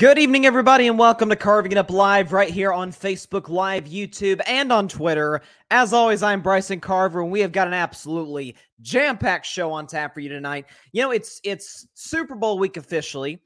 [0.00, 3.84] Good evening, everybody, and welcome to Carving It Up Live right here on Facebook Live,
[3.84, 5.42] YouTube, and on Twitter.
[5.70, 10.14] As always, I'm Bryson Carver, and we have got an absolutely jam-packed show on tap
[10.14, 10.64] for you tonight.
[10.92, 13.42] You know, it's it's Super Bowl week officially.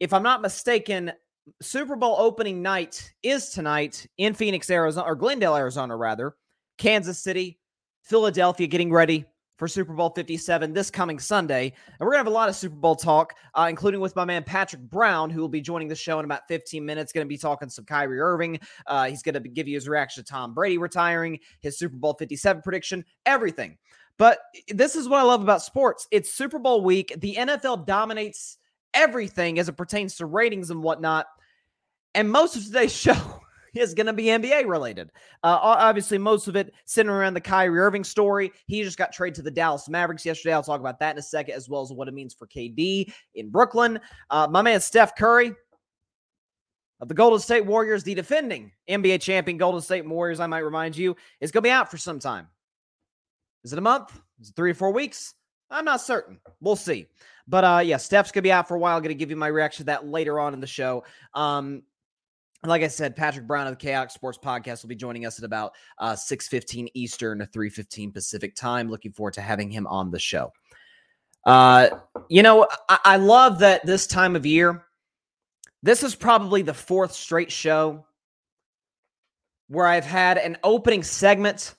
[0.00, 1.12] If I'm not mistaken,
[1.60, 6.36] Super Bowl opening night is tonight in Phoenix, Arizona, or Glendale, Arizona, rather.
[6.78, 7.58] Kansas City,
[8.02, 9.26] Philadelphia getting ready
[9.58, 11.64] for Super Bowl 57 this coming Sunday.
[11.86, 14.24] And we're going to have a lot of Super Bowl talk, uh, including with my
[14.24, 17.12] man Patrick Brown, who will be joining the show in about 15 minutes.
[17.12, 18.60] Going to be talking some Kyrie Irving.
[18.86, 22.14] Uh, he's going to give you his reaction to Tom Brady retiring, his Super Bowl
[22.14, 23.76] 57 prediction, everything.
[24.16, 27.14] But this is what I love about sports it's Super Bowl week.
[27.18, 28.58] The NFL dominates
[28.94, 31.26] everything as it pertains to ratings and whatnot.
[32.14, 33.40] And most of today's show
[33.78, 35.10] is going to be NBA related.
[35.42, 38.52] Uh, obviously, most of it centering around the Kyrie Irving story.
[38.66, 40.52] He just got traded to the Dallas Mavericks yesterday.
[40.52, 43.12] I'll talk about that in a second, as well as what it means for KD
[43.34, 44.00] in Brooklyn.
[44.30, 45.52] Uh, my man Steph Curry
[47.00, 50.96] of the Golden State Warriors, the defending NBA champion Golden State Warriors, I might remind
[50.96, 52.48] you, is going to be out for some time.
[53.64, 54.18] Is it a month?
[54.40, 55.34] Is it three or four weeks?
[55.70, 56.40] I'm not certain.
[56.60, 57.06] We'll see.
[57.46, 58.96] But uh, yeah, Steph's gonna be out for a while.
[58.96, 61.04] I'm gonna give you my reaction to that later on in the show.
[61.34, 61.82] Um,
[62.64, 65.44] like I said, Patrick Brown of the Khaotic Sports Podcast will be joining us at
[65.44, 68.90] about uh, 6.15 Eastern, 3.15 Pacific time.
[68.90, 70.52] Looking forward to having him on the show.
[71.44, 71.88] Uh,
[72.28, 74.84] you know, I-, I love that this time of year,
[75.82, 78.04] this is probably the fourth straight show
[79.68, 81.74] where I've had an opening segment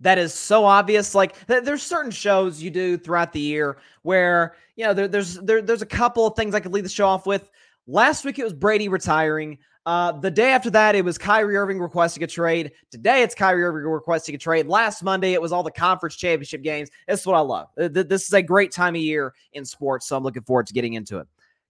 [0.00, 1.14] that is so obvious.
[1.14, 5.34] Like th- there's certain shows you do throughout the year where, you know, there, there's
[5.34, 7.50] there, there's a couple of things I could lead the show off with.
[7.86, 9.58] Last week it was Brady retiring.
[9.84, 12.70] Uh, the day after that, it was Kyrie Irving requesting a trade.
[12.90, 14.68] Today, it's Kyrie Irving requesting a trade.
[14.68, 16.88] Last Monday, it was all the conference championship games.
[17.08, 17.68] This is what I love.
[17.76, 20.94] This is a great time of year in sports, so I'm looking forward to getting
[20.94, 21.26] into it.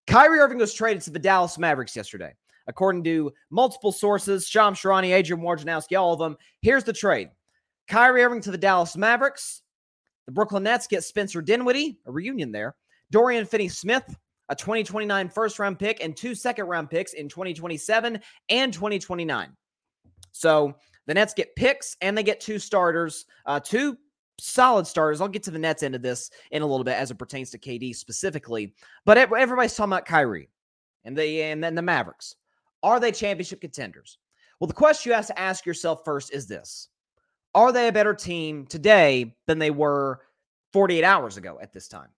[0.06, 2.34] Kyrie Irving was traded to the Dallas Mavericks yesterday.
[2.67, 7.31] According to multiple sources, Shams Charania, Adrian Wojnarowski, all of them, here's the trade.
[7.89, 9.62] Kyrie Irving to the Dallas Mavericks.
[10.27, 12.77] The Brooklyn Nets get Spencer Dinwiddie, a reunion there.
[13.11, 14.17] Dorian Finney Smith,
[14.53, 18.21] a 2029 first round pick, and two second round picks in 2027
[18.51, 19.57] and 2029.
[20.33, 20.75] So
[21.07, 23.97] the Nets get picks and they get two starters, uh, two
[24.39, 25.23] solid starters.
[25.23, 27.51] I'll get to the Nets end of this in a little bit as it pertains
[27.51, 28.75] to KD specifically.
[29.07, 30.51] But everybody's talking about Kyrie
[31.05, 32.37] and the and then the Mavericks.
[32.83, 34.19] Are they championship contenders?
[34.61, 36.89] Well, the question you have to ask yourself first is this:
[37.55, 40.21] Are they a better team today than they were
[40.75, 42.11] 48 hours ago at this time?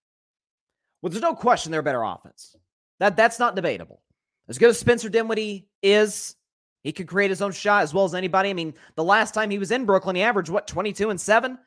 [1.05, 2.57] Well, there's no question they're a better offense.
[2.99, 4.01] That that's not debatable.
[4.49, 6.35] As good as Spencer Dinwiddie is,
[6.83, 8.49] he could create his own shot as well as anybody.
[8.49, 11.59] I mean, the last time he was in Brooklyn, he averaged what 22 and 7.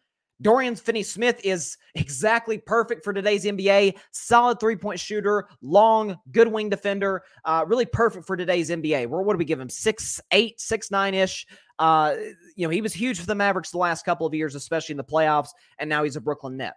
[0.41, 3.99] Dorian Finney Smith is exactly perfect for today's NBA.
[4.11, 7.21] Solid three point shooter, long, good wing defender.
[7.45, 9.05] Uh, really perfect for today's NBA.
[9.05, 9.69] Where what do we give him?
[9.69, 11.45] Six, eight, six, nine ish.
[11.77, 12.15] Uh,
[12.55, 14.97] you know, he was huge for the Mavericks the last couple of years, especially in
[14.97, 16.73] the playoffs, and now he's a Brooklyn net.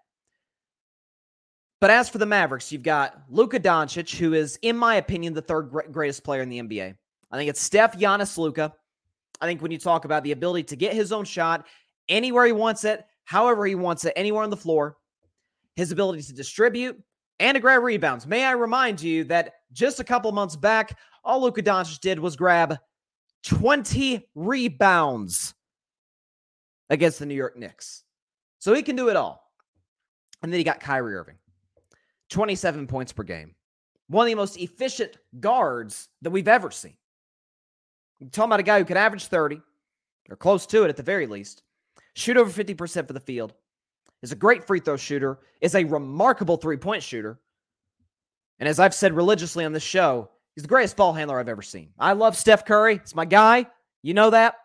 [1.81, 5.43] But as for the Mavericks, you've got Luka Doncic, who is, in my opinion, the
[5.43, 6.94] third greatest player in the NBA.
[7.31, 8.75] I think it's Steph, Giannis, Luka.
[9.41, 11.67] I think when you talk about the ability to get his own shot
[12.09, 14.99] anywhere he wants it, however he wants it, anywhere on the floor,
[15.75, 17.03] his ability to distribute
[17.38, 18.26] and to grab rebounds.
[18.26, 22.37] May I remind you that just a couple months back, all Luka Doncic did was
[22.37, 22.76] grab
[23.44, 25.55] 20 rebounds.
[26.91, 28.03] against the New York Knicks.
[28.59, 29.50] So he can do it all.
[30.43, 31.37] And then he got Kyrie Irving,
[32.31, 33.55] 27 points per game.
[34.09, 36.97] One of the most efficient guards that we've ever seen.
[38.19, 39.61] You're talking about a guy who could average 30
[40.29, 41.62] or close to it at the very least,
[42.15, 43.55] shoot over 50% for the field,
[44.23, 47.41] is a great free throw shooter, is a remarkable three point shooter.
[48.59, 51.62] And as I've said religiously on this show, he's the greatest ball handler I've ever
[51.62, 51.91] seen.
[51.99, 52.97] I love Steph Curry.
[52.97, 53.67] It's my guy.
[54.03, 54.56] You know that.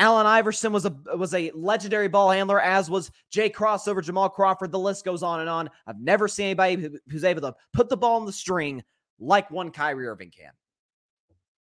[0.00, 4.72] Allen Iverson was a was a legendary ball handler, as was Jay Crossover, Jamal Crawford.
[4.72, 5.68] The list goes on and on.
[5.86, 8.82] I've never seen anybody who, who's able to put the ball on the string
[9.18, 10.52] like one Kyrie Irving can.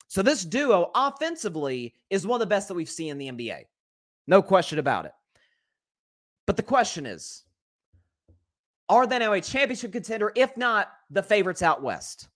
[0.08, 3.64] So this duo offensively is one of the best that we've seen in the NBA.
[4.26, 5.12] No question about it.
[6.46, 7.44] But the question is,
[8.88, 10.32] are they now a championship contender?
[10.34, 12.28] If not, the favorites out west.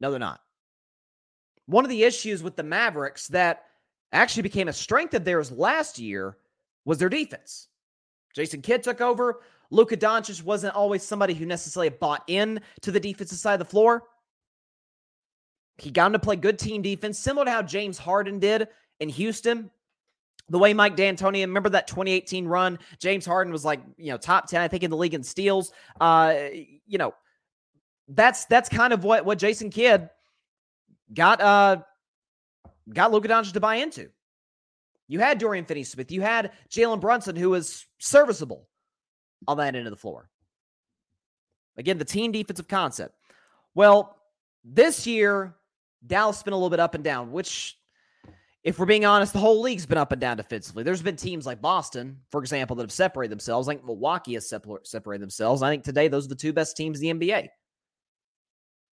[0.00, 0.40] No, they're not.
[1.66, 3.64] One of the issues with the Mavericks that
[4.12, 6.36] actually became a strength of theirs last year
[6.84, 7.68] was their defense.
[8.34, 9.40] Jason Kidd took over.
[9.70, 13.64] Luka Doncic wasn't always somebody who necessarily bought in to the defensive side of the
[13.64, 14.04] floor.
[15.78, 18.68] He got him to play good team defense, similar to how James Harden did
[19.00, 19.70] in Houston.
[20.48, 22.78] The way Mike D'Antoni, remember that 2018 run?
[23.00, 25.72] James Harden was like, you know, top 10, I think, in the league in steals.
[26.00, 26.34] Uh,
[26.86, 27.14] you know,
[28.08, 30.08] that's that's kind of what what Jason Kidd
[31.12, 31.78] got uh
[32.92, 34.10] got Luka Doncic to buy into.
[35.08, 36.10] You had Dorian Finney-Smith.
[36.10, 38.68] You had Jalen Brunson, who was serviceable
[39.46, 40.28] on that end of the floor.
[41.76, 43.14] Again, the team defensive concept.
[43.74, 44.16] Well,
[44.64, 45.54] this year,
[46.04, 47.78] Dallas been a little bit up and down, which,
[48.64, 50.82] if we're being honest, the whole league's been up and down defensively.
[50.82, 53.68] There's been teams like Boston, for example, that have separated themselves.
[53.68, 55.62] Like Milwaukee has separated themselves.
[55.62, 57.48] I think today those are the two best teams in the NBA.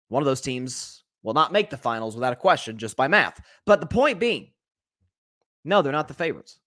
[0.09, 3.41] One of those teams will not make the finals without a question, just by math.
[3.67, 4.51] But the point being,
[5.65, 6.59] no, they're not the favorites.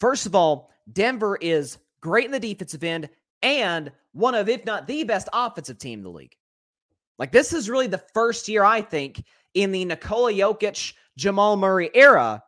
[0.00, 3.08] First of all, Denver is great in the defensive end
[3.42, 6.36] and one of, if not the best offensive team in the league.
[7.18, 9.24] Like, this is really the first year, I think,
[9.54, 12.42] in the Nikola Jokic, Jamal Murray era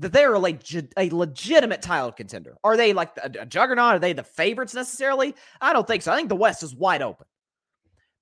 [0.00, 0.58] that they're a,
[0.96, 2.56] a legitimate title contender.
[2.64, 3.94] Are they like a juggernaut?
[3.94, 5.34] Are they the favorites necessarily?
[5.60, 6.12] I don't think so.
[6.12, 7.26] I think the West is wide open.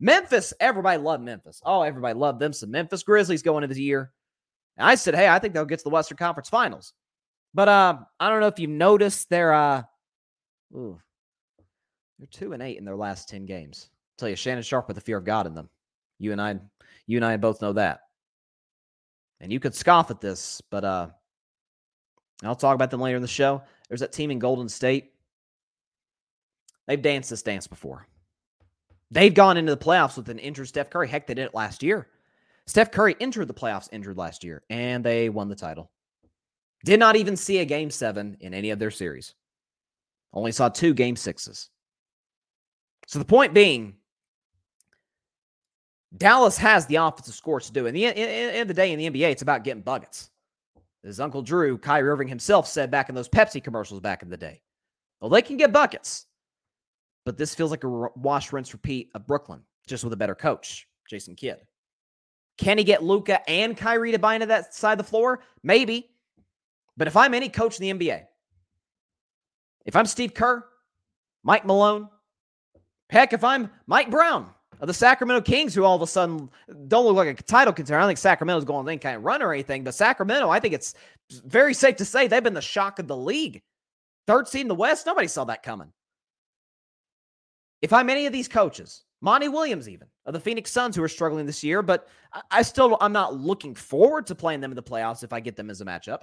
[0.01, 1.61] Memphis, everybody loved Memphis.
[1.65, 2.53] Oh, everybody loved them.
[2.53, 4.13] Some Memphis Grizzlies going into the year.
[4.77, 6.93] And I said, hey, I think they'll get to the Western Conference Finals.
[7.55, 9.83] But uh, I don't know if you've noticed they're uh,
[10.75, 11.01] ooh,
[12.19, 13.89] they're two and eight in their last ten games.
[13.91, 15.71] I'll tell you, Shannon Sharpe with the fear of God in them.
[16.19, 16.57] You and I,
[17.07, 18.01] you and I both know that.
[19.41, 21.09] And you could scoff at this, but uh,
[22.43, 23.63] I'll talk about them later in the show.
[23.89, 25.13] There's that team in Golden State.
[26.87, 28.07] They've danced this dance before.
[29.11, 31.09] They've gone into the playoffs with an injured Steph Curry.
[31.09, 32.09] Heck, they did it last year.
[32.67, 35.91] Steph Curry entered the playoffs injured last year, and they won the title.
[36.85, 39.35] Did not even see a game seven in any of their series.
[40.33, 41.71] Only saw two game sixes.
[43.07, 43.95] So the point being,
[46.17, 47.87] Dallas has the offensive scores to do.
[47.87, 50.31] In the end of the day, in the NBA, it's about getting buckets.
[51.05, 54.37] As Uncle Drew, Kyrie Irving himself said back in those Pepsi commercials back in the
[54.37, 54.61] day.
[55.21, 56.27] Well, they can get buckets.
[57.27, 60.87] But this feels like a wash, rinse, repeat of Brooklyn, just with a better coach,
[61.11, 61.59] Jason Kidd.
[62.57, 65.41] Can he get Luka and Kyrie to buy into that side of the floor?
[65.65, 66.09] Maybe.
[66.97, 68.23] But if I'm any coach in the NBA,
[69.85, 70.65] if I'm Steve Kerr,
[71.43, 72.09] Mike Malone,
[73.11, 74.49] heck, if I'm Mike Brown
[74.81, 76.49] of the Sacramento Kings, who all of a sudden
[76.87, 79.25] don't look like a title contender, I don't think Sacramento's going on any kind of
[79.25, 80.95] run or anything, but Sacramento, I think it's
[81.45, 83.63] very safe to say they've been the shock of the league.
[84.29, 85.93] Third seed in the West, nobody saw that coming.
[87.87, 91.09] If I'm any of these coaches, Monty Williams, even of the Phoenix Suns, who are
[91.09, 92.09] struggling this year, but
[92.51, 95.55] I still I'm not looking forward to playing them in the playoffs if I get
[95.55, 96.23] them as a matchup,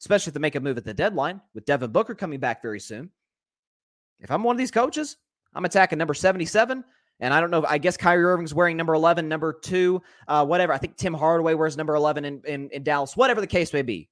[0.00, 2.78] especially if they make a move at the deadline with Devin Booker coming back very
[2.78, 3.08] soon.
[4.20, 5.16] If I'm one of these coaches,
[5.54, 6.84] I'm attacking number 77.
[7.20, 7.64] And I don't know.
[7.66, 10.74] I guess Kyrie Irving's wearing number 11, number two, uh, whatever.
[10.74, 13.80] I think Tim Hardaway wears number 11 in, in, in Dallas, whatever the case may
[13.80, 14.10] be.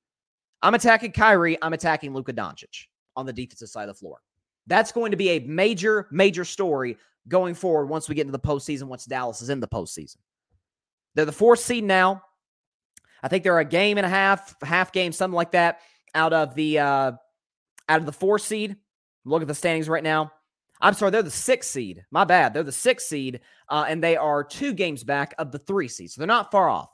[0.63, 1.59] I'm attacking Kyrie.
[1.61, 4.23] I'm attacking Luka Doncic on the defensive side of the floor.
[4.71, 6.97] That's going to be a major, major story
[7.27, 10.17] going forward once we get into the postseason, once Dallas is in the postseason.
[11.15, 12.23] They're the fourth seed now.
[13.21, 15.81] I think they're a game and a half, half game, something like that,
[16.15, 17.13] out of the uh
[17.89, 18.77] out of the four seed.
[19.25, 20.33] Look at the standings right now.
[20.81, 22.05] I'm sorry, they're the sixth seed.
[22.13, 22.55] My bad.
[22.55, 26.15] They're the sixth seed, uh, and they are two games back of the three seeds.
[26.15, 26.91] So they're not far off.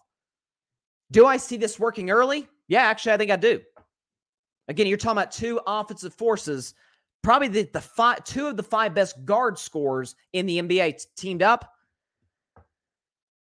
[1.13, 2.49] Do I see this working early?
[2.69, 3.61] Yeah, actually, I think I do.
[4.67, 6.75] Again, you're talking about two offensive forces
[7.27, 11.43] probably the, the five, two of the five best guard scores in the NBA teamed
[11.43, 11.73] up.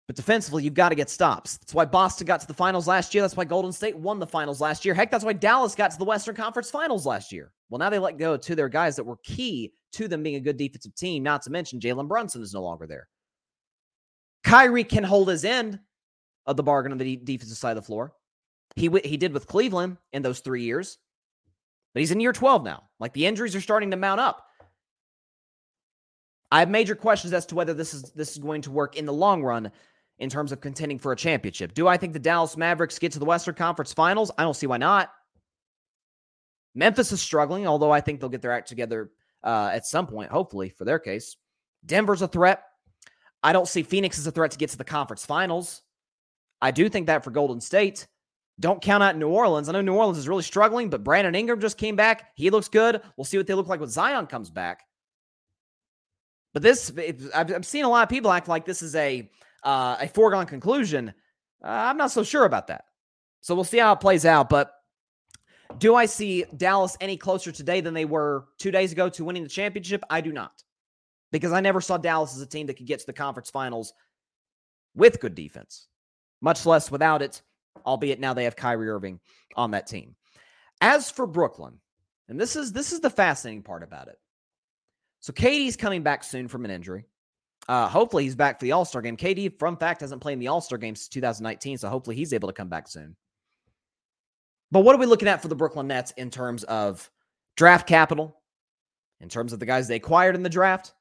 [0.07, 1.57] But defensively, you've got to get stops.
[1.57, 3.21] That's why Boston got to the finals last year.
[3.21, 4.93] That's why Golden State won the finals last year.
[4.93, 7.51] Heck, that's why Dallas got to the Western Conference finals last year.
[7.69, 10.37] Well, now they let go two of their guys that were key to them being
[10.37, 13.09] a good defensive team, not to mention Jalen Brunson is no longer there.
[14.45, 15.77] Kyrie can hold his end
[16.45, 18.13] of the bargain on the defensive side of the floor.
[18.77, 20.99] He, he did with Cleveland in those three years,
[21.93, 22.83] but he's in year 12 now.
[22.99, 24.43] Like the injuries are starting to mount up.
[26.51, 29.05] I have major questions as to whether this is this is going to work in
[29.05, 29.71] the long run
[30.19, 31.73] in terms of contending for a championship.
[31.73, 34.31] Do I think the Dallas Mavericks get to the Western Conference Finals?
[34.37, 35.11] I don't see why not.
[36.73, 39.11] Memphis is struggling, although I think they'll get their act together
[39.43, 41.35] uh, at some point, hopefully, for their case.
[41.85, 42.63] Denver's a threat.
[43.43, 45.81] I don't see Phoenix as a threat to get to the conference finals.
[46.61, 48.07] I do think that for Golden State.
[48.59, 49.69] Don't count out New Orleans.
[49.69, 52.31] I know New Orleans is really struggling, but Brandon Ingram just came back.
[52.35, 53.01] He looks good.
[53.15, 54.83] We'll see what they look like when Zion comes back.
[56.53, 56.91] But this,
[57.35, 59.29] I've, seen a lot of people act like this is a
[59.63, 61.13] uh, a foregone conclusion.
[61.63, 62.85] Uh, I'm not so sure about that.
[63.41, 64.49] So we'll see how it plays out.
[64.49, 64.71] But
[65.77, 69.43] do I see Dallas any closer today than they were two days ago to winning
[69.43, 70.03] the championship?
[70.09, 70.63] I do not.
[71.31, 73.93] Because I never saw Dallas as a team that could get to the conference finals
[74.95, 75.87] with good defense,
[76.41, 77.41] much less without it,
[77.85, 79.19] albeit now they have Kyrie Irving
[79.55, 80.15] on that team.
[80.81, 81.79] As for Brooklyn,
[82.29, 84.17] and this is this is the fascinating part about it.
[85.19, 87.05] So KD's coming back soon from an injury.
[87.67, 89.17] Uh, hopefully he's back for the All Star game.
[89.17, 92.33] KD, from fact, hasn't played in the All Star game since 2019, so hopefully he's
[92.33, 93.15] able to come back soon.
[94.71, 97.09] But what are we looking at for the Brooklyn Nets in terms of
[97.55, 98.39] draft capital,
[99.21, 100.93] in terms of the guys they acquired in the draft?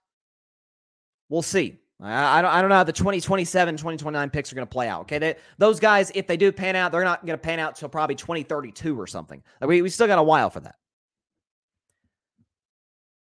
[1.28, 1.78] We'll see.
[2.00, 5.02] I, don't, I don't know how the 2027, 2029 picks are going to play out.
[5.02, 5.18] Okay.
[5.18, 7.88] They, those guys, if they do pan out, they're not going to pan out until
[7.88, 9.42] probably 2032 or something.
[9.62, 10.76] We, we still got a while for that.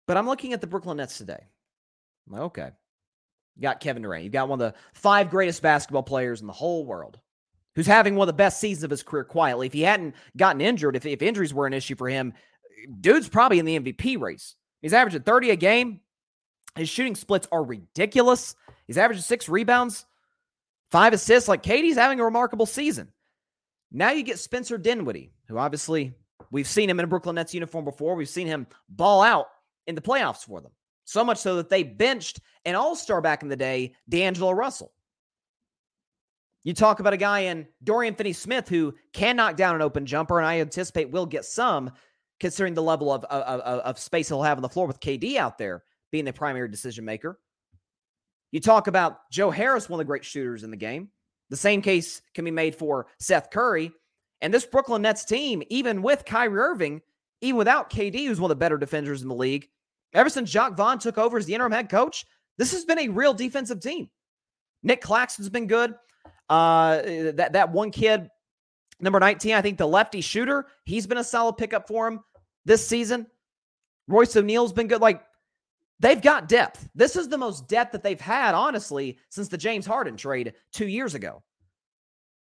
[0.06, 1.44] But I'm looking at the Brooklyn Nets today.
[2.26, 2.71] I'm like, okay.
[3.56, 4.25] You got Kevin Durant.
[4.25, 7.21] You got one of the five greatest basketball players in the whole world
[7.75, 9.66] who's having one of the best seasons of his career quietly.
[9.66, 12.33] If he hadn't gotten injured, if, if injuries were an issue for him,
[13.00, 14.56] dude's probably in the MVP race.
[14.80, 16.00] He's averaging 30 a game.
[16.76, 18.56] His shooting splits are ridiculous.
[18.86, 20.04] He's averaging six rebounds,
[20.90, 21.48] five assists.
[21.48, 23.12] Like KD's having a remarkable season.
[23.92, 26.14] Now you get Spencer Dinwiddie, who obviously
[26.50, 28.16] we've seen him in a Brooklyn Nets uniform before.
[28.16, 29.46] We've seen him ball out
[29.86, 30.72] in the playoffs for them.
[31.04, 34.92] So much so that they benched an all star back in the day, D'Angelo Russell.
[36.64, 40.06] You talk about a guy in Dorian Finney Smith who can knock down an open
[40.06, 41.92] jumper, and I anticipate will get some
[42.40, 45.58] considering the level of, of, of space he'll have on the floor with KD out
[45.58, 45.84] there
[46.14, 47.40] being the primary decision maker.
[48.52, 51.09] You talk about Joe Harris, one of the great shooters in the game.
[51.50, 53.90] The same case can be made for Seth Curry.
[54.40, 57.02] And this Brooklyn Nets team, even with Kyrie Irving,
[57.40, 59.66] even without KD, who's one of the better defenders in the league,
[60.12, 62.25] ever since Jacque Vaughn took over as the interim head coach,
[62.59, 64.09] this has been a real defensive team.
[64.85, 65.97] Nick Claxton's been good.
[66.49, 67.02] Uh,
[67.33, 68.28] that that one kid,
[69.00, 72.21] number 19, I think the lefty shooter, he's been a solid pickup for him
[72.64, 73.26] this season.
[74.06, 75.00] Royce O'Neale's been good.
[75.00, 75.21] Like
[76.00, 76.88] they've got depth.
[76.94, 80.88] This is the most depth that they've had, honestly, since the James Harden trade two
[80.88, 81.42] years ago.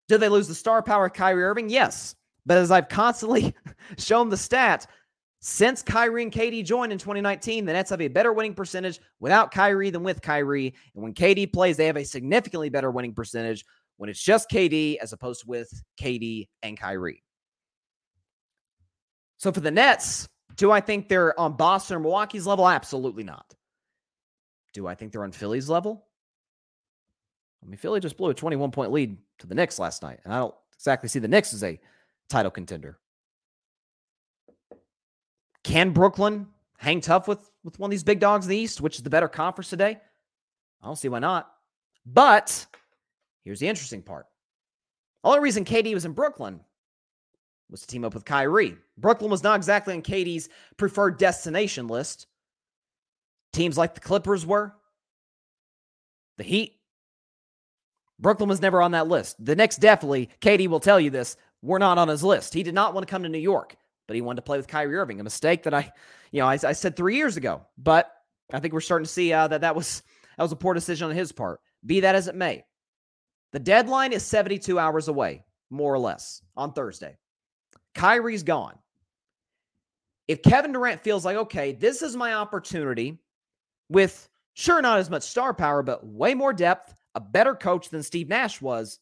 [0.09, 1.69] Did they lose the star power of Kyrie Irving?
[1.69, 2.15] Yes.
[2.47, 3.55] But as I've constantly
[3.99, 4.87] shown the stats,
[5.41, 9.53] since Kyrie and KD joined in 2019, the Nets have a better winning percentage without
[9.53, 10.75] Kyrie than with Kyrie.
[10.95, 13.65] And when KD plays, they have a significantly better winning percentage
[13.99, 17.23] when it's just KD as opposed to with KD and Kyrie.
[19.37, 20.29] So for the Nets,
[20.59, 22.69] do I think they're on Boston or Milwaukee's level?
[22.69, 23.55] Absolutely not.
[24.75, 26.05] Do I think they're on Philly's level?
[27.63, 30.35] I mean, Philly just blew a 21 point lead to the Knicks last night, and
[30.35, 31.81] I don't exactly see the Knicks as a
[32.29, 32.99] title contender.
[35.65, 36.47] Can Brooklyn
[36.77, 39.11] hang tough with, with one of these big dogs in the East, which is the
[39.11, 39.99] better conference today?
[40.83, 41.51] I don't see why not.
[42.07, 42.67] But
[43.49, 44.27] Here's the interesting part.
[45.23, 46.61] The only reason KD was in Brooklyn
[47.71, 48.77] was to team up with Kyrie.
[48.97, 52.27] Brooklyn was not exactly on KD's preferred destination list.
[53.53, 54.75] Teams like the Clippers were,
[56.37, 56.75] the Heat.
[58.21, 59.43] Brooklyn was never on that list.
[59.45, 62.55] The Knicks definitely, Katie will tell you this, were not on his list.
[62.55, 64.69] He did not want to come to New York, but he wanted to play with
[64.69, 65.21] Kyrie Irving.
[65.21, 65.93] A mistake that I,
[66.31, 68.13] you know, I, I said three years ago, but
[68.53, 70.03] I think we're starting to see uh, that that was
[70.37, 71.61] that was a poor decision on his part.
[71.85, 72.65] Be that as it may,
[73.53, 77.17] the deadline is 72 hours away, more or less, on Thursday.
[77.95, 78.79] Kyrie's gone.
[80.27, 83.19] If Kevin Durant feels like, okay, this is my opportunity
[83.89, 88.03] with sure not as much star power, but way more depth, a better coach than
[88.03, 89.01] Steve Nash was,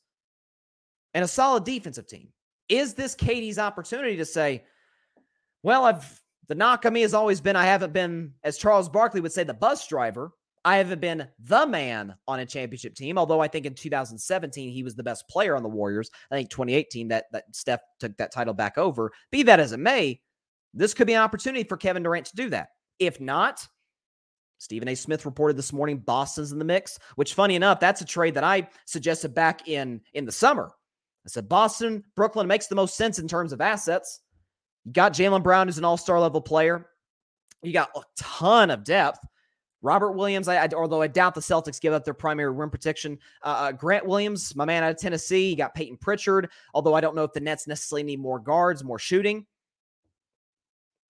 [1.14, 2.28] and a solid defensive team.
[2.68, 4.64] Is this KD's opportunity to say,
[5.62, 9.20] well, I've the knock on me has always been I haven't been, as Charles Barkley
[9.20, 10.32] would say, the bus driver.
[10.66, 14.82] I haven't been the man on a championship team, although I think in 2017 he
[14.82, 16.10] was the best player on the Warriors.
[16.28, 19.12] I think 2018 that that Steph took that title back over.
[19.30, 20.20] Be that as it may,
[20.74, 22.70] this could be an opportunity for Kevin Durant to do that.
[22.98, 23.64] If not,
[24.58, 24.96] Stephen A.
[24.96, 28.42] Smith reported this morning Boston's in the mix, which funny enough, that's a trade that
[28.42, 30.72] I suggested back in in the summer.
[31.24, 34.20] I said Boston, Brooklyn makes the most sense in terms of assets.
[34.84, 36.88] You got Jaylen Brown, who's an all-star level player.
[37.62, 39.20] You got a ton of depth.
[39.86, 43.20] Robert Williams, I, I, although I doubt the Celtics give up their primary rim protection.
[43.40, 45.50] Uh, uh, Grant Williams, my man out of Tennessee.
[45.50, 48.82] You got Payton Pritchard, although I don't know if the Nets necessarily need more guards,
[48.82, 49.46] more shooting.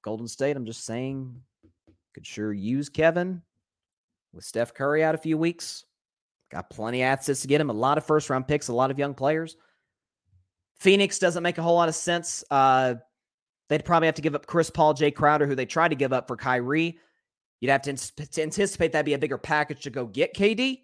[0.03, 1.41] Golden State, I'm just saying,
[2.13, 3.41] could sure use Kevin
[4.35, 5.87] with Steph Curry out a few weeks.
[6.51, 8.91] Got plenty of assets to get him, a lot of first round picks, a lot
[8.91, 9.57] of young players.
[10.81, 12.45] Phoenix doesn't make a whole lot of sense.
[12.51, 12.97] Uh,
[13.71, 16.13] they'd probably have to give up Chris Paul, Jae Crowder, who they tried to give
[16.13, 16.99] up for Kyrie.
[17.67, 20.83] You'd have to, to anticipate that'd be a bigger package to go get KD.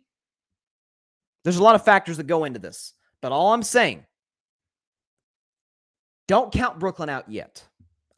[1.44, 2.94] There's a lot of factors that go into this.
[3.20, 4.04] But all I'm saying,
[6.26, 7.64] don't count Brooklyn out yet.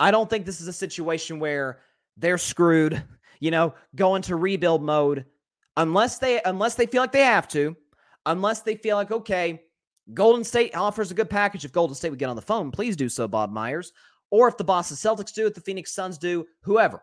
[0.00, 1.80] I don't think this is a situation where
[2.16, 3.04] they're screwed,
[3.38, 5.26] you know, go into rebuild mode
[5.76, 7.76] unless they unless they feel like they have to,
[8.24, 9.60] unless they feel like okay,
[10.14, 11.66] Golden State offers a good package.
[11.66, 13.92] If Golden State would get on the phone, please do so, Bob Myers.
[14.30, 17.02] Or if the Boston Celtics do, if the Phoenix Suns do, whoever.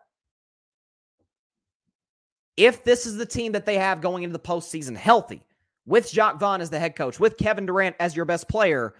[2.56, 5.42] If this is the team that they have going into the postseason healthy,
[5.86, 8.94] with Jacque Vaughn as the head coach, with Kevin Durant as your best player,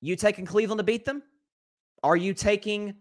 [0.00, 1.22] you taking Cleveland to beat them?
[2.02, 2.94] Are you taking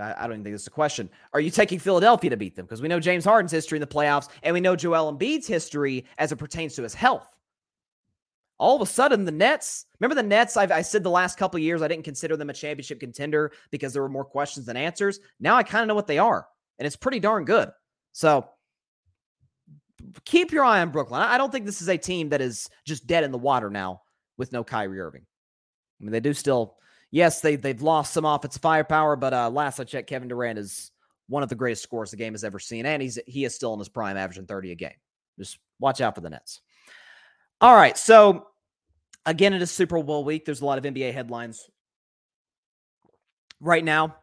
[0.00, 1.10] I don't even think this is a question.
[1.32, 2.66] Are you taking Philadelphia to beat them?
[2.66, 6.04] Because we know James Harden's history in the playoffs, and we know Joel Embiid's history
[6.18, 7.37] as it pertains to his health.
[8.58, 9.86] All of a sudden, the Nets.
[10.00, 10.56] Remember the Nets?
[10.56, 13.92] I've, i said the last couple years I didn't consider them a championship contender because
[13.92, 15.20] there were more questions than answers.
[15.38, 16.46] Now I kind of know what they are,
[16.78, 17.70] and it's pretty darn good.
[18.12, 18.48] So
[20.24, 21.22] keep your eye on Brooklyn.
[21.22, 24.02] I don't think this is a team that is just dead in the water now
[24.36, 25.26] with no Kyrie Irving.
[26.00, 26.76] I mean, they do still,
[27.10, 30.90] yes, they they've lost some offensive firepower, but uh, last I checked, Kevin Durant is
[31.28, 33.72] one of the greatest scorers the game has ever seen, and he's he is still
[33.72, 34.96] in his prime, averaging thirty a game.
[35.38, 36.60] Just watch out for the Nets.
[37.60, 38.46] All right, so
[39.26, 40.44] again, it is Super Bowl week.
[40.44, 41.68] There's a lot of NBA headlines
[43.60, 44.14] right now.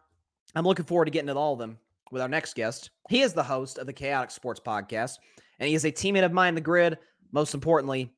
[0.55, 1.77] I'm looking forward to getting to all of them
[2.11, 2.91] with our next guest.
[3.09, 5.17] He is the host of the Khaotic Sports Podcast,
[5.59, 6.95] and he is a teammate of mine, The GRYD.
[7.33, 8.09] Most importantly,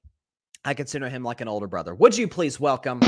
[0.64, 1.96] I consider him like an older brother.
[1.96, 3.00] Would you please welcome?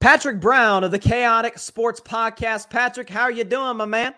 [0.00, 2.68] Patrick Brown of the Khaotic Sports Podcast.
[2.68, 4.12] Patrick, how are you doing, my man?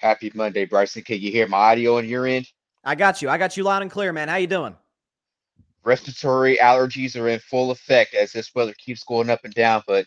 [0.00, 1.02] Happy Monday, Bryson.
[1.02, 2.46] Can you hear my audio on your end?
[2.84, 3.28] I got you.
[3.28, 4.28] I got you loud and clear, man.
[4.28, 4.74] How you doing?
[5.84, 10.06] Respiratory allergies are in full effect as this weather keeps going up and down, but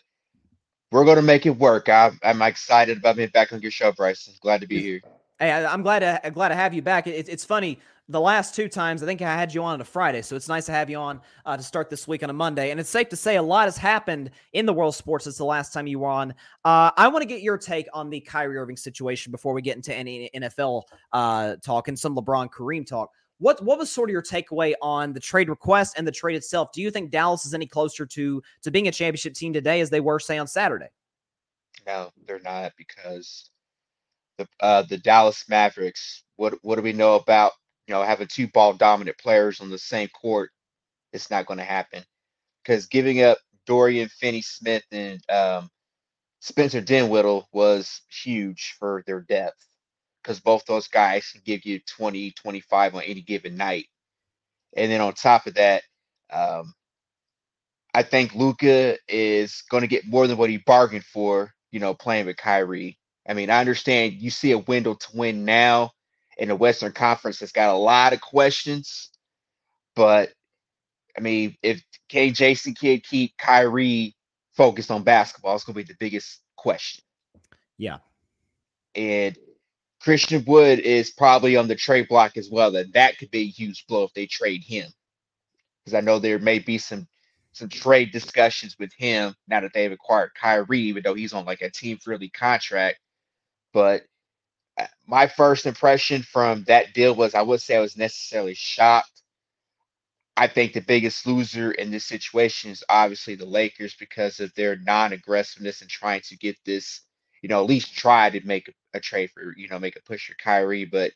[0.90, 1.88] we're going to make it work.
[1.88, 4.34] I'm, I'm excited about being back on your show, Bryson.
[4.40, 5.00] Glad to be here.
[5.38, 7.06] Hey, I, am glad to glad to have you back.
[7.06, 7.78] It, it's funny
[8.08, 10.48] the last two times, I think I had you on on a Friday, so it's
[10.48, 12.70] nice to have you on uh, to start this week on a Monday.
[12.70, 15.38] And it's safe to say a lot has happened in the world of sports since
[15.38, 16.32] the last time you were on.
[16.64, 19.76] Uh, I want to get your take on the Kyrie Irving situation before we get
[19.76, 23.10] into any NFL uh, talk and some LeBron Kareem talk.
[23.38, 26.72] What what was sort of your takeaway on the trade request and the trade itself?
[26.72, 29.88] Do you think Dallas is any closer to to being a championship team today as
[29.88, 30.88] they were, say, on Saturday?
[31.86, 33.50] No, they're not because
[34.36, 36.22] the uh, the Dallas Mavericks.
[36.36, 37.52] What what do we know about
[37.86, 40.50] you know, having two ball dominant players on the same court,
[41.12, 42.02] it's not going to happen.
[42.62, 45.68] Because giving up Dorian Finney Smith and um,
[46.40, 49.66] Spencer Dinwiddie was huge for their depth.
[50.22, 53.86] Because both those guys can give you 20, 25 on any given night.
[54.76, 55.82] And then on top of that,
[56.32, 56.74] um,
[57.92, 61.94] I think Luka is going to get more than what he bargained for, you know,
[61.94, 62.98] playing with Kyrie.
[63.28, 65.92] I mean, I understand you see a window to win now
[66.38, 69.10] in the Western Conference that's got a lot of questions.
[69.94, 70.32] But
[71.16, 74.14] I mean, if KJC can keep Kyrie
[74.52, 77.04] focused on basketball, it's gonna be the biggest question.
[77.78, 77.98] Yeah.
[78.94, 79.36] And
[80.00, 82.74] Christian Wood is probably on the trade block as well.
[82.76, 84.90] and that could be a huge blow if they trade him.
[85.84, 87.06] Because I know there may be some
[87.52, 91.62] some trade discussions with him now that they've acquired Kyrie, even though he's on like
[91.62, 92.98] a team friendly contract.
[93.72, 94.02] But
[94.78, 99.22] Uh, my first impression from that deal was I would say I was necessarily shocked.
[100.36, 104.76] I think the biggest loser in this situation is obviously the Lakers because of their
[104.78, 107.02] non-aggressiveness and trying to get this,
[107.42, 110.28] you know, at least try to make a, trade for, you know, make a push
[110.28, 110.86] for Kyrie.
[110.86, 111.12] But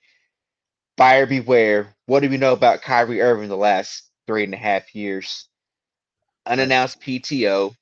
[0.96, 1.94] buyer beware.
[2.06, 5.48] What do we know about Kyrie Irving the last three and a half years?
[6.46, 7.74] Unannounced PTO.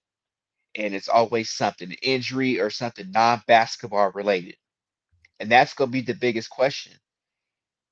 [0.77, 4.57] and it's always something injury or something non-basketball related.
[5.40, 6.92] And that's going to be the biggest question.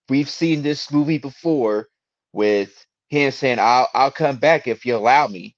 [0.09, 1.89] We've seen this movie before
[2.33, 5.57] with him saying, "I'll I'll come back if you allow me."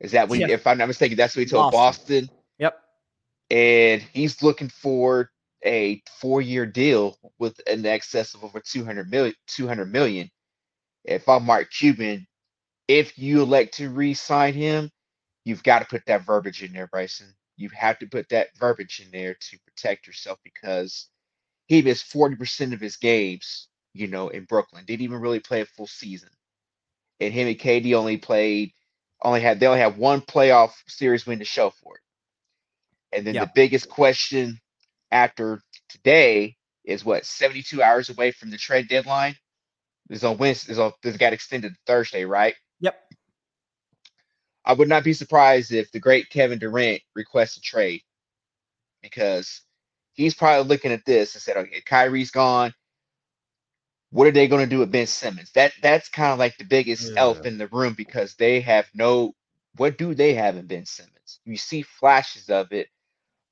[0.00, 0.48] Is that when, Yeah.
[0.48, 2.26] if I'm not mistaken, that's what he told Boston.
[2.26, 2.80] Boston, Yep.
[3.50, 5.30] and he's looking for
[5.64, 9.34] a four-year deal with an excess of over 200 million.
[9.46, 10.30] 200 million.
[11.04, 12.26] If I'm Mark Cuban,
[12.88, 14.90] if you elect to re-sign him,
[15.44, 17.34] you've got to put that verbiage in there, Bryson.
[17.60, 21.08] You have to put that verbiage in there to protect yourself because
[21.66, 24.84] he missed 40% of his games, you know, in Brooklyn.
[24.86, 26.30] Didn't even really play a full season.
[27.20, 28.72] And him and KD only played,
[29.22, 33.16] only had, they only had one playoff series win to show for it.
[33.16, 33.40] And then Yeah.
[33.40, 34.60] the biggest question
[35.12, 39.36] after today is what, 72 hours away from the trade deadline?
[40.10, 42.54] Is on Wednesday, is on, this got extended Thursday, right?
[44.64, 48.02] I would not be surprised if the great Kevin Durant requests a trade
[49.02, 49.62] because
[50.14, 52.74] he's probably looking at this and said, okay, Kyrie's gone.
[54.10, 55.52] What are they going to do with Ben Simmons?
[55.52, 57.16] That that's kind of like the biggest Yeah.
[57.16, 59.34] elephant in the room because they have no
[59.76, 61.40] what do they have in Ben Simmons?
[61.44, 62.88] You see flashes of it,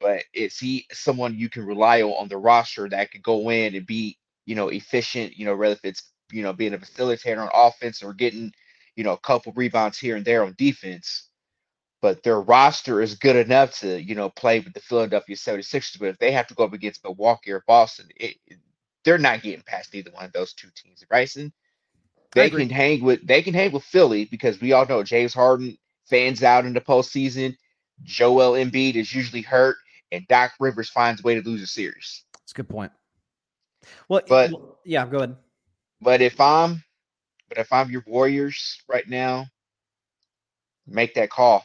[0.01, 3.75] but is he someone you can rely on on the roster that could go in
[3.75, 7.39] and be, you know, efficient, you know, whether if it's, you know, being a facilitator
[7.43, 8.53] on offense or getting,
[8.99, 11.31] you know, a couple rebounds here and there on defense.
[12.03, 15.99] But their roster is good enough to, you know, play with the Philadelphia 76ers.
[16.01, 18.59] But if they have to go up against Milwaukee or Boston, it, it-
[19.05, 21.05] they're not getting past either one of those two teams.
[21.09, 21.53] Bryson,
[22.33, 25.79] they can hang with they can hang with Philly because we all know James Harden
[26.11, 27.57] fans out in the postseason.
[28.03, 29.77] Joel Embiid is usually hurt,
[30.13, 32.25] and Doc Rivers finds a way to lose a series.
[32.35, 32.93] That's a good point.
[34.09, 35.37] Well, But- well, yeah, go ahead.
[36.03, 36.83] But if I'm,
[37.49, 39.47] but if I'm your Warriors right now,
[40.87, 41.65] make that call.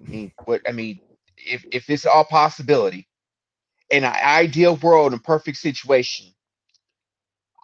[0.00, 1.00] I mean, what I mean,
[1.36, 3.08] if if it's all possibility,
[3.90, 6.26] in an ideal world and perfect situation,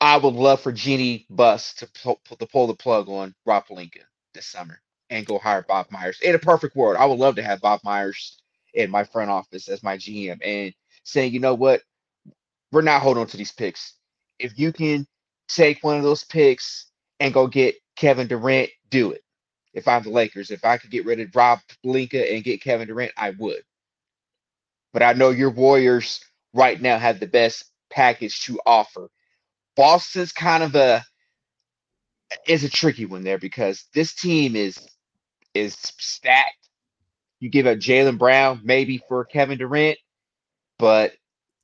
[0.01, 4.03] I would love for Jeanie Buss to pull, to pull the plug on Rob Pelinka
[4.35, 4.81] this summer
[5.11, 6.21] and go hire Bob Myers.
[6.21, 8.41] In a perfect world, I would love to have Bob Myers
[8.75, 11.83] in my front office as my GM and saying, you know what,
[12.71, 13.95] we're not holding on to these picks.
[14.39, 15.07] If you can
[15.49, 16.88] take one of those picks
[17.21, 19.23] and go get Kevin Durant, do it.
[19.75, 22.89] If I'm the Lakers, if I could get rid of Rob Pelinka and get Kevin
[22.89, 23.63] Durant, I would.
[24.93, 26.21] But I know your Warriors
[26.55, 29.09] right now have the best package to offer.
[29.77, 31.05] Boston's kind of a
[32.47, 34.79] is a tricky one there because this team is
[35.55, 36.69] is stacked.
[37.41, 39.99] You give up Jaylen Brown maybe for Kevin Durant,
[40.79, 41.13] but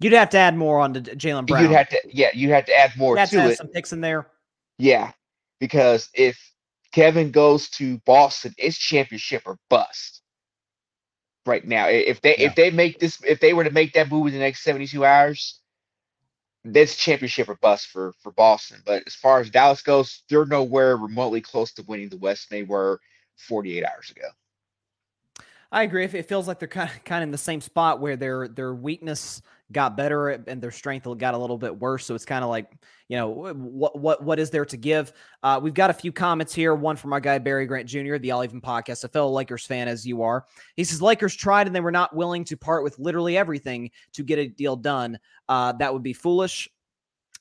[0.00, 1.62] You'd have to add more on to Jaylen Brown.
[1.64, 3.56] you'd have to yeah, you'd have to add more You'd have to to add it.
[3.58, 4.26] some picks in there.
[4.78, 5.12] Yeah,
[5.60, 6.38] because if
[6.92, 10.22] Kevin goes to Boston, it's championship or bust.
[11.46, 12.46] Right now, if they Yeah.
[12.46, 14.86] if they make this, if they were to make that move in the next seventy
[14.86, 15.60] two hours,
[16.64, 18.80] that's championship or bust for for Boston.
[18.86, 22.48] But as far as Dallas goes, they're nowhere remotely close to winning the West.
[22.48, 23.00] They were
[23.36, 24.28] forty eight hours ago.
[25.70, 26.04] I agree.
[26.04, 28.48] If it feels like they're kind of, kind of in the same spot where their
[28.48, 32.04] their weakness got better and their strength got a little bit worse.
[32.04, 32.70] So it's kind of like,
[33.08, 35.12] you know, what what what is there to give?
[35.42, 36.74] Uh, we've got a few comments here.
[36.74, 39.88] One from our guy Barry Grant Jr., the All Even podcast, a fellow Lakers fan
[39.88, 40.44] as you are.
[40.76, 44.22] He says Lakers tried and they were not willing to part with literally everything to
[44.22, 45.18] get a deal done.
[45.48, 46.68] Uh, that would be foolish.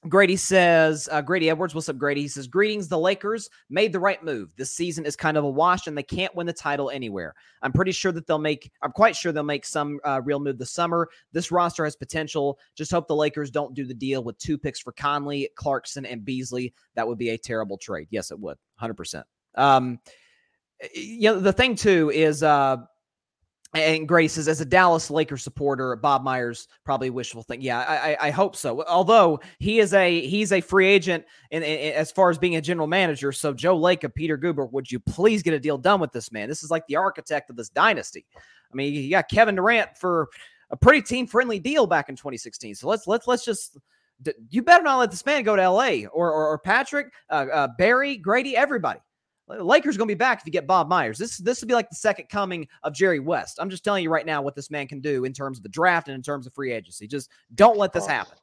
[0.09, 2.21] Grady says, uh, Grady Edwards, what's up, Grady?
[2.21, 4.49] He says, Greetings, the Lakers made the right move.
[4.57, 7.33] This season is kind of a wash and they can't win the title anywhere.
[7.61, 10.57] I'm pretty sure that they'll make, I'm quite sure they'll make some uh, real move
[10.57, 11.09] this summer.
[11.31, 12.59] This roster has potential.
[12.75, 16.25] Just hope the Lakers don't do the deal with two picks for Conley, Clarkson, and
[16.25, 16.73] Beasley.
[16.95, 18.07] That would be a terrible trade.
[18.09, 18.57] Yes, it would.
[18.81, 19.23] 100%.
[19.55, 19.99] Um,
[20.93, 22.77] you know, the thing too is, uh,
[23.73, 27.61] and Grace is as a Dallas Lakers supporter, Bob Myers probably wishful thing.
[27.61, 28.83] Yeah, I, I, hope so.
[28.85, 32.61] Although he is a he's a free agent, in, in- as far as being a
[32.61, 33.31] general manager.
[33.31, 36.49] So Joe Lacob Peter Guber, would you please get a deal done with this man?
[36.49, 38.25] This is like the architect of this dynasty.
[38.35, 40.29] I mean, you got Kevin Durant for
[40.69, 42.75] a pretty team friendly deal back in 2016.
[42.75, 43.77] So let's let's let's just.
[44.51, 46.05] You better not let this man go to L.A.
[46.05, 48.99] or or, or Patrick, uh, uh, Barry, Grady, everybody.
[49.47, 51.17] Lakers going to be back if you get Bob Myers.
[51.17, 53.57] This this would be like the second coming of Jerry West.
[53.59, 55.69] I'm just telling you right now what this man can do in terms of the
[55.69, 57.07] draft and in terms of free agency.
[57.07, 58.37] Just don't let this happen.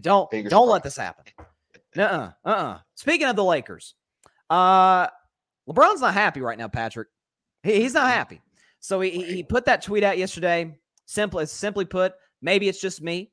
[0.00, 1.24] Don't Fingers don't let this happen.
[1.96, 2.78] Uh uh uh.
[2.94, 3.94] Speaking of the Lakers,
[4.48, 5.08] uh,
[5.68, 6.68] LeBron's not happy right now.
[6.68, 7.08] Patrick,
[7.62, 8.40] he, he's not happy.
[8.80, 10.74] So he, he put that tweet out yesterday.
[11.06, 13.32] Simply simply put, maybe it's just me.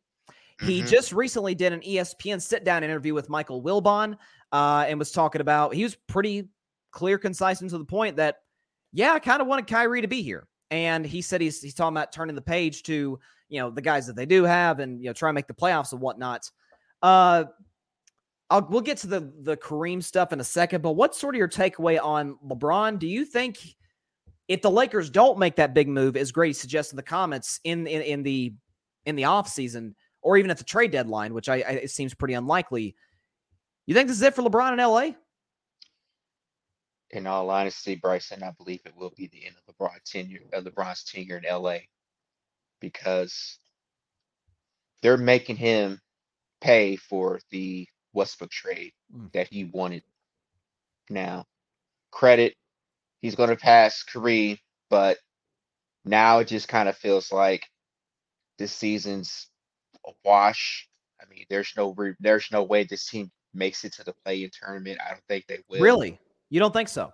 [0.62, 0.88] He Mhm.
[0.88, 4.18] just recently did an ESPN sit down interview with Michael Wilbon
[4.52, 6.50] uh, and was talking about, he was pretty
[6.98, 8.38] clear, concise, and to the point that,
[8.92, 10.48] yeah, I kind of wanted Kyrie to be here.
[10.72, 14.08] and he said he's he's talking about turning the page to you know the guys
[14.08, 16.50] that they do have, and you know try and make the playoffs and whatnot.
[17.02, 17.46] Uh,
[18.50, 21.40] I'll, we'll get to the the Kareem stuff in a second, but what's sort of
[21.40, 22.98] your takeaway on LeBron?
[22.98, 23.60] Do you think
[24.48, 27.86] if the Lakers don't make that big move, as Grady suggests in the comments in
[27.86, 28.54] in, in the
[29.06, 32.16] in the off season, or even at the trade deadline, which I, I it seems
[32.16, 32.96] pretty unlikely,
[33.86, 35.12] you think this is it for LeBron in LA?
[37.12, 40.62] In all honesty, Bryson, I believe it will be the end of LeBron tenure, uh,
[40.62, 41.78] LeBron's tenure in LA,
[42.82, 43.60] because
[45.02, 46.02] they're making him
[46.60, 49.32] pay for the Westbrook trade Mm.
[49.32, 50.04] that he wanted.
[51.10, 51.46] Now,
[52.12, 52.56] credit,
[53.22, 55.18] he's going to pass Kareem, but
[56.04, 57.66] now it just kind of feels like
[58.58, 59.50] this season's
[60.06, 60.90] a wash.
[61.22, 64.50] I mean, there's no re- there's no way this team makes it to the play-in
[64.52, 65.00] tournament.
[65.06, 65.82] I don't think they will.
[65.82, 66.20] Really?
[66.50, 67.14] You don't think so?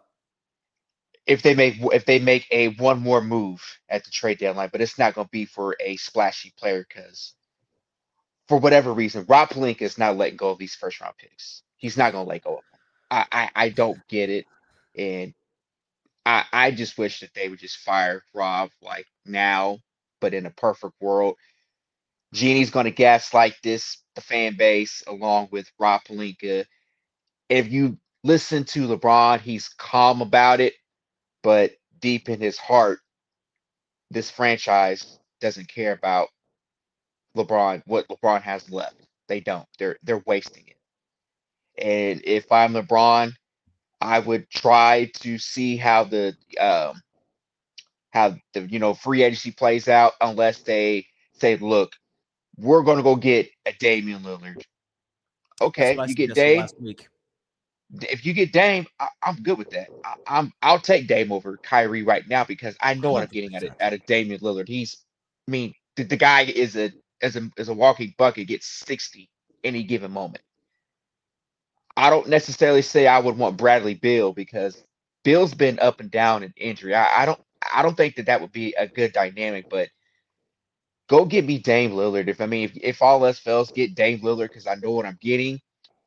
[1.25, 4.81] if they make if they make a one more move at the trade deadline, but
[4.81, 7.33] it's not going to be for a splashy player because
[8.47, 11.63] for whatever reason, Rob Pelinka is not letting go of these first round picks.
[11.77, 12.79] He's not going to let go of them.
[13.11, 14.45] I, I I don't get it,
[14.97, 15.33] and
[16.25, 19.79] I I just wish that they would just fire Rob like now.
[20.19, 21.35] But in a perfect world,
[22.33, 26.65] Jeanie's going to gaslight this the fan base along with Rob Pelinka.
[27.49, 30.73] If you listen to LeBron, he's calm about it
[31.43, 32.99] but deep in his heart,
[34.11, 36.29] this franchise doesn't care about
[37.37, 38.95] LeBron, what LeBron has left.
[39.29, 39.67] They don't.
[39.79, 40.77] They're they're wasting it.
[41.83, 43.33] And if I'm LeBron,
[44.01, 47.01] I would try to see how the um
[48.11, 51.93] how the you know free agency plays out unless they say, look,
[52.57, 54.63] we're gonna go get a Damian Lillard.
[55.61, 57.07] Okay, That's what I you get suggested Dame last week.
[58.01, 59.89] If you get Dame, I, I'm good with that.
[60.03, 63.55] I, I'm I'll take Dame over Kyrie right now because I know what I'm getting
[63.55, 64.67] out of out of Damian Lillard.
[64.67, 64.97] He's,
[65.47, 69.29] I mean, the, the guy is a as a as a walking bucket gets 60
[69.63, 70.43] any given moment.
[71.95, 74.83] I don't necessarily say I would want Bradley Beal because
[75.23, 76.95] Beal's been up and down in injury.
[76.95, 77.41] I, I don't
[77.73, 79.89] I don't think that that would be a good dynamic, but
[81.09, 82.27] go get me Dame Lillard.
[82.27, 85.05] If I mean, if, if all else fails, get Dame Lillard because I know what
[85.05, 85.59] I'm getting.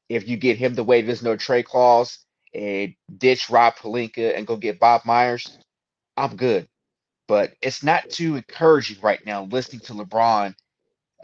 [0.09, 2.19] If you get him the way there's no trade clause
[2.55, 5.59] and ditch Rob Pelinka and go get Bob Myers,
[6.16, 6.69] I'm good.
[7.29, 10.55] But it's not too encouraging right now listening to LeBron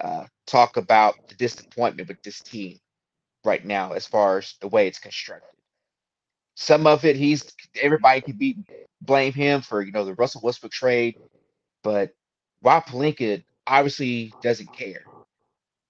[0.01, 2.79] uh, talk about the disappointment with this team
[3.45, 5.49] right now as far as the way it's constructed.
[6.57, 7.45] Some of it, he's
[7.81, 8.59] everybody can be
[9.01, 11.17] blame him for you know the Russell Westbrook trade,
[11.83, 12.13] but
[12.63, 15.07] Rob Pelinka obviously doesn't care.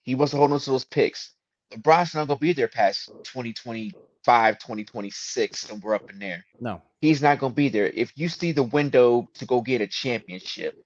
[0.05, 1.33] He wants to hold on to those picks.
[1.73, 6.45] LeBron's not going to be there past 2025, 2026, somewhere up in there.
[6.61, 6.83] No.
[7.01, 7.87] He's not going to be there.
[7.87, 10.77] If you see the window to go get a championship,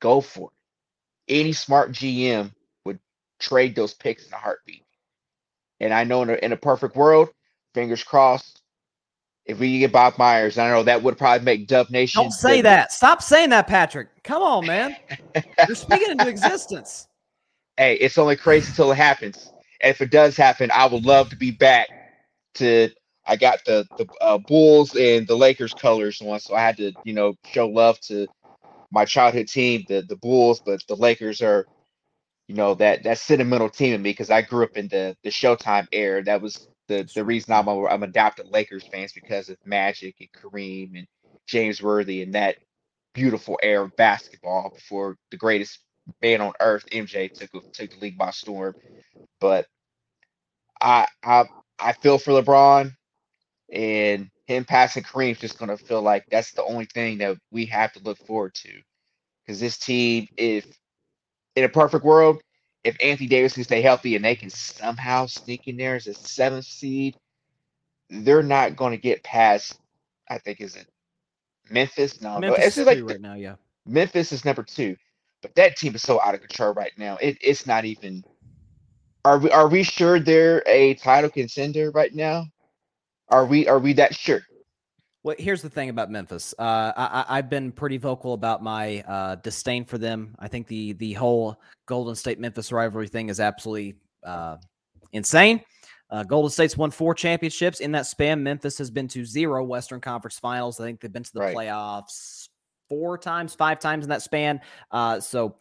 [0.00, 0.50] go for
[1.28, 1.34] it.
[1.40, 2.52] Any smart GM
[2.84, 2.98] would
[3.38, 4.84] trade those picks in a heartbeat.
[5.80, 7.30] And I know in a, in a perfect world,
[7.74, 8.62] fingers crossed,
[9.44, 12.22] if we get Bob Myers, I know that would probably make Dub Nation.
[12.22, 12.92] Don't say that.
[12.92, 14.08] Stop saying that, Patrick.
[14.22, 14.96] Come on, man.
[15.66, 17.08] You're speaking into existence.
[17.76, 19.51] hey, it's only crazy until it happens.
[19.82, 21.88] If it does happen, I would love to be back
[22.56, 22.90] to.
[23.26, 26.92] I got the the uh, Bulls and the Lakers colors on, so I had to
[27.04, 28.28] you know show love to
[28.92, 31.68] my childhood team, the the Bulls, but the Lakers are,
[32.48, 35.30] you know that that sentimental team in me because I grew up in the the
[35.30, 36.24] Showtime era.
[36.24, 40.30] That was the the reason I'm a, I'm adopted Lakers fans because of Magic and
[40.32, 41.06] Kareem and
[41.48, 42.56] James Worthy and that
[43.14, 45.80] beautiful era of basketball before the greatest
[46.22, 48.74] man on earth, MJ, took took the league by storm.
[49.40, 49.66] But
[50.82, 51.46] I I
[51.80, 52.92] I feel for LeBron
[53.72, 57.92] and him passing Kareem's just gonna feel like that's the only thing that we have
[57.94, 58.70] to look forward to.
[59.46, 60.66] Because this team, if
[61.56, 62.42] in a perfect world,
[62.84, 66.14] if Anthony Davis can stay healthy and they can somehow sneak in there as a
[66.14, 67.16] seventh seed,
[68.10, 69.78] they're not going to get past.
[70.30, 70.86] I think is it
[71.70, 72.20] Memphis?
[72.22, 73.56] No, Memphis it's like the- right now, yeah.
[73.86, 74.96] Memphis is number two,
[75.42, 77.16] but that team is so out of control right now.
[77.18, 78.24] It, it's not even.
[79.24, 82.46] Are we are we sure they're a title contender right now?
[83.28, 84.40] Are we are we that sure?
[85.24, 86.52] Well, here's the thing about Memphis.
[86.58, 90.34] Uh, I, I- I've been pretty vocal about my uh, disdain for them.
[90.40, 93.94] I think the the whole Golden State Memphis rivalry thing is absolutely
[94.26, 94.56] uh,
[95.12, 95.60] insane.
[96.10, 98.42] Uh, Golden State's won four championships in that span.
[98.42, 100.80] Memphis has been to zero Western Conference Finals.
[100.80, 101.56] I think they've been to the Right.
[101.56, 102.48] playoffs
[102.88, 104.60] four times, five times in that span.
[104.90, 105.56] Uh, so,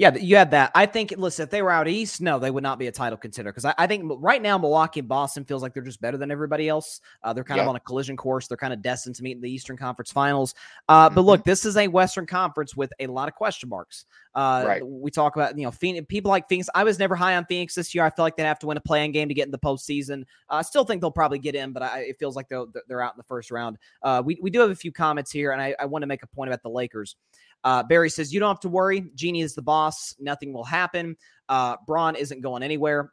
[0.00, 0.70] Yeah, you had that.
[0.74, 3.18] I think, listen, if they were out east, no, they would not be a title
[3.18, 6.16] contender because I, I, think right now Milwaukee and Boston feels like they're just better
[6.16, 7.02] than everybody else.
[7.22, 7.64] Uh, they're kind yeah.
[7.64, 8.48] of on a collision course.
[8.48, 10.54] They're kind of destined to meet in the Eastern Conference Finals.
[10.88, 11.16] Uh, mm-hmm.
[11.16, 14.06] But look, this is a Western Conference with a lot of question marks.
[14.34, 14.86] Uh, right.
[14.86, 16.70] We talk about you know Phoenix, people like Phoenix.
[16.74, 18.02] I was never high on Phoenix this year.
[18.02, 20.22] I feel like they'd have to win a play-in game to get in the postseason.
[20.48, 23.02] Uh, I still think they'll probably get in, but I, it feels like they're they're
[23.02, 23.76] out in the first round.
[24.02, 26.22] Uh, we we do have a few comments here, and I, I want to make
[26.22, 27.16] a point about the Lakers.
[27.64, 29.10] Uh, Barry says, You don't have to worry.
[29.14, 30.14] Jeanie is the boss.
[30.18, 31.16] Nothing will happen.
[31.48, 33.12] Uh, Braun isn't going anywhere.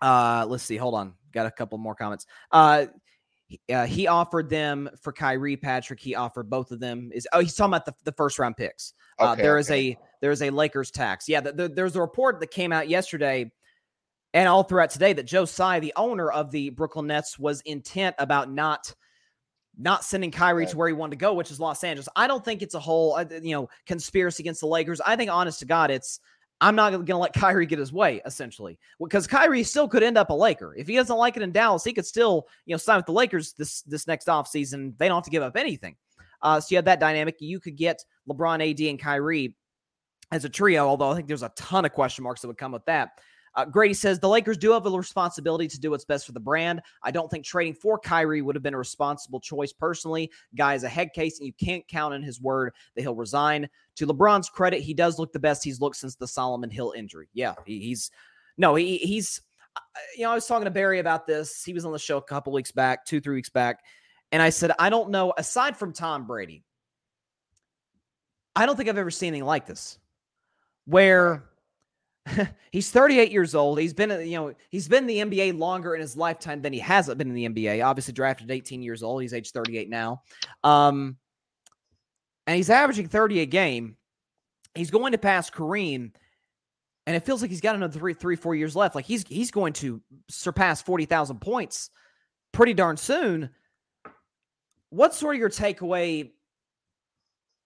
[0.00, 0.76] Uh, let's see.
[0.76, 1.14] Hold on.
[1.32, 2.26] Got a couple more comments.
[2.50, 2.86] Uh,
[3.72, 6.00] uh, he offered them for Kyrie Patrick.
[6.00, 7.10] He offered both of them.
[7.14, 8.92] Is oh, he's talking about the, the first round picks.
[9.18, 9.90] Uh, okay, there okay.
[9.90, 11.28] a there is a Lakers tax.
[11.28, 13.50] Yeah, the, the, there's a report that came out yesterday
[14.34, 18.16] and all throughout today that Joe Tsai, the owner of the Brooklyn Nets, was intent
[18.18, 18.94] about not
[19.78, 20.70] not sending Kyrie right.
[20.70, 22.08] to where he wanted to go, which is Los Angeles.
[22.16, 25.00] I don't think it's a whole, uh, you know, conspiracy against the Lakers.
[25.00, 26.20] I think, honest to God, it's
[26.60, 30.18] I'm not going to let Kyrie get his way, essentially, because Kyrie still could end
[30.18, 30.74] up a Laker.
[30.76, 33.12] If he doesn't like it in Dallas, he could still, you know, sign with the
[33.12, 34.98] Lakers this this next offseason.
[34.98, 35.96] They don't have to give up anything.
[36.42, 37.36] Uh, so you have that dynamic.
[37.40, 39.54] You could get LeBron, AD, and Kyrie
[40.30, 42.72] as a trio, although I think there's a ton of question marks that would come
[42.72, 43.20] with that.
[43.58, 46.38] Uh, Grady says the Lakers do have a responsibility to do what's best for the
[46.38, 46.80] brand.
[47.02, 50.30] I don't think trading for Kyrie would have been a responsible choice personally.
[50.54, 53.68] Guy is a head case, and you can't count on his word that he'll resign.
[53.96, 57.28] To LeBron's credit, he does look the best he's looked since the Solomon Hill injury.
[57.34, 58.12] Yeah, he, he's
[58.58, 59.40] no, he, he's.
[59.74, 59.80] Uh,
[60.16, 61.64] you know, I was talking to Barry about this.
[61.64, 63.80] He was on the show a couple weeks back, two, three weeks back,
[64.30, 65.34] and I said, I don't know.
[65.36, 66.62] Aside from Tom Brady,
[68.54, 69.98] I don't think I've ever seen anything like this,
[70.84, 71.42] where
[72.72, 73.78] he's 38 years old.
[73.78, 76.78] He's been, you know, he's been in the NBA longer in his lifetime than he
[76.78, 77.84] hasn't been in the NBA.
[77.84, 79.22] Obviously, drafted 18 years old.
[79.22, 80.22] He's age 38 now.
[80.64, 81.16] Um,
[82.46, 83.96] and he's averaging 30 a game.
[84.74, 86.12] He's going to pass Kareem,
[87.06, 88.94] and it feels like he's got another three, three, four years left.
[88.94, 91.90] Like he's he's going to surpass 40,000 points
[92.52, 93.50] pretty darn soon.
[94.90, 96.30] What's sort of your takeaway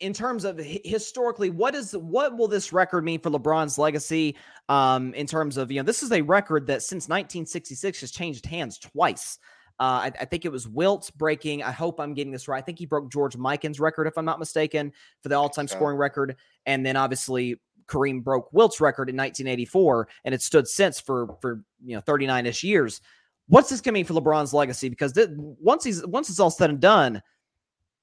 [0.00, 4.36] in terms of historically, what is what will this record mean for LeBron's legacy?
[4.68, 8.46] Um, in terms of you know, this is a record that since 1966 has changed
[8.46, 9.38] hands twice.
[9.80, 11.62] Uh, I, I, think it was Wilt breaking.
[11.62, 12.58] I hope I'm getting this right.
[12.58, 15.74] I think he broke George Mikan's record, if I'm not mistaken, for the all-time okay.
[15.74, 16.36] scoring record.
[16.66, 21.64] And then obviously Kareem broke Wilt's record in 1984, and it stood since for for
[21.84, 23.00] you know 39ish years.
[23.48, 24.88] What's this going to mean for LeBron's legacy?
[24.88, 27.22] Because th- once he's once it's all said and done,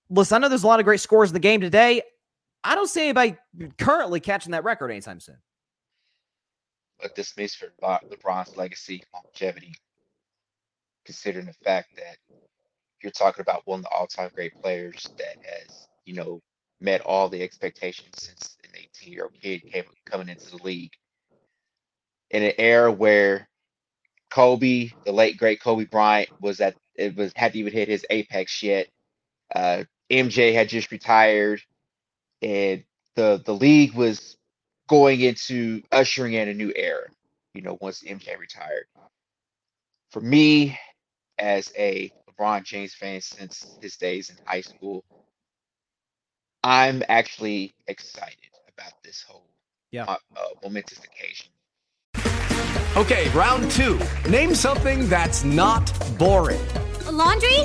[0.10, 2.02] listen, I know there's a lot of great scores in the game today.
[2.64, 3.38] I don't see anybody
[3.78, 5.38] currently catching that record anytime soon.
[7.02, 9.74] But this means for LeBron's legacy, longevity,
[11.06, 12.18] considering the fact that
[13.02, 16.42] you're talking about one of the all-time great players that has, you know,
[16.82, 20.92] met all the expectations since an 18-year-old kid came coming into the league.
[22.32, 23.48] In an era where
[24.30, 28.62] Kobe, the late great Kobe Bryant, was at it was hadn't even hit his apex
[28.62, 28.88] yet.
[29.56, 31.62] Uh, MJ had just retired,
[32.42, 32.84] and
[33.16, 34.38] the the league was
[34.88, 37.08] going into ushering in a new era.
[37.54, 38.86] You know, once MJ retired.
[40.12, 40.78] For me,
[41.38, 45.04] as a LeBron James fan since his days in high school,
[46.64, 49.46] I'm actually excited about this whole
[49.92, 50.06] yeah.
[50.06, 51.48] uh, uh, momentous occasion.
[52.98, 54.00] Okay, round two.
[54.28, 56.62] Name something that's not boring.
[57.06, 57.62] A laundry?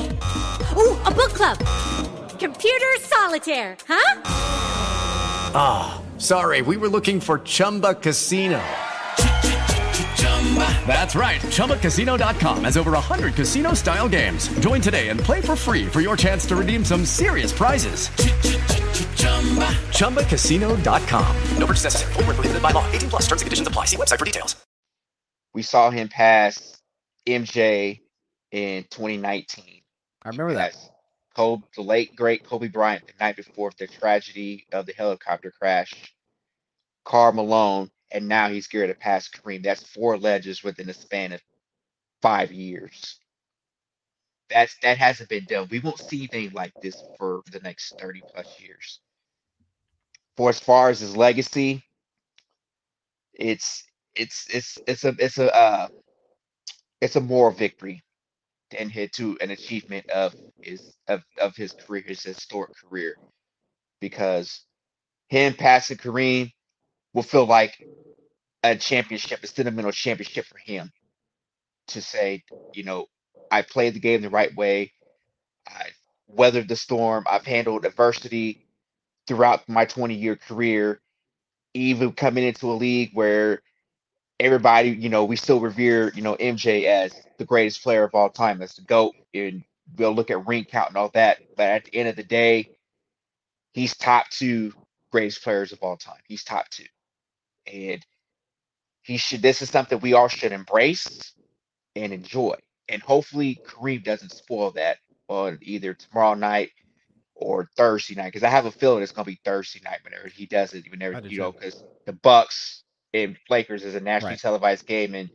[0.76, 1.58] Ooh, a book club
[2.38, 4.22] Computer solitaire, huh?
[5.56, 8.62] Ah, oh, sorry, we were looking for Chumba Casino.
[10.86, 11.40] That's right.
[11.40, 14.48] ChumbaCasino.com has over 100 casino style games.
[14.60, 18.08] Join today and play for free for your chance to redeem some serious prizes.
[19.90, 21.36] ChumbaCasino.com.
[21.58, 22.12] No purchase necessary.
[22.12, 22.88] Full prohibited by law.
[22.92, 23.86] 18 plus terms and conditions apply.
[23.86, 24.54] See website for details.
[25.54, 26.76] We saw him pass
[27.26, 28.00] MJ
[28.50, 29.82] in 2019.
[30.24, 30.76] I remember that.
[31.34, 36.14] Kobe, the late great Kobe Bryant, the night before the tragedy of the helicopter crash,
[37.04, 39.62] Karl Malone, and now he's geared to pass Kareem.
[39.62, 41.42] That's four legends within the span of
[42.22, 43.18] five years.
[44.50, 45.68] That's that hasn't been done.
[45.70, 49.00] We won't see anything like this for the next 30 plus years.
[50.36, 51.82] For as far as his legacy,
[53.34, 55.88] it's it's it's it's a it's a uh,
[57.00, 58.02] it's a moral victory
[58.74, 63.16] and hit to an achievement of his of, of his career, his historic career,
[64.00, 64.64] because
[65.28, 66.52] him passing Kareem
[67.14, 67.74] will feel like
[68.64, 70.92] a championship, a sentimental championship for him
[71.88, 73.06] to say, you know,
[73.50, 74.92] I played the game the right way.
[75.68, 75.88] I
[76.28, 77.24] weathered the storm.
[77.30, 78.66] I've handled adversity
[79.28, 81.00] throughout my 20 year career.
[81.74, 83.62] even coming into a league where
[84.40, 88.30] everybody, you know, we still revere, you know, MJ as the greatest player of all
[88.30, 89.64] time, as the GOAT, and
[89.96, 91.38] we'll look at ring count and all that.
[91.56, 92.70] But at the end of the day,
[93.72, 94.72] he's top two
[95.10, 96.18] greatest players of all time.
[96.26, 96.84] He's top two.
[97.66, 98.04] And
[99.02, 101.32] he should this is something we all should embrace
[101.96, 102.56] and enjoy.
[102.88, 106.70] And hopefully Kareem doesn't spoil that on either tomorrow night
[107.34, 108.26] or Thursday night.
[108.26, 111.20] Because I have a feeling it's gonna be Thursday night whenever he does it, whenever
[111.26, 112.83] you know, because the Bucks
[113.14, 114.38] and Lakers is a nationally Right.
[114.38, 115.30] televised game, and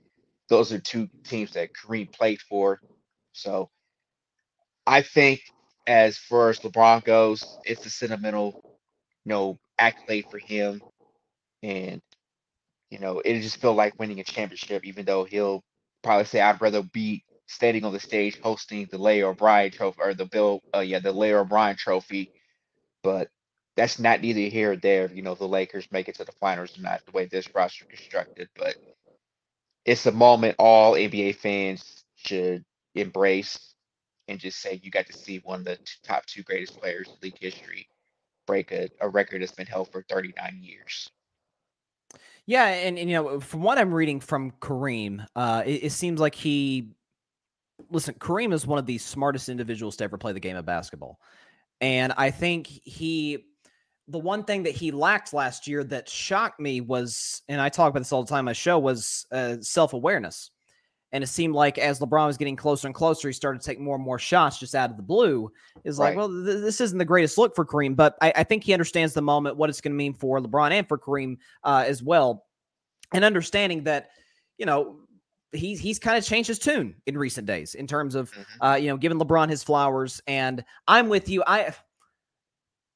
[0.49, 2.81] those are two teams that Kareem played for.
[3.33, 3.71] So
[4.87, 5.41] I think
[5.87, 8.57] as far as LeBron goes, it's a sentimental,
[9.25, 10.83] you know, accolade for him.
[11.63, 12.01] And,
[12.91, 15.63] you know, it just feel like winning a championship, even though he'll
[16.03, 20.13] probably say I'd rather be standing on the stage hosting the Larry O'Brien trophy or
[20.15, 22.31] the Bill uh yeah, the Larry O'Brien trophy.
[23.03, 23.29] But
[23.79, 25.09] that's not neither here or there.
[25.09, 27.85] You know, the Lakers make it to the finals or not the way this roster
[27.85, 28.49] constructed.
[28.57, 28.75] But
[29.85, 33.73] it's a moment all NBA fans should embrace
[34.27, 37.13] and just say you got to see one of the top two greatest players in
[37.23, 37.87] league history
[38.45, 41.09] break a, a record that's been held for 39 years.
[42.45, 46.19] Yeah, and, and you know, from what I'm reading from Kareem, uh, it, it seems
[46.19, 46.89] like he
[47.89, 48.15] listen.
[48.15, 51.19] Kareem is one of the smartest individuals to ever play the game of basketball,
[51.79, 53.45] and I think he.
[54.09, 57.89] The one thing that he lacked last year that shocked me was, and I talk
[57.89, 60.51] about this all the time on my show, was uh, self awareness.
[61.11, 63.79] And it seemed like as LeBron was getting closer and closer, he started to take
[63.79, 65.51] more and more shots just out of the blue.
[65.83, 68.63] Is like, well, th- this isn't the greatest look for Kareem, but I, I think
[68.63, 71.83] he understands the moment, what it's going to mean for LeBron and for Kareem uh,
[71.87, 72.45] as well,
[73.11, 74.09] and understanding that,
[74.59, 74.97] you know,
[75.51, 78.31] he's he's kind of changed his tune in recent days in terms of,
[78.61, 80.21] uh, you know, giving LeBron his flowers.
[80.27, 81.43] And I'm with you.
[81.47, 81.73] I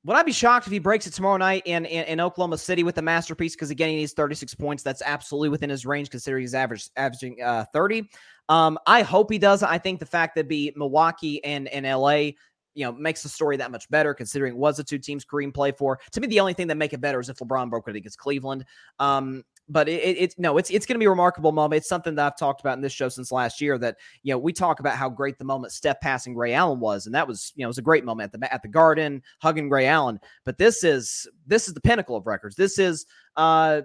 [0.06, 2.84] would I be shocked if he breaks it tomorrow night in in, in Oklahoma City
[2.84, 3.56] with the masterpiece?
[3.56, 4.84] Because again, he needs 36 points.
[4.84, 8.10] That's absolutely within his range, considering he's average averaging uh, 30.
[8.50, 9.64] Um, I hope he does.
[9.64, 12.32] I think the fact that be Milwaukee and and LA,
[12.76, 15.78] you know, makes the story that much better, considering was the two teams Kareem played
[15.78, 16.00] for.
[16.12, 18.18] To me, the only thing that make it better is if LeBron broke it against
[18.18, 18.66] Cleveland.
[19.00, 21.80] Um, but it, it, it's no, it's it's going to be remarkable moment.
[21.80, 23.78] It's something that I've talked about in this show since last year.
[23.78, 27.06] That you know, we talk about how great the moment Steph passing Ray Allen was,
[27.06, 29.22] and that was you know, it was a great moment at the at the Garden,
[29.42, 30.20] hugging Ray Allen.
[30.46, 32.56] But this is this is the pinnacle of records.
[32.56, 33.06] This is
[33.38, 33.82] uh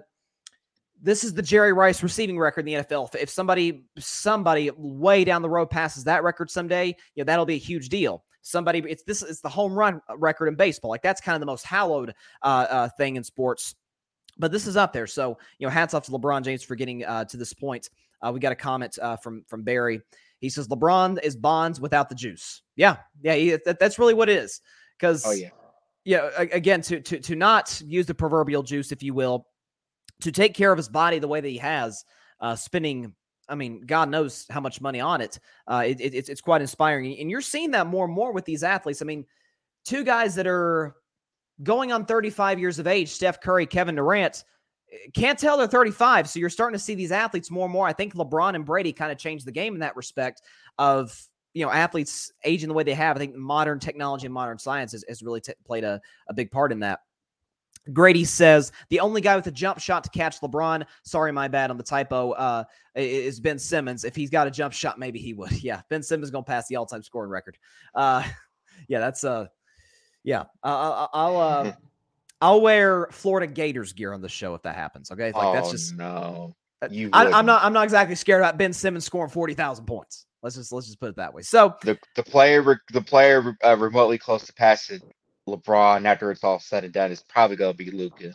[1.01, 3.15] this is the Jerry Rice receiving record in the NFL.
[3.15, 7.55] If, somebody somebody way down the road passes that record someday, you know that'll be
[7.55, 8.25] a huge deal.
[8.41, 10.89] Somebody, it's this is the home run record in baseball.
[10.89, 13.75] Like that's kind of the most hallowed uh, uh, thing in sports.
[14.39, 15.05] But this is up there.
[15.07, 17.89] So you know, hats off to LeBron James for getting uh, to this point.
[18.21, 20.01] Uh, we got a comment uh, from from Barry.
[20.39, 22.61] He says LeBron is Bonds without the juice.
[22.77, 24.61] Yeah, yeah, he, that, that's really what it is.
[24.97, 25.49] Because Oh yeah.
[26.05, 29.45] yeah again to to to not use the proverbial juice if you will
[30.21, 32.03] to take care of his body the way that he has
[32.41, 33.13] uh spending
[33.47, 36.59] i mean god knows how much money on it uh it, it- it's, it's quite
[36.61, 39.25] inspiring and you're seeing that more and more with these athletes i mean
[39.85, 40.95] two guys that are
[41.63, 44.43] going on 35 years of age steph curry kevin durant
[44.91, 47.87] eh, can't tell they're 35 so you're starting to see these athletes more and more
[47.87, 50.41] i think lebron and brady kind of changed the game in that respect
[50.77, 51.17] of
[51.53, 54.91] you know athletes aging the way they have i think modern technology and modern science
[54.91, 56.99] has, has really t- played a, a big part in that
[57.93, 60.85] Grady says the only guy with a jump shot to catch LeBron.
[61.03, 62.31] Sorry, my bad on the typo.
[62.31, 62.63] Uh,
[62.95, 64.03] is Ben Simmons.
[64.03, 65.51] If he's got a jump shot, maybe he would.
[65.63, 67.57] Yeah, Ben Simmons is gonna pass the all-time scoring record.
[67.93, 68.23] Uh,
[68.87, 69.47] yeah, that's uh,
[70.23, 70.41] yeah.
[70.63, 71.71] Uh, I'll I'll, uh,
[72.41, 75.11] I'll wear Florida Gators gear on the show if that happens.
[75.11, 76.55] Okay, like oh that's just no.
[76.81, 77.63] uh, You I, I'm wouldn't.
[77.63, 80.25] I'm not exactly scared about Ben Simmons scoring forty thousand points.
[80.41, 81.41] Let's just let's just put it that way.
[81.41, 85.01] So the the player the player uh, remotely close to passing
[85.47, 88.33] LeBron after it's all said and done is probably going to be Luka.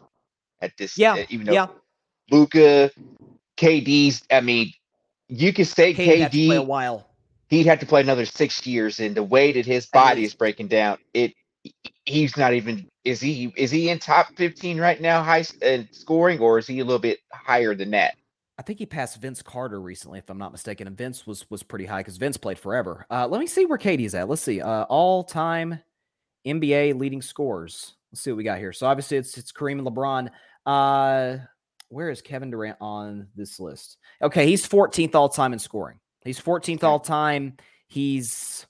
[0.60, 1.66] At this, Yeah, uh, even though yeah.
[2.30, 2.90] Luka,
[3.56, 4.22] KD's.
[4.30, 4.72] I mean,
[5.28, 7.08] you could say KD, play a while.
[7.48, 10.68] He'd have to play another six years, and the way that his body is breaking
[10.68, 11.34] down, it
[12.04, 12.88] he's not even.
[13.04, 16.80] Is he is he in top fifteen right now, high uh, scoring, or is he
[16.80, 18.14] a little bit higher than that?
[18.56, 21.62] I think he passed Vince Carter recently, if I'm not mistaken, and Vince was was
[21.62, 23.06] pretty high because Vince played forever.
[23.10, 24.28] Uh, let me see where KD's at.
[24.28, 25.80] Let's see, uh, all time
[26.46, 27.94] NBA leading scores.
[28.12, 28.72] Let's see what we got here.
[28.72, 30.30] So obviously it's it's Kareem and LeBron.
[30.64, 31.44] Uh,
[31.88, 33.98] where is Kevin Durant on this list?
[34.22, 35.98] Okay, he's 14th all time in scoring.
[36.24, 37.56] He's 14th all time.
[37.88, 38.66] He's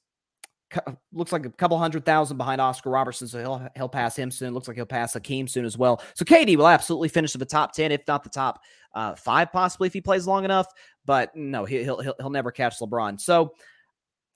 [1.13, 4.55] looks like a couple hundred thousand behind Oscar Robertson, so he'll he'll pass him soon.
[4.55, 6.03] Looks like he'll pass Hakeem soon as well.
[6.15, 8.61] So KD will absolutely finish in the top 10, if not the top
[8.95, 10.67] uh, five, possibly if he plays long enough.
[11.05, 13.21] But no, he, he'll he'll he'll never catch LeBron.
[13.21, 13.53] So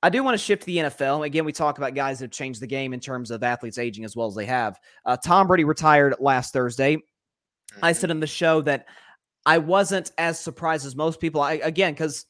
[0.03, 1.27] I do want to shift to the NFL.
[1.27, 4.05] Again, we talk about guys that have changed the game in terms of athletes aging
[4.05, 4.79] as well as they have.
[5.05, 6.99] Uh, Tom Brady retired last Thursday.
[7.83, 8.87] I said in the show that
[9.45, 11.41] I wasn't as surprised as most people.
[11.41, 12.27] I again because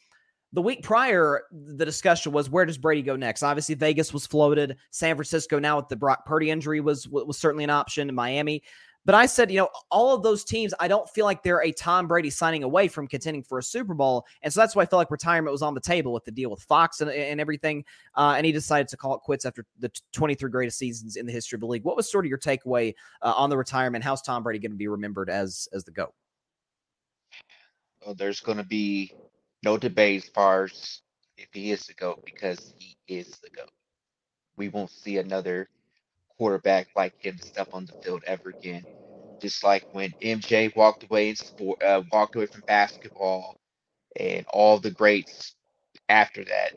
[0.53, 3.43] the week prior, the discussion was where does Brady go next?
[3.43, 4.77] Obviously, Vegas was floated.
[4.91, 8.15] San Francisco now with the Brock Purdy injury was was certainly an option.
[8.15, 8.63] Miami,
[9.09, 11.73] but I said, you know, all of those teams, I don't feel like they're a
[11.73, 14.27] Tom Brady signing away from contending for a Super Bowl.
[14.43, 16.51] And so that's why I felt like retirement was on the table with the deal
[16.51, 17.87] with Fox and, and everything.
[18.17, 21.33] Uh, and he decided to call it quits after the 23 greatest seasons in the
[21.33, 21.85] history of the league.
[21.85, 22.93] What was sort of your takeaway
[23.23, 24.05] uh, on the retirement?
[24.05, 26.13] How's Tom Brady going to be remembered as as the GOAT?
[28.05, 29.15] Well, there's going to be
[29.63, 31.03] no debate as far as
[31.37, 33.71] if he is the GOAT because he is the GOAT.
[34.57, 35.69] We won't see another
[36.39, 38.87] quarterback like him step on the field ever again.
[39.41, 43.57] Just like when MJ walked away in sport, uh, walked away from basketball,
[44.19, 45.55] and all the greats
[46.09, 46.73] after that.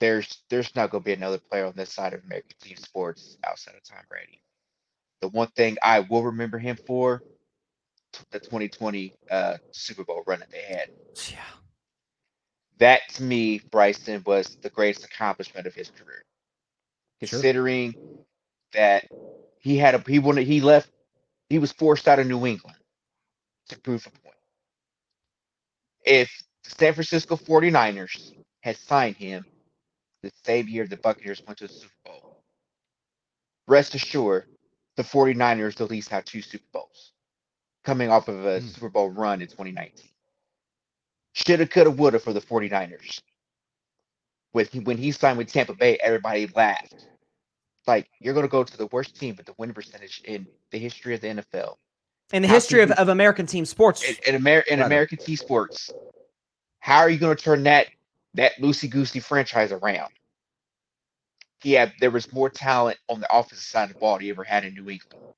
[0.00, 3.38] There's there's not going to be another player on this side of American team sports
[3.44, 4.42] outside of Tom Brady.
[5.20, 7.22] The one thing I will remember him for,
[8.30, 10.88] the 2020 uh, Super Bowl run that they had.
[11.30, 11.59] Yeah.
[12.80, 16.24] That to me, Bryson was the greatest accomplishment of his career.
[17.20, 18.02] Considering sure
[18.72, 19.06] that
[19.58, 20.90] he had a he wanted he left
[21.48, 22.78] he was forced out of New England
[23.68, 24.36] to prove a point.
[26.04, 26.30] If
[26.64, 29.44] the San Francisco 49ers had signed him
[30.22, 32.42] the same year the Buccaneers went to the Super Bowl,
[33.66, 34.44] rest assured
[34.96, 37.12] the 49ers at least have two Super Bowls
[37.84, 38.62] coming off of a mm.
[38.62, 40.09] Super Bowl run in 2019.
[41.32, 43.20] Shoulda, coulda, woulda for the 49ers.
[44.52, 47.06] With when he signed with Tampa Bay, everybody laughed
[47.86, 50.78] like you're going to go to the worst team with the win percentage in the
[50.78, 51.76] history of the NFL.
[52.32, 54.04] In the how history of, of American team sports.
[54.04, 55.90] In, in, Amer- in American team sports.
[56.78, 57.88] How are you going to turn that
[58.34, 60.12] that loosey goosey franchise around?
[61.62, 64.64] Yeah, there was more talent on the offensive side of the ball he ever had
[64.64, 65.34] in New England.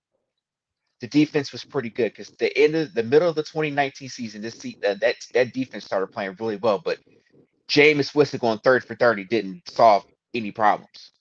[1.03, 4.43] The defense was pretty good because the end of the middle of the 2019 season,
[4.43, 6.81] this uh, that that defense started playing really well.
[6.85, 7.01] But
[7.71, 11.13] Jameis Winston going third for 30 didn't solve any problems.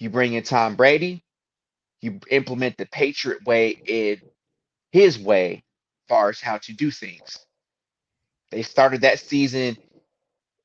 [0.00, 1.24] You bring in Tom Brady,
[2.02, 4.20] you implement the Patriot way in
[4.92, 7.38] his way, as far as how to do things.
[8.52, 9.76] They started that season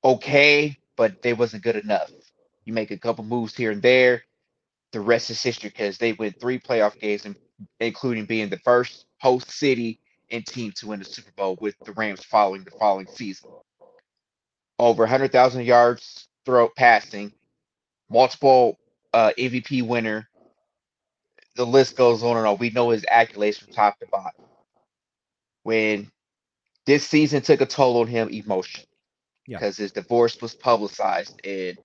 [0.05, 2.11] okay, but they wasn't good enough.
[2.65, 4.23] You make a couple moves here and there.
[4.93, 7.25] The rest is history because they win three playoff games,
[7.79, 9.99] including being the first host city
[10.31, 13.49] and team to win the Super Bowl with the Rams following the following season.
[14.79, 17.31] Over 100,000 yards throw passing,
[18.09, 18.77] multiple
[19.13, 20.29] uh, MVP winner.
[21.55, 22.57] The list goes on and on.
[22.57, 24.43] We know his accolades from top to bottom.
[25.63, 26.11] When
[26.85, 28.87] this season took a toll on him emotionally
[29.47, 29.83] because yeah.
[29.83, 31.77] his divorce was publicized, and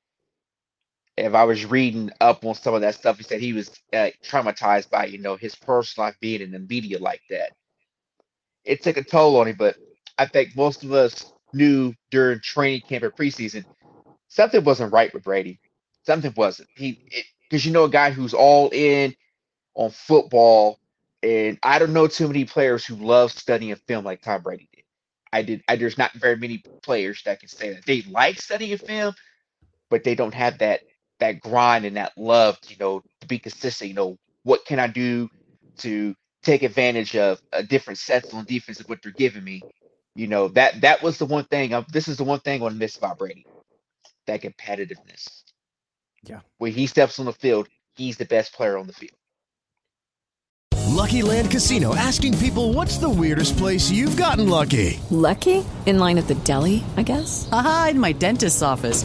[1.27, 4.11] if I was reading up on some of that stuff, he said he was uh,
[4.25, 7.53] traumatized by you know his personal life being in the media like that.
[8.65, 9.77] It took a toll on him, but
[10.19, 13.65] I think most of us knew during training camp or preseason
[14.29, 15.61] something wasn't right with Brady
[16.07, 16.69] something wasn't.
[16.77, 17.03] He
[17.49, 19.15] because you know a guy who's all in
[19.75, 20.81] on football,
[21.23, 24.85] and I don't know too many players who love studying film like Tom Brady did.
[25.33, 25.63] I did.
[25.69, 29.15] I, there's not very many players that can say that they like studying film,
[29.91, 30.83] but they don't have that
[31.21, 33.89] that grind and that love, you know, to be consistent.
[33.89, 35.29] You know, what can I do
[35.79, 39.63] to take advantage of a different sets on defense of what they're giving me?
[40.15, 41.73] You know, that that was the one thing.
[41.73, 43.47] Um, this is the one thing on want miss about Brady,
[44.27, 45.45] that competitiveness.
[46.25, 46.41] Yeah.
[46.59, 49.13] When he steps on the field, he's the best player on the field.
[51.01, 55.01] Lucky Land Casino asking people what's the weirdest place you've gotten lucky?
[55.11, 55.65] Lucky?
[55.87, 57.49] In line at the deli, I guess?
[57.53, 59.05] Aha, in my dentist's office.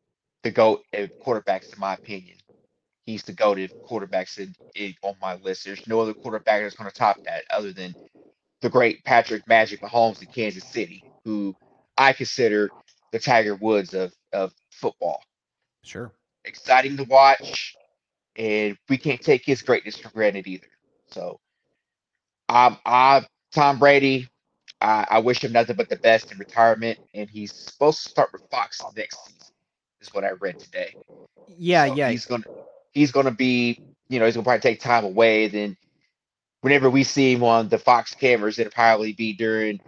[0.43, 2.37] the GOAT of quarterbacks, in my opinion.
[3.05, 5.65] He's the GOAT of quarterbacks in, in, on my list.
[5.65, 7.95] There's no other quarterback that's going to top that other than
[8.61, 11.55] the great Patrick Magic Mahomes in Kansas City, who
[11.97, 12.69] I consider
[13.11, 15.23] the Tiger Woods of, of football.
[15.83, 16.11] Sure.
[16.45, 17.75] Exciting to watch,
[18.35, 20.67] and we can't take his greatness for granted either.
[21.09, 21.39] So,
[22.49, 24.27] um, I Tom Brady,
[24.79, 28.29] I, I wish him nothing but the best in retirement, and he's supposed to start
[28.31, 29.40] with Fox next season
[30.01, 30.95] is what I read today.
[31.47, 32.09] Yeah, so yeah.
[32.09, 32.43] He's gonna
[32.91, 35.47] he's gonna be, you know, he's gonna probably take time away.
[35.47, 35.77] Then
[36.61, 39.79] whenever we see him on the Fox cameras, it'll probably be during.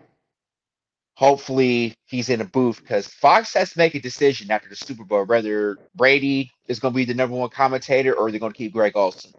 [1.16, 5.04] Hopefully, he's in a booth because Fox has to make a decision after the Super
[5.04, 8.58] Bowl whether Brady is going to be the number one commentator or they're going to
[8.58, 9.32] keep Greg Olsen.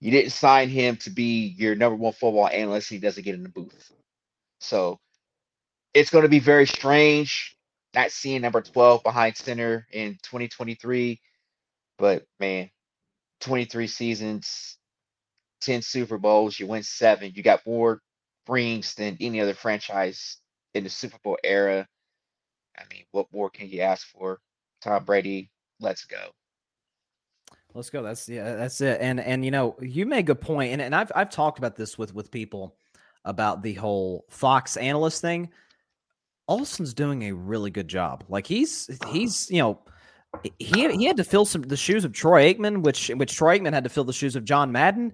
[0.00, 2.88] You didn't sign him to be your number one football analyst.
[2.88, 3.92] He doesn't get in the booth.
[4.60, 4.98] So
[5.92, 7.53] it's going to be very strange
[7.94, 11.20] not seeing number 12 behind center in 2023.
[11.98, 12.70] But man,
[13.40, 14.78] 23 seasons,
[15.60, 17.32] 10 Super Bowls, you win seven.
[17.34, 18.00] You got more
[18.48, 20.38] rings than any other franchise
[20.74, 21.86] in the Super Bowl era.
[22.76, 24.40] I mean, what more can you ask for?
[24.82, 26.30] Tom Brady, let's go.
[27.72, 28.02] Let's go.
[28.02, 29.00] That's yeah, that's it.
[29.00, 31.98] And and you know, you make a point, and, and I've I've talked about this
[31.98, 32.76] with with people
[33.24, 35.50] about the whole Fox analyst thing.
[36.48, 38.24] Olsen's doing a really good job.
[38.28, 39.80] Like he's he's you know
[40.58, 43.72] he he had to fill some the shoes of Troy Aikman, which which Troy Aikman
[43.72, 45.12] had to fill the shoes of John Madden.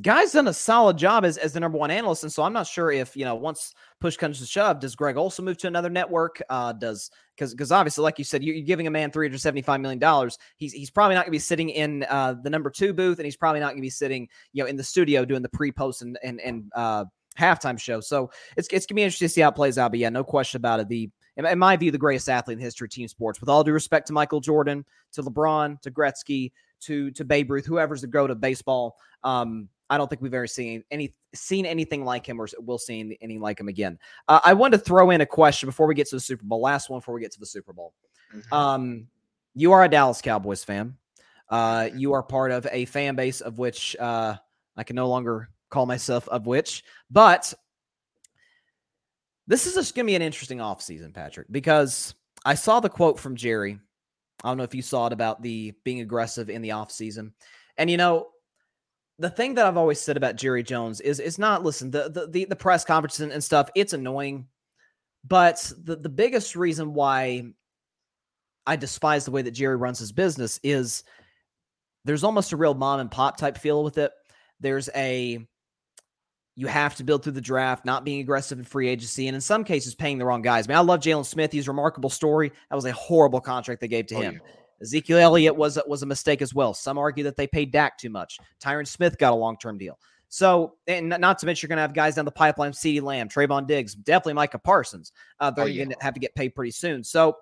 [0.00, 2.66] Guy's done a solid job as, as the number one analyst, and so I'm not
[2.66, 5.90] sure if you know once push comes to shove, does Greg Olsen move to another
[5.90, 6.40] network?
[6.48, 10.38] Uh, does because because obviously, like you said, you're, giving a man 375 million dollars.
[10.56, 13.26] He's he's probably not going to be sitting in uh, the number two booth, and
[13.26, 15.70] he's probably not going to be sitting you know in the studio doing the pre
[15.70, 17.04] post and and and uh,
[17.38, 18.00] halftime show.
[18.00, 19.92] So it's it's gonna be interesting to see how it plays out.
[19.92, 20.88] But yeah, no question about it.
[20.88, 23.40] The in my view, the greatest athlete in the history of team sports.
[23.40, 27.66] With all due respect to Michael Jordan, to LeBron, to Gretzky, to to Babe Ruth,
[27.66, 28.96] whoever's the goat of baseball.
[29.24, 33.00] Um, I don't think we've ever seen any seen anything like him or will see
[33.20, 33.98] anything like him again.
[34.28, 36.60] Uh, I wanted to throw in a question before we get to the Super Bowl.
[36.60, 37.92] Last one before we get to the Super Bowl.
[38.34, 38.54] Mm-hmm.
[38.54, 39.06] Um,
[39.54, 40.96] you are a Dallas Cowboys fan.
[41.48, 44.34] Uh, you are part of a fan base of which uh,
[44.76, 47.52] I can no longer call myself of which, but
[49.46, 52.14] this is just going to be an interesting offseason, Patrick, because
[52.44, 53.78] I saw the quote from Jerry.
[54.42, 57.32] I don't know if you saw it about the being aggressive in the offseason.
[57.76, 58.28] And you know,
[59.18, 62.26] the thing that I've always said about Jerry Jones is is not listen, the the
[62.26, 64.46] the, the press conferences and, and stuff, it's annoying.
[65.24, 67.52] But the, the biggest reason why
[68.66, 71.04] I despise the way that Jerry runs his business is
[72.04, 74.12] there's almost a real mom and pop type feel with it.
[74.60, 75.46] There's a
[76.54, 79.40] you have to build through the draft, not being aggressive in free agency, and in
[79.40, 80.66] some cases paying the wrong guys.
[80.66, 81.50] I mean, I love Jaylon Smith.
[81.50, 82.52] He's a remarkable story.
[82.68, 84.34] That was a horrible contract they gave to oh, him.
[84.34, 84.52] Yeah.
[84.82, 86.74] Ezekiel Elliott was was a mistake as well.
[86.74, 88.38] Some argue that they paid Dak too much.
[88.60, 89.98] Tyron Smith got a long term deal.
[90.28, 93.28] So, and not to mention, you're going to have guys down the pipeline: CeeDee Lamb,
[93.28, 95.12] Trevon Diggs, definitely Micah Parsons.
[95.38, 95.84] Uh, they're oh, yeah.
[95.84, 97.04] going to have to get paid pretty soon.
[97.04, 97.36] So,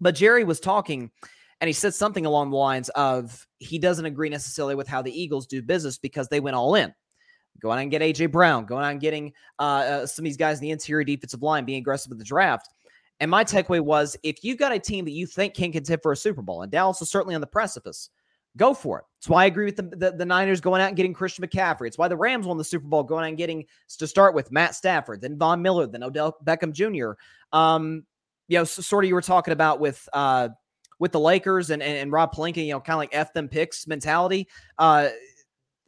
[0.00, 1.10] but Jerry was talking,
[1.60, 5.18] and he said something along the lines of he doesn't agree necessarily with how the
[5.18, 6.94] Eagles do business because they went all in.
[7.60, 8.64] Go out and get AJ Brown.
[8.64, 11.64] Going out and getting uh, uh, some of these guys in the interior defensive line,
[11.64, 12.68] being aggressive with the draft.
[13.20, 16.12] And my takeaway was if you've got a team that you think can contend for
[16.12, 18.08] a Super Bowl, and Dallas is certainly on the precipice,
[18.56, 19.04] go for it.
[19.18, 21.86] That's why I agree with the, the, the, Niners going out and getting Christian McCaffrey.
[21.86, 23.64] It's why the Rams won the Super Bowl going out and getting
[23.98, 27.12] to start with Matt Stafford, then Von Miller, then Odell Beckham Jr.
[27.56, 28.04] Um,
[28.48, 30.48] you know, so sort of you were talking about with uh
[30.98, 33.48] with the Lakers and and, and Rob Pelinka, you know, kind of like F them
[33.48, 34.48] picks mentality.
[34.78, 35.08] Uh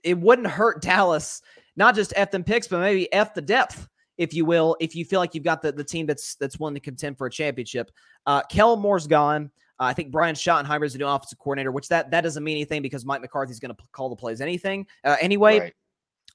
[0.05, 1.43] it wouldn't hurt Dallas,
[1.77, 5.05] not just F them picks, but maybe F the depth if you will, if you
[5.05, 7.91] feel like you've got the, the team that's that's willing to contend for a championship.
[8.27, 9.51] Uh, Kellen Moore's gone.
[9.81, 12.57] Uh, I think Brian Schottenheimer is the new offensive coordinator, which that that doesn't mean
[12.57, 15.59] anything because Mike McCarthy's going to call the plays anything uh, anyway.
[15.59, 15.75] Right.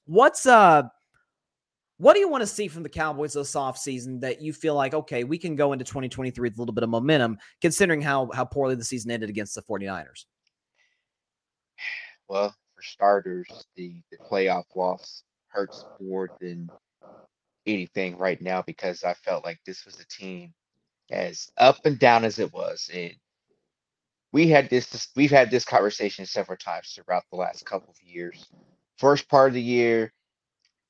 [0.06, 0.82] What's uh,
[1.98, 4.92] what do you want to see from the Cowboys this offseason that you feel like
[4.92, 8.44] okay, we can go into 2023 with a little bit of momentum, considering how how
[8.44, 10.24] poorly the season ended against the 49ers?
[12.28, 16.70] Well, for starters, the the playoff loss hurts more than
[17.66, 20.54] anything right now because I felt like this was a team
[21.10, 22.90] as up and down as it was.
[22.92, 23.14] And
[24.32, 28.50] we had this, we've had this conversation several times throughout the last couple of years.
[28.98, 30.12] First part of the year,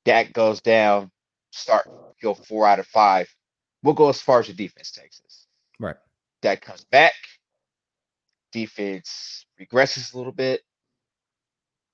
[0.05, 1.11] Dak goes down,
[1.51, 1.87] start
[2.21, 3.33] go four out of five.
[3.83, 5.47] We'll go as far as the defense takes us.
[5.79, 5.95] Right.
[6.41, 7.13] Dak comes back,
[8.51, 10.61] defense regresses a little bit.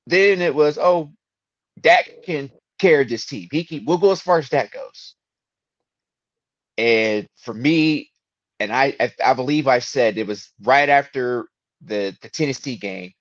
[0.07, 1.11] Then it was, oh,
[1.80, 3.47] Dak can carry this team.
[3.51, 5.15] He can, we'll go as far as that goes.
[6.78, 8.11] And for me,
[8.59, 11.47] and I, I, I believe I said it was right after
[11.82, 13.11] the the Tennessee game,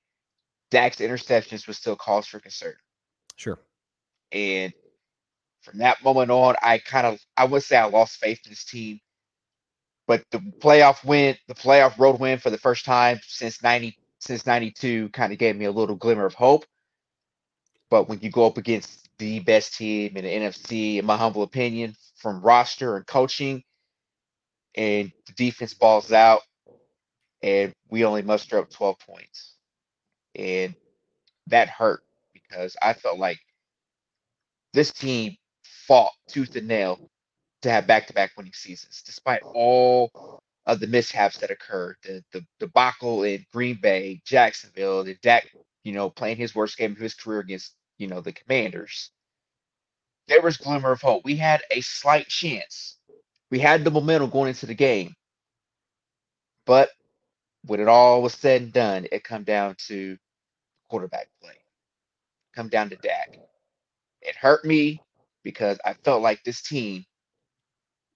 [0.71, 2.75] Dak's interceptions was still cause for concern.
[3.37, 3.59] Sure.
[4.33, 4.73] And
[5.63, 8.65] from that moment on, I kind of I would say I lost faith in this
[8.65, 9.01] team.
[10.07, 14.47] But the playoff win, the playoff road win for the first time since ninety since
[14.47, 16.65] ninety two, kind of gave me a little glimmer of hope.
[17.91, 21.43] But when you go up against the best team in the NFC, in my humble
[21.43, 23.63] opinion, from roster and coaching.
[24.75, 26.41] And the defense balls out,
[27.43, 29.55] and we only muster up 12 points.
[30.35, 30.75] And
[31.47, 33.39] that hurt because I felt like
[34.73, 37.09] this team fought tooth and nail
[37.63, 40.11] to have back-to-back winning seasons, despite all
[40.67, 45.47] of the mishaps that occurred, the the debacle in Green Bay, Jacksonville, the Dak,
[45.85, 49.11] you know, playing his worst game of his career against, you know, the Commanders.
[50.27, 51.25] There was glimmer of hope.
[51.25, 52.97] We had a slight chance.
[53.51, 55.15] We had the momentum going into the game.
[56.67, 56.91] But
[57.67, 60.17] when it all was said and done, it come down to
[60.89, 61.55] quarterback play.
[62.55, 63.39] Come down to Dak.
[64.23, 65.01] It hurt me
[65.43, 67.05] because I felt like this team,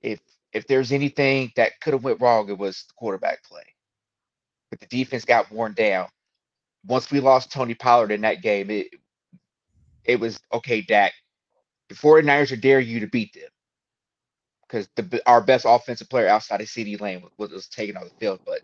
[0.03, 0.21] if
[0.53, 3.65] if there's anything that could have went wrong, it was the quarterback play.
[4.71, 6.09] But the defense got worn down.
[6.87, 8.89] Once we lost Tony Pollard in that game, it
[10.05, 11.13] it was okay, Dak.
[11.89, 13.51] The 49ers are dare you to beat them.
[14.63, 18.17] Because the our best offensive player outside of CeeDee Lamb was, was taken off the
[18.21, 18.41] field.
[18.47, 18.61] But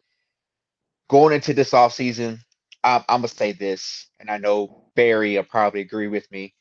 [1.08, 2.38] going into this offseason,
[2.84, 6.54] I'm, I'm gonna say this, and I know Barry will probably agree with me.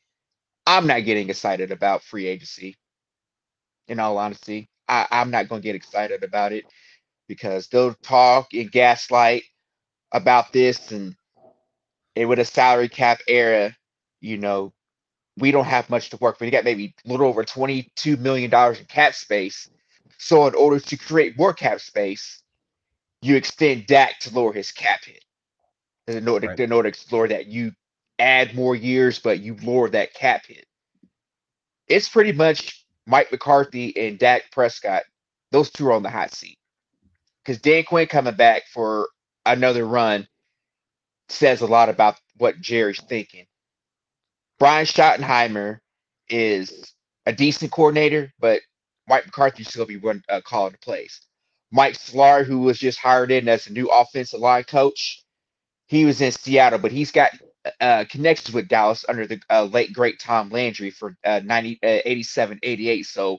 [0.66, 2.76] I'm not getting excited about free agency.
[3.88, 6.64] In all honesty, I, I'm not gonna get excited about it
[7.28, 9.44] because they'll talk and gaslight
[10.12, 11.16] about this, and
[12.14, 13.76] it with a salary cap era,
[14.20, 14.72] you know,
[15.36, 16.46] we don't have much to work with.
[16.46, 19.68] We got maybe a little over $22 million in cap space.
[20.18, 22.42] So in order to create more cap space,
[23.22, 25.24] you extend Dak to lower his cap hit.
[26.06, 26.60] In order, Right.
[26.60, 27.72] in order to explore that, you
[28.18, 30.66] add more years, but you lower that cap hit.
[31.88, 35.02] It's pretty much Mike McCarthy and Dak Prescott.
[35.50, 36.58] Those two are on the hot seat.
[37.44, 39.08] Because Dan Quinn coming back for
[39.46, 40.26] another run
[41.28, 43.46] says a lot about what Jerry's thinking.
[44.58, 45.78] Brian Schottenheimer
[46.28, 46.94] is
[47.26, 48.60] a decent coordinator, but
[49.08, 51.20] Mike McCarthy's still be run, uh, calling the plays.
[51.70, 55.22] Mike Solari, who was just hired in as a new offensive line coach,
[55.86, 57.32] he was in Seattle, but he's got
[57.80, 62.00] uh, connections with Dallas under the uh, late great Tom Landry for uh, 90, uh,
[62.04, 63.06] 87, 88.
[63.06, 63.38] So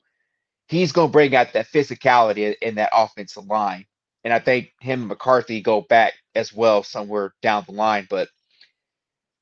[0.68, 3.86] he's going to bring out that physicality in that offensive line.
[4.24, 8.08] And I think him and McCarthy go back as well somewhere down the line.
[8.10, 8.30] But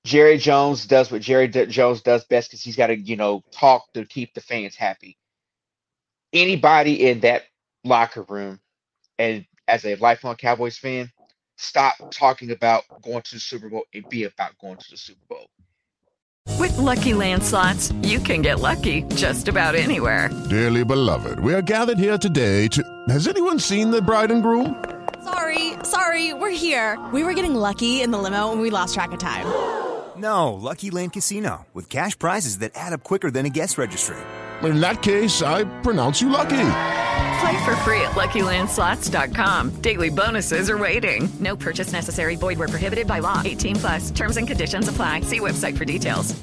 [0.05, 3.43] Jerry Jones does what Jerry D- Jones does best because he's got to, you know,
[3.51, 5.17] talk to keep the fans happy.
[6.31, 7.43] Anybody in that
[7.83, 8.59] locker room,
[9.17, 11.11] and as a lifelong Cowboys fan,
[11.57, 15.25] stop talking about going to the Super Bowl and be about going to the Super
[15.29, 15.47] Bowl.
[16.59, 20.29] With Lucky Land slots, you can get lucky just about anywhere.
[20.49, 22.83] Dearly beloved, we are gathered here today to.
[23.09, 24.83] Has anyone seen the bride and groom?
[25.23, 26.99] Sorry, sorry, we're here.
[27.13, 29.45] We were getting lucky in the limo and we lost track of time.
[30.17, 34.17] No, Lucky Land Casino, with cash prizes that add up quicker than a guest registry.
[34.61, 36.49] In that case, I pronounce you lucky.
[37.43, 39.81] Play for free at LuckyLandSlots.com.
[39.81, 41.27] Daily bonuses are waiting.
[41.39, 42.35] No purchase necessary.
[42.35, 43.41] Void were prohibited by law.
[43.43, 44.11] 18 plus.
[44.11, 45.21] Terms and conditions apply.
[45.21, 46.39] See website for details.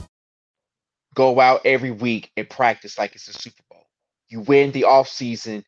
[1.14, 3.86] Go out every week and practice like it's a Super Bowl.
[4.28, 5.64] You win the offseason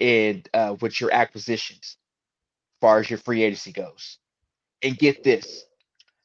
[0.00, 1.96] in uh, with your acquisitions, as
[2.80, 4.18] far as your free agency goes.
[4.82, 5.64] And get this: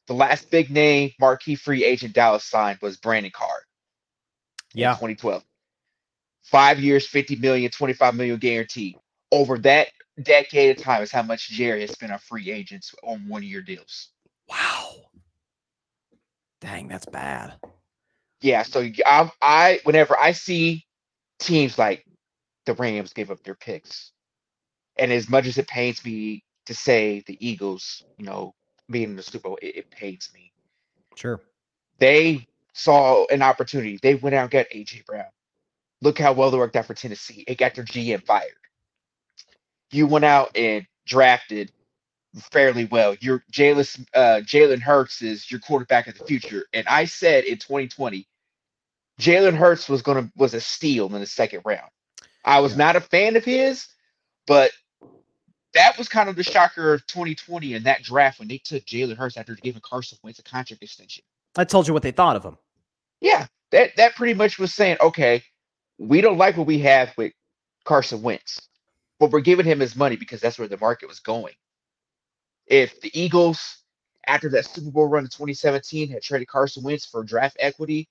[0.08, 3.62] the last big name marquee free agent Dallas signed was Brandon Carr.
[4.78, 4.90] in Yeah.
[4.90, 5.44] 2012.
[6.44, 8.96] Five years, 50 million, 25 million guaranteed.
[9.32, 9.88] Over that
[10.22, 13.62] decade of time is how much Jerry has spent on free agents on one year
[13.62, 14.10] deals.
[14.48, 14.94] Wow.
[16.60, 17.54] Dang, that's bad.
[18.42, 18.88] Yeah, so
[19.42, 20.86] I, whenever I see
[21.40, 22.04] teams like
[22.66, 24.12] the Rams give up their picks,
[24.98, 28.54] and as much as it pains me to say the Eagles, you know,
[28.90, 30.52] being in the Super Bowl, it, it pains me.
[31.14, 31.40] Sure.
[31.98, 33.98] They saw an opportunity.
[34.02, 35.24] They went out and got AJ Brown.
[36.02, 37.44] Look how well they worked out for Tennessee.
[37.46, 38.50] It got their GM fired.
[39.90, 41.72] You went out and drafted
[42.52, 43.16] fairly well.
[43.20, 46.66] Your Jalen uh, Jalen Hurts is your quarterback of the future.
[46.74, 48.26] And I said in 2020,
[49.20, 51.90] Jalen Hurts was gonna was a steal in the second round.
[52.44, 53.86] I was not a fan of his,
[54.46, 54.70] but
[55.76, 59.16] that was kind of the shocker of 2020 in that draft when they took Jalen
[59.16, 61.22] Hurts after giving Carson Wentz a contract extension.
[61.56, 62.56] I told you what they thought of him.
[63.20, 65.42] Yeah, that that pretty much was saying, okay,
[65.98, 67.32] we don't like what we have with
[67.84, 68.68] Carson Wentz,
[69.18, 71.54] but we're giving him his money because that's where the market was going.
[72.66, 73.78] If the Eagles,
[74.26, 78.08] after that Super Bowl run in 2017, had traded Carson Wentz for draft equity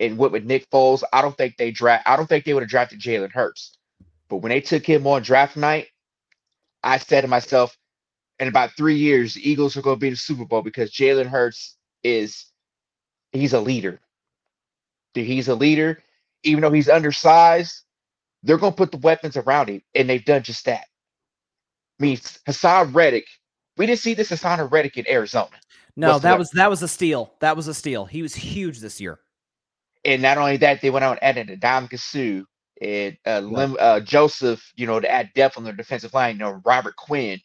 [0.00, 2.08] and went with Nick Foles, I don't think they draft.
[2.08, 3.76] I don't think they would have drafted Jalen Hurts.
[4.28, 5.88] But when they took him on draft night,
[6.82, 7.76] I said to myself,
[8.38, 10.92] in about three years, the Eagles are going to be in the Super Bowl because
[10.92, 12.46] Jalen Hurts is
[13.32, 14.00] he's a leader.
[15.14, 16.02] Dude, He's a leader,
[16.44, 17.82] even though he's undersized.
[18.44, 20.84] They're going to put the weapons around him, and they've done just that.
[21.98, 23.26] I mean, Haason Reddick.
[23.76, 25.50] We didn't see this Haason Reddick in Arizona.
[25.96, 27.34] No, that was that was a steal.
[27.40, 28.04] That was a steal.
[28.04, 29.18] He was huge this year.
[30.04, 32.44] and not only that, they went out and added Ndamukong Suh
[32.80, 36.36] and uh, Lim, uh, Joseph, you know, to add depth on their defensive line.
[36.36, 37.40] You know, Robert Quinn,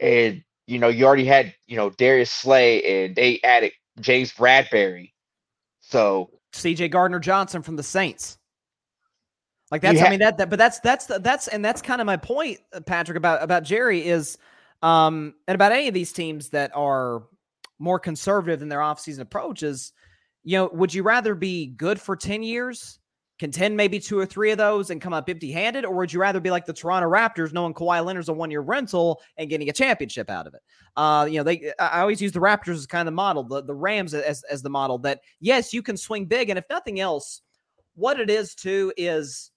[0.00, 5.12] and you know, you already had you know Darius Slay, and they added James Bradberry,
[5.80, 6.88] So C.J.
[6.88, 8.38] Gardner Johnson from the Saints.
[9.70, 12.06] Like that's, ha- I mean that, that, but that's that's that's and that's kind of
[12.06, 14.38] my point, uh, Patrick, about about Jerry is,
[14.82, 17.22] um, and about any of these teams that are
[17.78, 19.92] more conservative in their offseason approaches.
[20.44, 23.00] You know, would you rather be good for ten years,
[23.44, 26.40] contend maybe two or three of those, and come up empty-handed, or would you rather
[26.40, 30.30] be like the Toronto Raptors, knowing Kawhi Leonard's a one-year rental and getting a championship
[30.30, 30.62] out of it?
[30.96, 33.62] Uh, you know, they I always use the Raptors as kind of the model, the
[33.62, 37.00] the Rams as as the model that yes, you can swing big, and if nothing
[37.00, 37.42] else,
[37.96, 39.50] what it is too is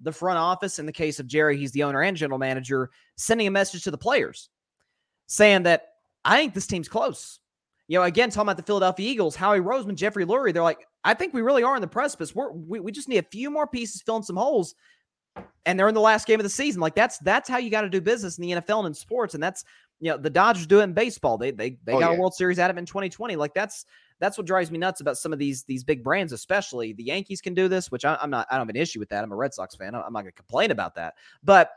[0.00, 3.48] the front office, in the case of Jerry, he's the owner and general manager, sending
[3.48, 4.48] a message to the players
[5.26, 5.88] saying that
[6.24, 7.40] I think this team's close.
[7.88, 11.12] You know, again, talking about the Philadelphia Eagles, Howie Roseman, Jeffrey Lurie, they're like, I
[11.14, 12.34] think we really are in the precipice.
[12.34, 14.74] We're, we we just need a few more pieces filling some holes,
[15.66, 16.80] and they're in the last game of the season.
[16.80, 19.34] Like that's that's how you got to do business in the NFL and in sports,
[19.34, 19.64] and that's
[20.00, 21.36] you know the Dodgers do it in baseball.
[21.36, 22.16] They they they Oh, got yeah.
[22.16, 23.36] a World Series out of it in 2020.
[23.36, 23.84] Like that's
[24.18, 27.42] that's what drives me nuts about some of these these big brands, especially the Yankees
[27.42, 28.46] can do this, which I, I'm not.
[28.50, 29.22] I don't have an issue with that.
[29.24, 29.94] I'm a Red Sox fan.
[29.94, 31.14] I'm not going to complain about that.
[31.42, 31.70] But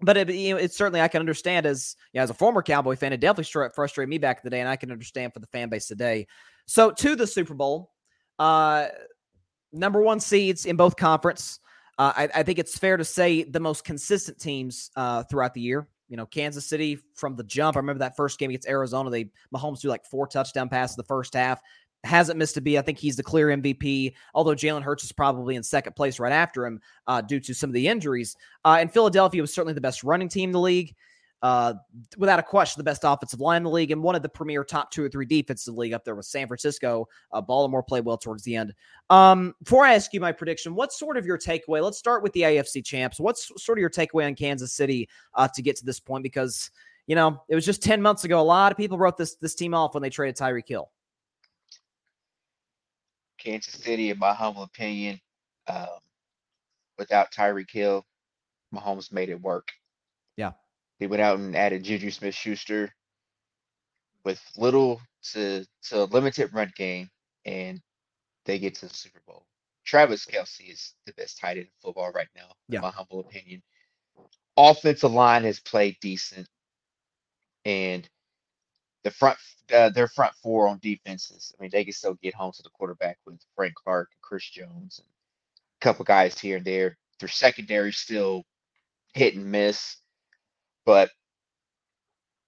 [0.00, 2.62] but it, you know, it's certainly I can understand as you know, as a former
[2.62, 5.40] Cowboy fan, it definitely frustrated me back in the day, and I can understand for
[5.40, 6.26] the fan base today.
[6.66, 7.90] So to the Super Bowl,
[8.38, 8.88] uh,
[9.72, 11.60] number one seeds in both conference.
[11.98, 15.60] Uh, I, I think it's fair to say the most consistent teams uh, throughout the
[15.60, 15.88] year.
[16.08, 17.76] You know, Kansas City from the jump.
[17.76, 19.10] I remember that first game against Arizona.
[19.10, 21.60] They Mahomes threw like four touchdown passes the first half.
[22.04, 22.78] Hasn't missed a beat.
[22.78, 24.14] I think he's the clear MVP.
[24.34, 27.70] Although Jalen Hurts is probably in second place right after him uh, due to some
[27.70, 28.36] of the injuries.
[28.64, 30.94] Uh, and Philadelphia was certainly the best running team in the league.
[31.40, 31.74] Uh,
[32.16, 34.64] without a question, the best offensive line in the league and one of the premier
[34.64, 37.06] top two or three defensive league up there with San Francisco.
[37.32, 38.74] Uh, Baltimore played well towards the end.
[39.08, 41.82] Um, before I ask you my prediction, what's sort of your takeaway?
[41.82, 43.20] Let's start with the AFC champs.
[43.20, 46.24] What's sort of your takeaway on Kansas City uh, to get to this point?
[46.24, 46.70] Because
[47.06, 48.40] you know it was just ten months ago.
[48.40, 50.90] A lot of people wrote this this team off when they traded Tyreek Hill.
[53.38, 55.20] Kansas City, in my humble opinion,
[55.68, 55.98] um,
[56.98, 58.04] without Tyreek Hill,
[58.74, 59.68] Mahomes made it work.
[60.36, 60.52] Yeah.
[61.00, 62.92] They went out and added Juju Smith Schuster
[64.24, 65.00] with little
[65.32, 67.08] to to limited run game,
[67.44, 67.80] and
[68.44, 69.46] they get to the Super Bowl.
[69.84, 72.78] Travis Kelce is the best tight end in football right now, Yeah.
[72.78, 73.62] in my humble opinion.
[74.56, 76.46] Offensive line has played decent,
[77.64, 78.08] and
[79.04, 79.38] the front
[79.74, 81.54] uh, their front four on defenses.
[81.58, 84.48] I mean, they can still get home to the quarterback with Frank Clark and Chris
[84.50, 85.08] Jones and
[85.80, 86.98] a couple guys here and there.
[87.20, 88.44] Their secondary still
[89.14, 89.96] hit and miss,
[90.86, 91.10] but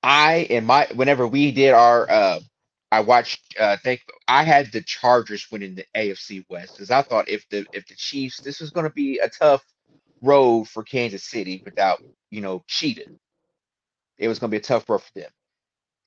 [0.03, 2.41] I and my whenever we did our uh
[2.93, 7.29] I watched uh think I had the Chargers winning the AFC West because I thought
[7.31, 9.65] if the if the Chiefs this was going to be a tough
[10.23, 13.19] road for Kansas City without you know cheating.
[14.19, 15.31] It was going to be a tough road for them,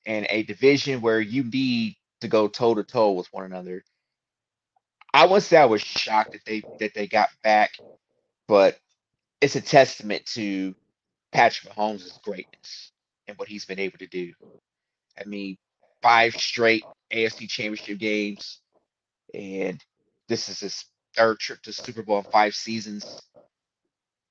[0.06, 3.84] and a division where you need to go toe to toe with one another.
[5.12, 7.72] I wouldn't say I was shocked that they that they got back,
[8.48, 8.78] but
[9.40, 10.74] it's a testament to
[11.32, 12.92] Patrick Mahomes' greatness
[13.28, 14.32] and what he's been able to do.
[15.18, 15.56] I mean,
[16.02, 18.60] five straight AFC Championship games,
[19.34, 19.82] and
[20.28, 20.84] this is his
[21.16, 23.20] third trip to Super Bowl in five seasons.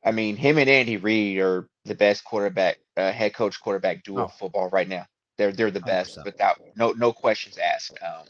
[0.05, 4.25] I mean, him and Andy Reid are the best quarterback, uh, head coach quarterback duo
[4.25, 4.27] in Oh.
[4.29, 5.05] football right now.
[5.43, 6.25] They're they're the best 100%.
[6.25, 7.97] without no no questions asked.
[8.01, 8.25] Um,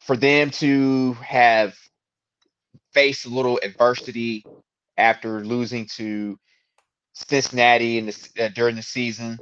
[0.00, 1.76] for them to have
[2.92, 4.44] faced a little adversity
[4.96, 6.36] after losing to
[7.14, 9.38] Cincinnati in the, uh, during the season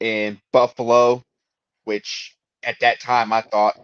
[0.00, 1.22] in Buffalo,
[1.84, 3.74] which at that time I thought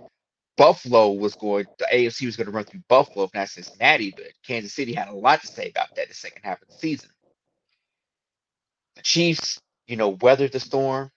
[0.56, 4.26] Buffalo was going, the AFC was going to run through Buffalo, if not Cincinnati, but
[4.46, 7.10] Kansas City had a lot to say about that the second half of the season.
[8.96, 11.10] The Chiefs, you know, weathered the storm.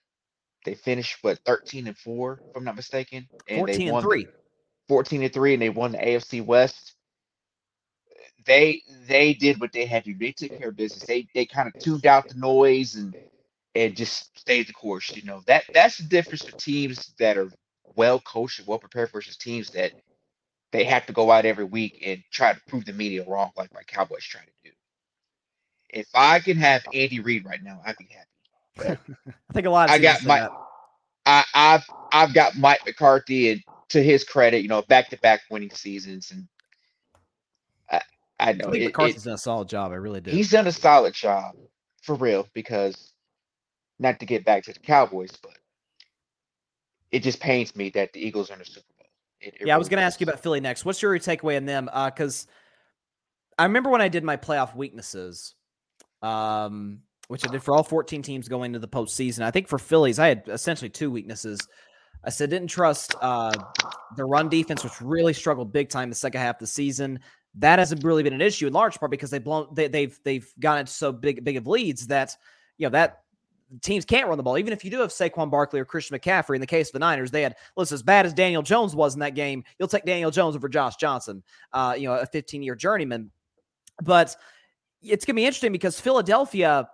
[0.66, 3.28] They finished what 13 and 4, if I'm not mistaken.
[3.48, 4.28] And they 14 and won the- 3.
[4.88, 6.94] 14 and 3 and they won the AFC West.
[8.46, 10.18] They they did what they had to do.
[10.18, 11.04] They took care of business.
[11.06, 13.16] They they kind of tuned out the noise and
[13.76, 15.16] and just stayed the course.
[15.16, 17.52] You know, that that's the difference for teams that are
[17.96, 19.92] well coached and well prepared versus teams that
[20.72, 23.72] they have to go out every week and try to prove the media wrong, like
[23.74, 24.70] my Cowboys try to do.
[25.90, 28.28] If I can have Andy Reid right now, I'd be happy.
[28.78, 28.96] I
[29.52, 29.88] think a lot.
[29.88, 30.48] Of I got my.
[31.24, 35.40] I, I've I've got Mike McCarthy and to his credit, you know, back to back
[35.50, 36.46] winning seasons and
[37.90, 38.00] I,
[38.38, 39.92] I know I think it- McCarthy's it- done a solid job.
[39.92, 40.30] I really do.
[40.30, 41.54] he's done a solid job
[42.02, 43.12] for real because
[43.98, 45.56] not to get back to the Cowboys, but
[47.10, 49.06] it just pains me that the Eagles are in the Super Bowl.
[49.40, 50.84] It, yeah, I was going to ask you about Philly next.
[50.84, 51.88] What's your takeaway in them?
[51.92, 52.46] Because
[53.58, 55.54] I remember when I did my playoff weaknesses,
[56.22, 59.42] um, which I did for all 14 teams going into the postseason.
[59.42, 61.60] I think for Phillies, I had essentially two weaknesses.
[62.24, 63.52] I said didn't trust uh,
[64.16, 67.20] the run defense, which really struggled big time the second half of the season.
[67.54, 70.52] That hasn't really been an issue in large part because they've blown they, they've they've
[70.60, 72.36] gotten so big big of leads that
[72.76, 73.22] you know that
[73.82, 74.58] teams can't run the ball.
[74.58, 76.98] Even if you do have Saquon Barkley or Christian McCaffrey, in the case of the
[76.98, 79.64] Niners, they had listen as bad as Daniel Jones was in that game.
[79.78, 83.30] You'll take Daniel Jones over Josh Johnson, uh, you know, a 15 year journeyman.
[84.02, 84.36] But
[85.02, 86.88] it's gonna be interesting because Philadelphia,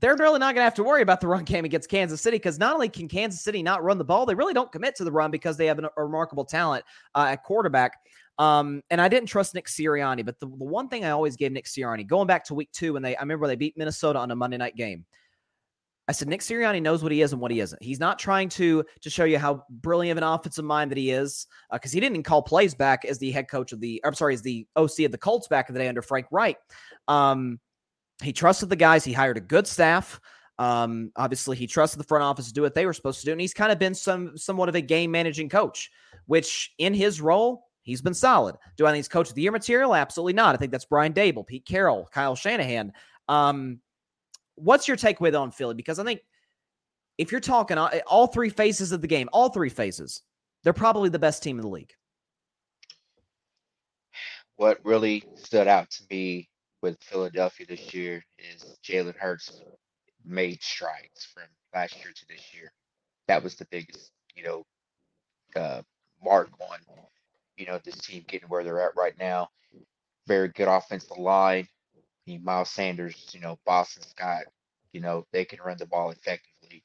[0.00, 2.58] they're really not gonna have to worry about the run game against Kansas City because
[2.58, 5.12] not only can Kansas City not run the ball, they really don't commit to the
[5.12, 6.84] run because they have an, a remarkable talent
[7.14, 7.98] uh, at quarterback.
[8.38, 11.50] Um, and I didn't trust Nick Sirianni, but the, the one thing I always gave
[11.50, 14.30] Nick Sirianni, going back to week two, when they I remember they beat Minnesota on
[14.30, 15.04] a Monday night game.
[16.06, 17.82] I said Nick Sirianni knows what he is and what he isn't.
[17.82, 21.10] He's not trying to to show you how brilliant of an offensive mind that he
[21.10, 24.00] is, because uh, he didn't even call plays back as the head coach of the.
[24.04, 26.56] I'm sorry, as the OC of the Colts back in the day under Frank Reich.
[27.08, 27.60] Um,
[28.22, 29.04] he trusted the guys.
[29.04, 30.20] He hired a good staff.
[30.58, 33.32] Um, obviously, he trusted the front office to do what they were supposed to do,
[33.32, 35.90] and he's kind of been some somewhat of a game managing coach,
[36.26, 38.56] which in his role he's been solid.
[38.76, 39.94] Do I think he's coach of the year material?
[39.94, 40.54] Absolutely not.
[40.54, 42.92] I think that's Brian Daboll, Pete Carroll, Kyle Shanahan.
[43.28, 43.80] Um,
[44.56, 45.74] what's your takeaway on Philly?
[45.74, 46.20] Because I think
[47.18, 50.22] if you're talking all, all three phases of the game, all three phases,
[50.64, 51.92] they're probably the best team in the league.
[54.56, 56.48] What really stood out to me
[56.82, 59.62] with Philadelphia this year is Jalen Hurts
[60.24, 62.72] made strides from last year to this year.
[63.26, 64.66] That was the biggest, you know,
[65.56, 65.82] uh,
[66.24, 66.78] mark on,
[67.56, 69.48] you know, this team getting where they're at right now.
[70.26, 71.66] Very good offensive line.
[72.26, 74.44] Mean, Miles Sanders, you know, Boston Scott,
[74.92, 76.84] you know, they can run the ball effectively.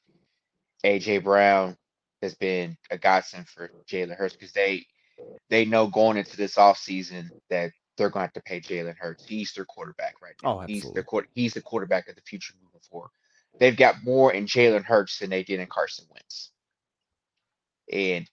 [0.84, 1.76] AJ Brown
[2.22, 4.86] has been a godsend for Jalen Hurts because they
[5.50, 9.24] they know going into this offseason that they're going to have to pay Jalen Hurts.
[9.24, 10.60] He's their quarterback right now.
[10.60, 11.02] Oh, he's absolutely.
[11.12, 13.10] their he's the quarterback of the future moving forward.
[13.60, 16.50] They've got more in Jalen Hurts than they did in Carson Wentz.
[17.92, 18.28] And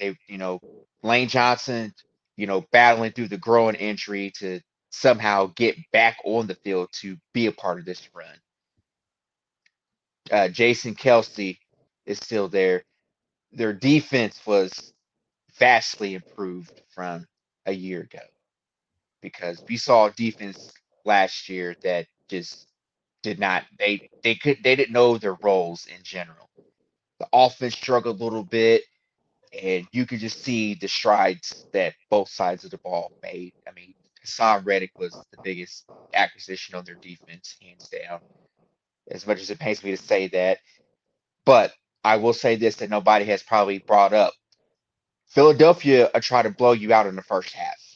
[0.00, 0.60] they, you know,
[1.02, 1.94] Lane Johnson,
[2.36, 7.16] you know, battling through the growing injury to somehow get back on the field to
[7.32, 8.26] be a part of this run.
[10.32, 11.58] Uh, Jason Kelce
[12.06, 12.84] is still there.
[13.52, 14.92] Their defense was
[15.58, 17.26] vastly improved from
[17.66, 18.20] a year ago
[19.22, 20.72] because we saw a defense
[21.04, 22.68] last year that just
[23.22, 26.48] did not they they could they didn't know their roles in general.
[27.20, 28.82] The offense struggled a little bit,
[29.62, 33.54] and you could just see the strides that both sides of the ball made.
[33.68, 33.94] I mean,
[34.26, 38.20] Haason Reddick was the biggest acquisition on their defense, hands down.
[39.10, 40.58] As much as it pains me to say that,
[41.46, 41.72] but
[42.04, 44.34] I will say this that nobody has probably brought up.
[45.28, 47.87] Philadelphia uh, are trying to blow you out in the first half.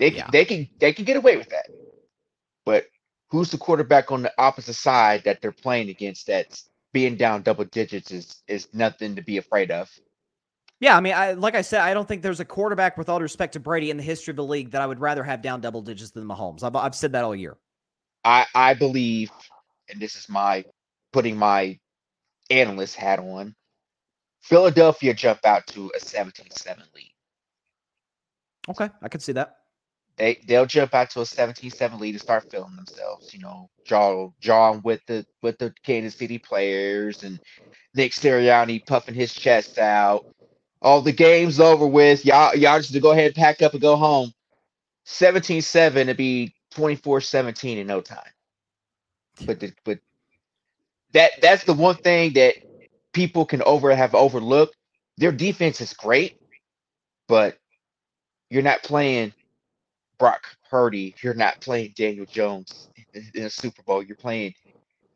[0.00, 0.28] They Yeah.
[0.32, 1.66] they can they can get away with that.
[2.64, 2.86] But
[3.28, 7.66] who's the quarterback on the opposite side that they're playing against that's being down double
[7.66, 9.88] digits is is nothing to be afraid of.
[10.80, 13.18] Yeah, I mean, I, like I said, I don't think there's a quarterback, with all
[13.18, 15.42] due respect to Brady, in the history of the league that I would rather have
[15.42, 16.62] down double digits than Mahomes.
[16.62, 17.58] I've, I've said that all year.
[18.24, 19.30] I I believe,
[19.90, 20.64] and this is my
[21.12, 21.78] putting my
[22.48, 23.54] analyst hat on.
[24.40, 27.14] Philadelphia jump out to a 17-7 lead.
[28.70, 29.56] Okay, I could see that.
[30.20, 33.32] They they'll jump out to a 17-7 lead and start feeling themselves.
[33.32, 37.40] You know, draw draw with the with the Kansas City players and
[37.94, 40.26] Nick Sirianni puffing his chest out.
[40.82, 42.26] All the game's over with.
[42.26, 44.30] Y'all y'all just to go ahead and pack up and go home.
[45.06, 48.20] 17-7 to be 24-17 in no time.
[49.46, 49.98] But the, but
[51.14, 52.56] that that's the one thing that
[53.14, 54.76] people can over have overlooked.
[55.16, 56.38] Their defense is great,
[57.26, 57.56] but
[58.50, 59.32] you're not playing
[60.20, 61.16] Brock Purdy.
[61.22, 62.90] You're not playing Daniel Jones
[63.34, 64.04] in, a Super Bowl.
[64.04, 64.54] You're playing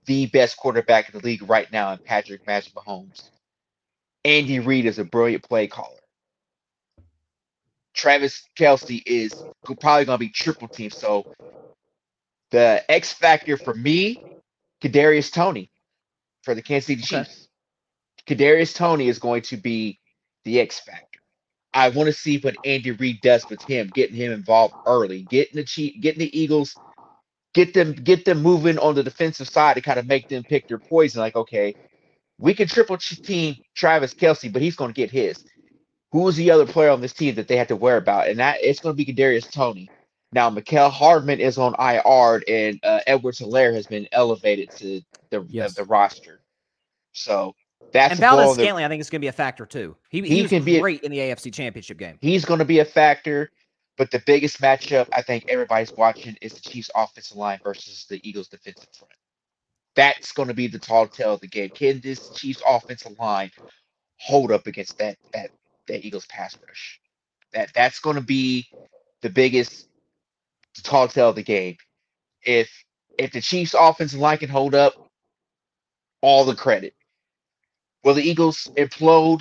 [0.07, 3.31] the best quarterback in the league right now in Patrick Magic Mahomes.
[4.25, 5.99] Andy Reid is a brilliant play caller.
[7.95, 9.33] Travis Kelce is
[9.65, 10.91] probably going to be triple team.
[10.91, 11.27] So
[12.53, 14.25] the X factor for me,
[14.83, 15.71] Kadarius Toney
[16.45, 17.25] for the Kansas City Okay.
[17.25, 17.49] Chiefs.
[18.27, 20.01] Kadarius Toney is going to be
[20.45, 21.14] the X factor.
[21.75, 25.57] I want to see what Andy Reid does with him, getting him involved early, getting
[25.57, 25.65] the
[26.01, 26.79] getting the Eagles,
[27.55, 30.69] get them get them moving on the defensive side to kind of make them pick
[30.69, 31.21] their poison.
[31.21, 31.77] Like, okay,
[32.39, 35.39] we can triple team Travis Kelce, but he's going to get his.
[36.13, 38.29] Who is the other player on this team that they have to worry about?
[38.29, 39.93] And that it's going to be Kadarius Toney.
[40.33, 45.49] Now, Mecole Hardman is on IR, and uh, Edwards Helaire has been elevated to the
[45.49, 45.75] Yes.
[45.77, 46.43] the roster.
[47.13, 47.55] So
[47.95, 49.97] That's and the Valdes in Scantling, I think, is going to be a factor too.
[50.11, 52.19] He, he, He was can be a- great in the AFC Championship game.
[52.21, 53.53] He's going to be a factor,
[53.97, 58.21] but the biggest matchup I think everybody's watching is the Chiefs' offensive line versus the
[58.29, 59.13] Eagles' defensive front.
[59.95, 61.71] That's going to be the tall tale of the game.
[61.71, 63.53] Can this Chiefs' offensive line
[64.19, 65.51] hold up against that that
[65.87, 67.01] that Eagles pass rush?
[67.53, 68.67] That that's going to be
[69.23, 69.89] the biggest
[70.83, 71.77] tall tale of the game.
[72.43, 72.69] If
[73.19, 74.95] if the Chiefs' offensive line can hold up,
[76.23, 76.95] all the credit.
[78.05, 79.41] Will the Eagles implode?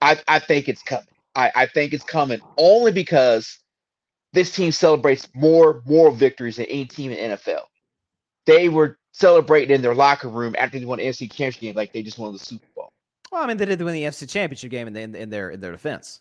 [0.00, 1.06] I, I think it's coming.
[1.34, 3.58] I, I think it's coming only because
[4.32, 7.62] this team celebrates more moral victories than any team in NFL.
[8.46, 11.92] They were celebrating in their locker room after they won the NFC Championship game like
[11.92, 12.90] they just won the Super Bowl.
[13.32, 15.50] Well, I mean, they did win the NFC Championship game in, the, in, in their
[15.50, 16.20] in their defense.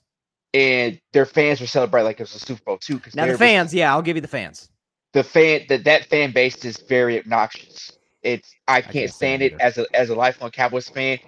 [0.53, 3.01] And their fans were celebrating like it was a Super Bowl too.
[3.13, 4.70] Now the fans, yeah, I'll give you the fans.
[5.13, 7.91] the fan that that fan base is very obnoxious.
[8.24, 11.20] It's I can't, can't stand stand it as a as a lifelong Cowboys fan.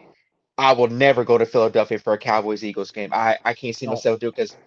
[0.59, 3.11] I will never go to Philadelphia for a Cowboys Eagles game.
[3.13, 4.57] I I can't see myself do it because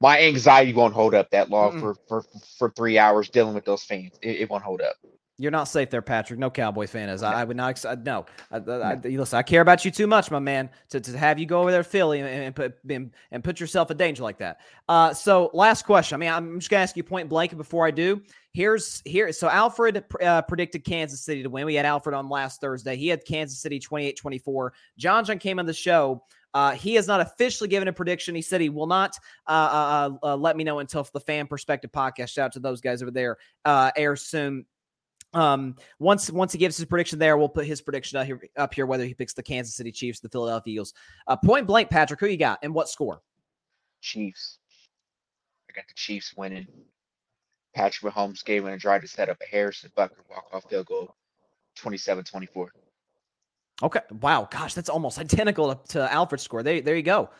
[0.00, 1.78] my anxiety won't hold up that long Mm-mm.
[1.78, 2.24] for, for
[2.58, 4.18] for three hours dealing with those fans.
[4.22, 4.96] It, it won't hold up.
[5.38, 6.38] You're not safe there, Patrick.
[6.38, 7.22] No Cowboy fan is.
[7.22, 7.70] I, I would not.
[7.70, 9.38] ex- uh, No, I, I, I- listen.
[9.38, 11.82] I care about you too much, my man, to, to have you go over there,
[11.82, 14.60] to Philly, and, and put and, and put yourself in danger like that.
[14.88, 16.16] Uh, so last question.
[16.16, 17.56] I mean, I'm just gonna ask you point blank.
[17.56, 18.22] Before I do,
[18.52, 19.32] here's here.
[19.32, 21.66] So Alfred uh, predicted Kansas City to win.
[21.66, 22.96] We had Alfred on last Thursday.
[22.96, 24.70] He had Kansas City 28-24.
[24.98, 26.22] John John came on the show.
[26.54, 28.34] Uh, he has not officially given a prediction.
[28.34, 29.16] He said he will not
[29.46, 32.28] uh, uh, uh, let me know until the Fan Perspective podcast.
[32.28, 33.38] Shout out to those guys over there.
[33.64, 34.66] Uh, airs soon.
[35.34, 38.74] Um, once once he gives his prediction there, we'll put his prediction up here, up
[38.74, 40.94] here whether he picks the Kansas City Chiefs, the Philadelphia Eagles.
[41.26, 43.22] Uh, point blank, Patrick, who you got and what score?
[44.00, 44.58] Chiefs.
[45.70, 46.66] I got the Chiefs winning.
[47.74, 50.86] Patrick Mahomes gave in a drive to set up a Harrison Butker walk off field
[50.86, 51.14] goal,
[51.78, 52.68] 27-24.
[53.82, 56.62] Okay, wow, gosh, that's almost identical to, to Alfred's score.
[56.62, 57.30] There, there you go.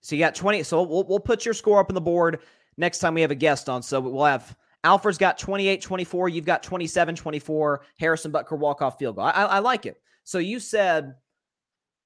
[0.00, 0.62] So you got twenty.
[0.62, 2.40] So we'll we'll put your score up on the board
[2.76, 3.82] next time we have a guest on.
[3.82, 4.54] So we'll have
[4.84, 6.32] Alfred's got 28-24.
[6.32, 7.78] You've got 27-24.
[7.98, 9.24] Harrison Butker walk off field goal.
[9.24, 9.96] I, I, I like it.
[10.24, 11.14] So you said,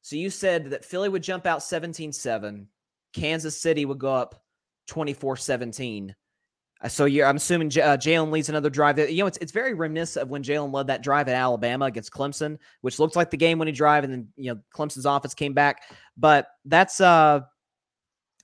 [0.02, 2.66] so you said that Philly would jump out 17-7.
[3.12, 4.42] Kansas City would go up
[4.88, 6.14] 24-17.
[6.80, 8.98] Uh, So you're, I'm assuming J- uh, Jalen leads another drive.
[8.98, 12.12] You know, it's it's very reminiscent of when Jalen led that drive at Alabama against
[12.12, 15.34] Clemson, which looked like the game when he drive, and then you know Clemson's offense
[15.34, 15.82] came back.
[16.16, 17.40] But that's uh,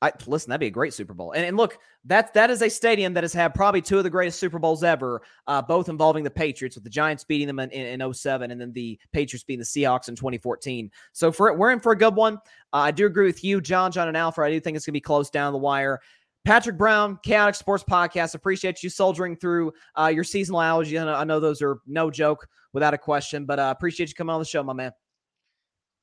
[0.04, 1.32] I listen, that'd be a great Super Bowl.
[1.32, 4.10] And, and look, that that is a stadium that has had probably two of the
[4.10, 7.70] greatest Super Bowls ever, uh, both involving the Patriots, with the Giants beating them in,
[7.70, 10.90] in, in 07 and then the Patriots beating the Seahawks in 2014.
[11.12, 12.34] So for we're in for a good one.
[12.72, 14.46] Uh, I do agree with you, John, John, and Alfred.
[14.46, 16.00] I do think it's gonna be close down the wire.
[16.44, 18.34] Patrick Brown, Khaotic Sports Podcast.
[18.34, 20.98] Appreciate you soldiering through uh, your seasonal allergy.
[20.98, 24.14] I know, I know those are no joke, without a question, but uh, appreciate you
[24.14, 24.92] coming on the show, my man.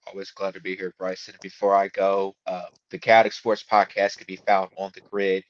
[0.07, 1.35] Always glad to be here, Bryson.
[1.41, 5.43] Before I go, uh, the Khaotic Sports Podcast can be found on the GRYD.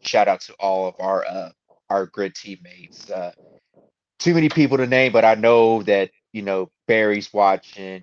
[0.00, 1.50] Shout out to all of our uh,
[1.90, 3.10] our GRYD teammates.
[3.10, 3.32] Uh,
[4.18, 8.02] too many people to name, but I know that you know Barry's watching.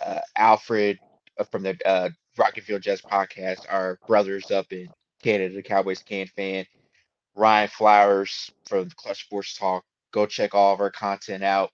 [0.00, 0.98] Uh, Alfred
[1.38, 4.88] uh, from the uh, Rocket Field Jazz Podcast, our brothers up in
[5.22, 6.64] Canada, the Cowboys can fan.
[7.34, 9.84] Ryan Flowers from Clutch Sports Talk.
[10.12, 11.70] Go check all of our content out.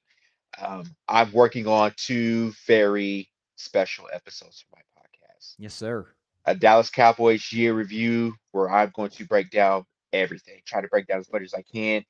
[0.58, 3.28] Um, I'm working on two very
[3.64, 5.54] special episodes for my podcast.
[5.58, 6.06] Yes, sir.
[6.46, 11.06] A Dallas Cowboys year review where I'm going to break down everything, try to break
[11.06, 12.04] down as much as I can.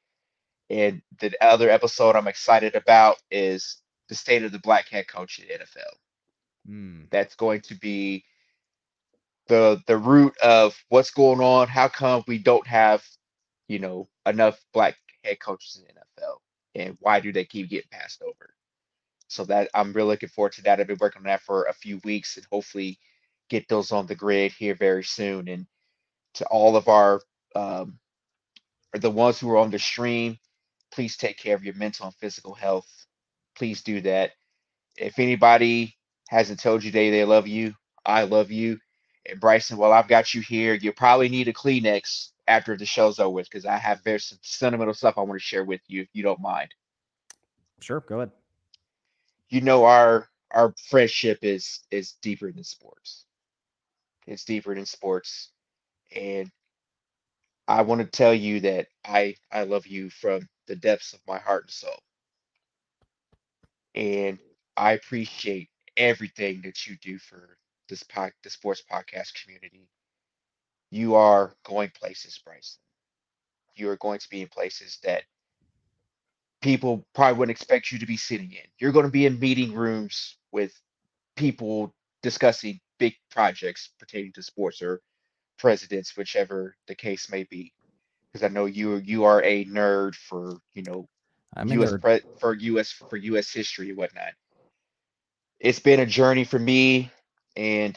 [0.70, 3.78] And the other episode I'm excited about is
[4.08, 5.94] the state of the black head coach in NFL.
[6.68, 7.10] Mm.
[7.10, 8.24] That's going to be
[9.48, 11.68] the the root of what's going on.
[11.68, 13.04] How come we don't have,
[13.68, 16.36] you know, enough black head coaches in the NFL,
[16.74, 18.54] and why do they keep getting passed over?
[19.34, 20.80] So that I'm really looking forward to that.
[20.80, 22.98] I've been working on that for a few weeks, and hopefully
[23.50, 25.48] get those on the GRYD here very soon.
[25.48, 25.66] And
[26.34, 27.20] to all of our
[27.56, 27.98] um,
[28.92, 30.38] the ones who are on the stream,
[30.92, 32.88] please take care of your mental and physical health.
[33.56, 34.32] Please do that.
[34.96, 35.96] If anybody
[36.28, 37.74] hasn't told you they they love you,
[38.06, 38.78] I love you.
[39.26, 43.18] And Bryson, while I've got you here, you probably need a Kleenex after the show's
[43.18, 46.08] over because I have very some sentimental stuff I want to share with you if
[46.12, 46.72] you don't mind.
[47.80, 48.30] Sure, go ahead.
[49.48, 53.24] You know our our friendship is is deeper than sports.
[54.26, 55.50] It's deeper than sports.
[56.14, 56.50] And
[57.68, 61.38] I want to tell you that I I love you from the depths of my
[61.38, 62.02] heart and soul.
[63.96, 64.38] And
[64.76, 67.58] I appreciate everything that you do for
[67.88, 69.88] this pod, the sports podcast community.
[70.90, 72.80] You are going places, Bryson.
[73.76, 75.24] You are going to be in places that
[76.64, 78.64] people probably wouldn't expect you to be sitting in.
[78.78, 80.72] You're going to be in meeting rooms with
[81.36, 85.02] people discussing big projects pertaining to sports or
[85.58, 87.70] presidents, whichever the case may be.
[88.32, 91.06] Because I know you you are a nerd for you know
[91.54, 91.92] I'm U.S.
[92.00, 92.90] Pre- for U.S.
[93.10, 93.52] for U.S.
[93.52, 94.32] history and whatnot.
[95.60, 97.10] It's been a journey for me,
[97.56, 97.96] and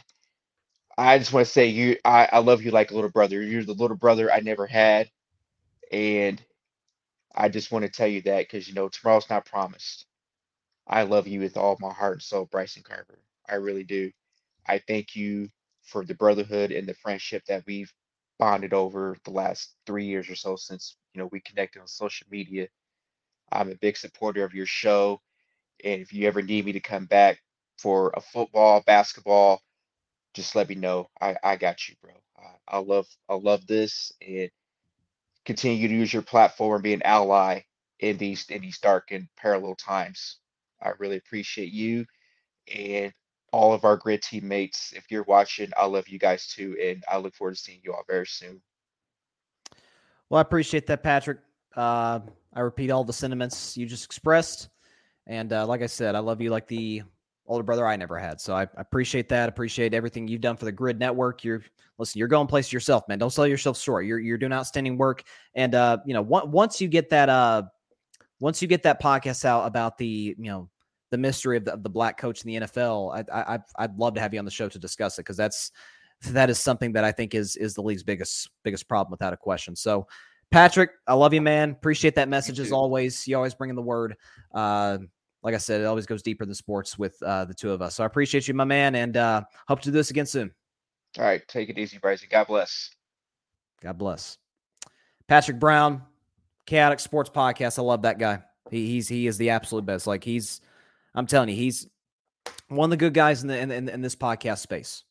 [0.97, 3.41] I just want to say you I, I love you like a little brother.
[3.41, 5.09] You're the little brother I never had,
[5.89, 6.41] and
[7.37, 10.07] I just want to tell you that because you know tomorrow's not promised.
[10.87, 13.19] I love you with all my heart and soul, Bryson Carver.
[13.49, 14.11] I really do.
[14.67, 15.49] I thank you
[15.83, 17.93] for the brotherhood and the friendship that we've
[18.39, 22.27] bonded over the last three years or so since you know we connected on social
[22.31, 22.67] media.
[23.51, 25.21] I'm a big supporter of your show,
[25.85, 27.41] and if you ever need me to come back
[27.79, 29.61] for a football, basketball,
[30.35, 31.09] just let me know.
[31.21, 32.13] I I got you, bro.
[32.39, 34.51] I, I love I love this and
[35.47, 37.61] continue to use your platform and be an ally
[38.01, 40.39] in these in these dark and parallel times.
[40.83, 42.05] I really appreciate you
[42.71, 43.13] and
[43.53, 44.91] all of our GRYD teammates.
[44.93, 47.93] If you're watching, I love you guys too, and I look forward to seeing you
[47.93, 48.61] all very soon.
[50.29, 51.39] Well, I appreciate that, Patrick.
[51.73, 52.19] Uh,
[52.53, 54.67] I repeat all the sentiments you just expressed.
[55.25, 57.03] And uh, like I said, I love you like the
[57.47, 58.39] older brother I never had.
[58.39, 59.49] So I, I appreciate that.
[59.49, 61.43] Appreciate everything you've done for the GRYD Network.
[61.43, 61.63] You're
[61.97, 63.19] listen, you're going places yourself, man.
[63.19, 64.05] Don't sell yourself short.
[64.05, 65.23] You're you're doing outstanding work.
[65.55, 67.63] And uh, you know, one, once you get that uh,
[68.39, 70.69] once you get that podcast out about the you know
[71.09, 74.13] the mystery of the, of the black coach in the NFL, I, I I'd love
[74.15, 75.71] to have you on the show to discuss it because that's
[76.29, 79.37] that is something that I think is is the league's biggest biggest problem without a
[79.37, 79.75] question.
[79.75, 80.07] So.
[80.49, 81.71] Patrick, I love you, man.
[81.71, 83.27] Appreciate that message as always.
[83.27, 84.15] You always bring in the word.
[84.53, 84.99] Uh,
[85.47, 87.95] like I said, it always goes deeper than sports with uh, the two of us.
[87.95, 90.51] So I appreciate you, my man, and uh, hope to do this again soon.
[91.17, 92.27] All right, take it easy, Bryson.
[92.29, 92.89] God bless.
[93.81, 94.37] God bless.
[95.29, 96.01] Patrick Brown,
[96.65, 97.79] Khaotic Sports Podcast.
[97.79, 98.43] I love that guy.
[98.69, 100.05] He, he's he is the absolute best.
[100.05, 100.59] Like he's,
[101.15, 101.87] I'm telling you, he's
[102.67, 105.05] one of the good guys in the in, in, in this podcast space.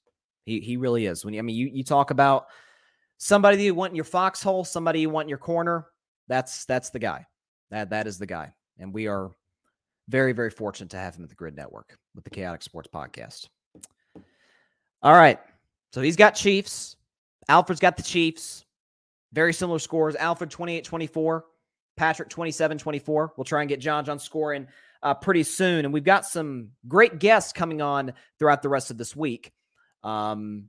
[0.44, 1.24] He he really is.
[1.24, 2.48] When you, I mean, you you talk about
[3.16, 5.86] somebody that you want in your foxhole, somebody you want in your corner.
[6.28, 7.24] That's that's the guy.
[7.70, 9.30] That that is the guy, and we are
[10.08, 13.48] very very fortunate to have him at the GRYD Network with the Khaotic Sports Podcast.
[15.02, 15.38] All right,
[15.92, 16.96] so he's got Chiefs.
[17.48, 18.64] Alfred's got the Chiefs.
[19.32, 20.16] Very similar scores.
[20.16, 21.44] Alfred 28 24,
[21.96, 23.34] Patrick 27 24.
[23.36, 24.66] We'll try and get John John scoring
[25.02, 25.84] uh, pretty soon.
[25.84, 29.52] And we've got some great guests coming on throughout the rest of this week.
[30.02, 30.66] Um,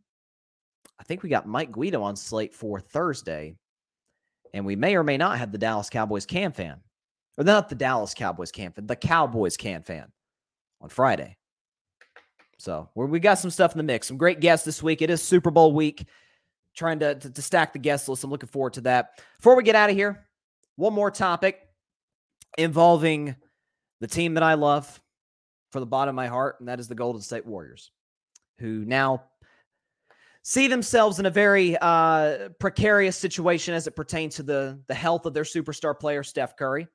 [0.99, 3.55] I think we got Mike Guido on slate for Thursday.
[4.53, 6.79] And we may or may not have the Dallas Cowboys can fan.
[7.37, 10.11] Or not the Dallas Cowboys can fan, the Cowboys can fan
[10.81, 11.37] on Friday.
[12.57, 14.07] So we we got some stuff in the mix.
[14.07, 15.01] Some great guests this week.
[15.01, 16.07] It is Super Bowl week.
[16.75, 18.23] Trying to, to, to stack the guest list.
[18.23, 19.19] I'm looking forward to that.
[19.39, 20.27] Before we get out of here,
[20.75, 21.59] one more topic
[22.57, 23.35] involving
[23.99, 25.01] the team that I love
[25.71, 27.91] from the bottom of my heart, and that is the Golden State Warriors,
[28.59, 29.23] who now
[30.43, 35.25] see themselves in a very uh, precarious situation as it pertains to the the health
[35.25, 36.87] of their superstar player Steph Curry.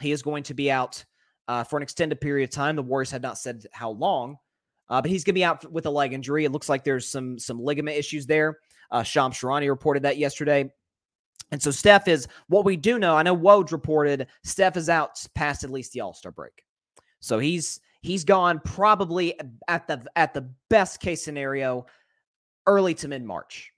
[0.00, 1.04] He is going to be out
[1.48, 2.76] uh, for an extended period of time.
[2.76, 4.36] The Warriors had not said how long,
[4.88, 6.44] uh, but he's going to be out with a leg injury.
[6.44, 8.58] It looks like there's some some ligament issues there.
[8.90, 10.70] Uh, Shams Charania reported that yesterday.
[11.52, 13.16] And so Steph is what we do know.
[13.16, 16.64] I know Woj reported Steph is out past at least the All Star break,
[17.20, 21.86] so he's he's gone probably at the at the best case scenario
[22.66, 23.72] early to mid March.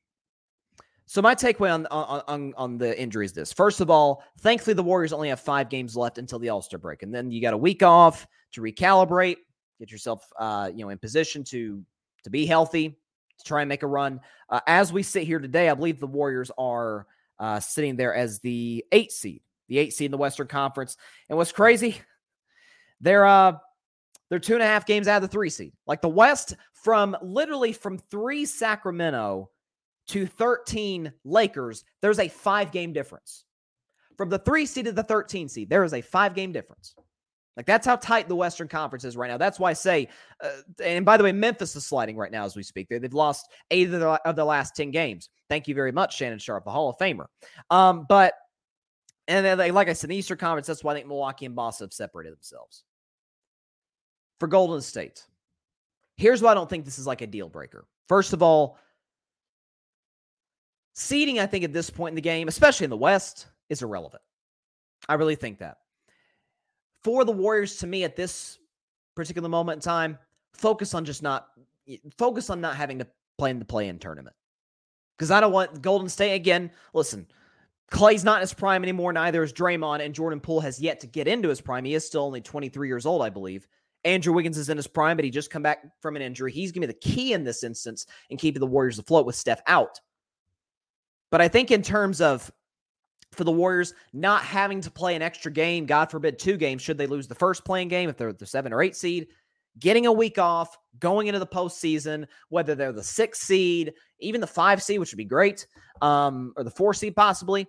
[1.08, 4.82] So my takeaway on, on on the injury is this: first of all, thankfully the
[4.82, 7.54] Warriors only have five games left until the All Star break, and then you got
[7.54, 9.36] a week off to recalibrate,
[9.78, 11.82] get yourself uh, you know in position to
[12.24, 14.20] to be healthy, to try and make a run.
[14.50, 17.06] Uh, as we sit here today, I believe the Warriors are
[17.38, 20.98] uh, sitting there as the eight seed, the eight seed in the Western Conference.
[21.30, 22.02] And what's crazy,
[23.00, 23.54] they're uh
[24.28, 25.72] they're two and a half games out of the three seed.
[25.86, 29.48] Like the West, from literally from three Sacramento
[30.08, 33.44] to 13 Lakers, there's a five game difference.
[34.16, 36.94] From the three seed to the 13 seed, there is a five game difference.
[37.56, 39.36] Like that's how tight the Western Conference is right now.
[39.36, 40.08] That's why I say,
[40.42, 40.50] uh,
[40.82, 42.88] and by the way, Memphis is sliding right now as we speak.
[42.88, 45.28] They, have lost eight of the, of the last 10 games.
[45.48, 47.26] Thank you very much, Shannon Sharpe, the Hall of Famer.
[47.68, 48.34] Um, but,
[49.26, 51.56] and then, they, like I said, the Eastern Conference, that's why I think Milwaukee and
[51.56, 52.84] Boston have separated themselves.
[54.38, 55.26] For Golden State,
[56.16, 57.88] here's why I don't think this is like a deal breaker.
[58.06, 58.78] First of all,
[60.98, 64.22] seeding, I think, at this point in the game, especially in the West, is irrelevant.
[65.08, 65.78] I really think that.
[67.04, 68.58] For the Warriors, to me, at this
[69.14, 70.18] particular moment in time,
[70.52, 71.48] focus on just not
[72.18, 73.06] focus on not having to
[73.38, 74.36] play in the play-in tournament.
[75.16, 76.70] Because I don't want Golden State again.
[76.92, 77.26] Listen,
[77.90, 79.12] Klay's not in his prime anymore.
[79.12, 81.84] Neither is Draymond, and Jordan Poole has yet to get into his prime.
[81.84, 83.66] He is still only 23 years old, I believe.
[84.04, 86.52] Andrew Wiggins is in his prime, but he just come back from an injury.
[86.52, 89.34] He's going to be the key in this instance in keeping the Warriors afloat with
[89.36, 90.00] Steph out.
[91.30, 92.50] But I think in terms of
[93.32, 96.98] for the Warriors not having to play an extra game, God forbid, two games, should
[96.98, 99.28] they lose the first play-in game if they're the seven or eight seed,
[99.78, 104.46] getting a week off, going into the postseason, whether they're the six seed, even the
[104.46, 105.66] five seed, which would be great,
[106.00, 107.66] um, or the four seed possibly,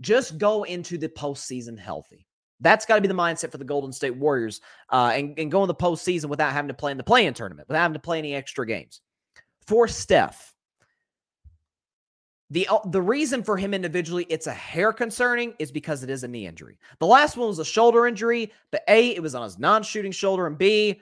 [0.00, 2.26] just go into the postseason healthy.
[2.60, 4.60] That's got to be the mindset for the Golden State Warriors
[4.90, 7.34] uh, and, and go in the postseason without having to play in the play in
[7.34, 9.00] tournament, without having to play any extra games.
[9.66, 10.53] For Steph,
[12.50, 16.24] the, uh, the reason for him individually, it's a hair concerning, is because it is
[16.24, 16.78] a knee injury.
[17.00, 20.12] The last one was a shoulder injury, but A, it was on his non shooting
[20.12, 21.00] shoulder, and B,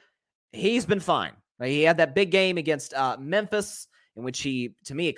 [0.52, 1.32] he's been fine.
[1.62, 3.86] He had that big game against uh, Memphis
[4.16, 5.14] in which he, to me,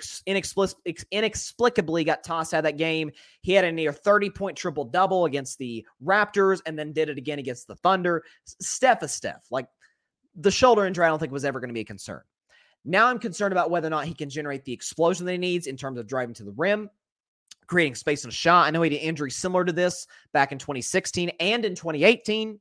[1.11, 3.11] inexplicably got tossed out of that game.
[3.41, 7.17] He had a near 30 point triple double against the Raptors and then did it
[7.17, 8.23] again against the Thunder.
[8.45, 9.45] Steph is Steph.
[9.51, 9.67] Like
[10.35, 12.21] the shoulder injury, I don't think was ever going to be a concern.
[12.85, 15.67] Now I'm concerned about whether or not he can generate the explosion that he needs
[15.67, 16.89] in terms of driving to the rim,
[17.65, 18.67] creating space and a shot.
[18.67, 22.59] I know he had an injury similar to this back in 2016 and in 2018.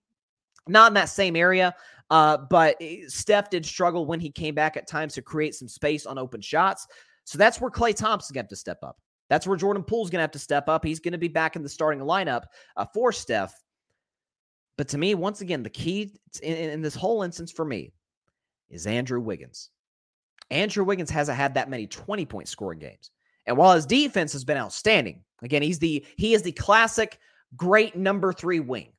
[0.67, 1.75] Not in that same area,
[2.09, 6.07] uh, but Steph did struggle when he came back at times to create some space
[6.07, 6.87] on open shots.
[7.25, 8.99] So that's where Klay Thompson's going to have to step up.
[9.29, 10.85] That's where Jordan Poole's going to have to step up.
[10.85, 12.45] He's going to be back in the starting lineup
[12.77, 13.55] uh, for Steph.
[14.77, 17.93] But to me, once again, the key in, in this whole instance for me
[18.71, 19.71] is Andrew Wiggins.
[20.51, 23.11] Andrew Wiggins hasn't had that many 20 point scoring games.
[23.47, 27.19] And while his defense has been outstanding, again, he's the he is the classic
[27.57, 28.91] great number 3 wing.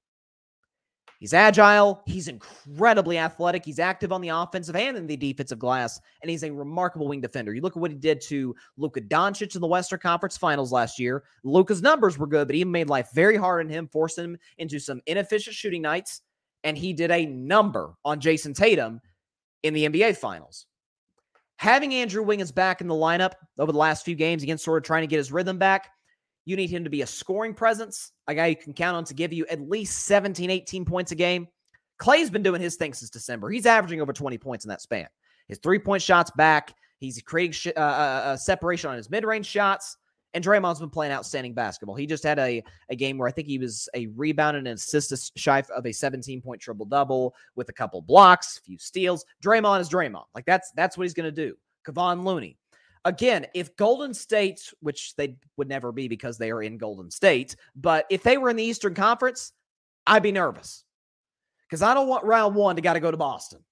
[1.20, 2.04] He's agile.
[2.06, 3.64] He's incredibly athletic.
[3.64, 7.22] He's active on the offensive and in the defensive glass, and he's a remarkable wing
[7.22, 7.54] defender.
[7.54, 11.00] You look at what he did to Luka Doncic in the Western Conference Finals last
[11.00, 11.24] year.
[11.44, 14.78] Luka's numbers were good, but he made life very hard on him, forced him into
[14.78, 16.22] some inefficient shooting nights,
[16.64, 19.00] and he did a number on Jayson Tatum
[19.64, 20.68] in the NBA Finals.
[21.58, 24.86] Having Andrew Wiggins back in the lineup over the last few games, again, sort of
[24.86, 25.90] trying to get his rhythm back,
[26.46, 29.14] you need him to be a scoring presence, a guy you can count on to
[29.14, 31.48] give you at least 17, 18 points a game.
[32.00, 33.50] Klay's been doing his thing since December.
[33.50, 35.08] He's averaging over 20 points in that span.
[35.48, 36.74] His three point shots back.
[37.00, 39.98] He's creating sh- uh, uh, uh separation on his mid range shots.
[40.36, 41.96] And Draymond's been playing outstanding basketball.
[41.96, 44.74] He just had a, a game where I think he was a rebound and an
[44.74, 49.24] assist shy of a 17 point triple double with a couple blocks, a few steals.
[49.42, 50.26] Draymond is Draymond.
[50.36, 51.56] Like that's that's what he's going to do.
[51.88, 52.58] Kevon Looney.
[53.06, 57.56] Again, if Golden State, which they would never be because they are in Golden State,
[57.76, 59.54] but if they were in the Eastern Conference,
[60.06, 60.84] I'd be nervous
[61.70, 63.64] because I don't want round one to got to go to Boston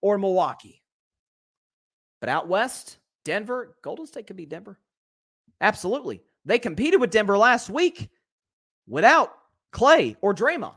[0.00, 0.82] or Milwaukee.
[2.20, 4.78] But out west, Denver, Golden State could be Denver.
[5.60, 6.22] Absolutely.
[6.44, 8.10] They competed with Denver last week
[8.86, 9.32] without
[9.72, 10.74] Klay or Draymond.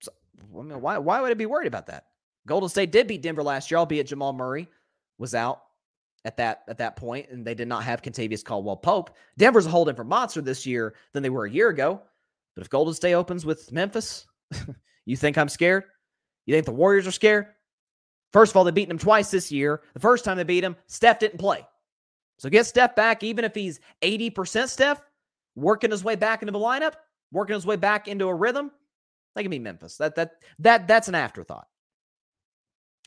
[0.00, 0.12] So,
[0.58, 2.06] I mean, why, why would I be worried about that?
[2.46, 4.68] Golden State did beat Denver last year, albeit Jamal Murray
[5.18, 5.62] was out
[6.24, 9.10] at that at that point, and they did not have Kentavious Caldwell Pope.
[9.38, 12.00] Denver's a whole different monster this year than they were a year ago.
[12.54, 14.26] But if Golden State opens with Memphis,
[15.04, 15.84] you think I'm scared?
[16.46, 17.46] You think the Warriors are scared?
[18.32, 19.82] First of all, they've beaten them twice this year.
[19.94, 21.66] The first time they beat him, Steph didn't play.
[22.42, 25.00] So get Steph back, even if he's 80% Steph,
[25.54, 26.94] working his way back into the lineup,
[27.30, 28.72] working his way back into a rhythm.
[29.36, 29.96] That can be Memphis.
[29.98, 31.68] That that that that's an afterthought.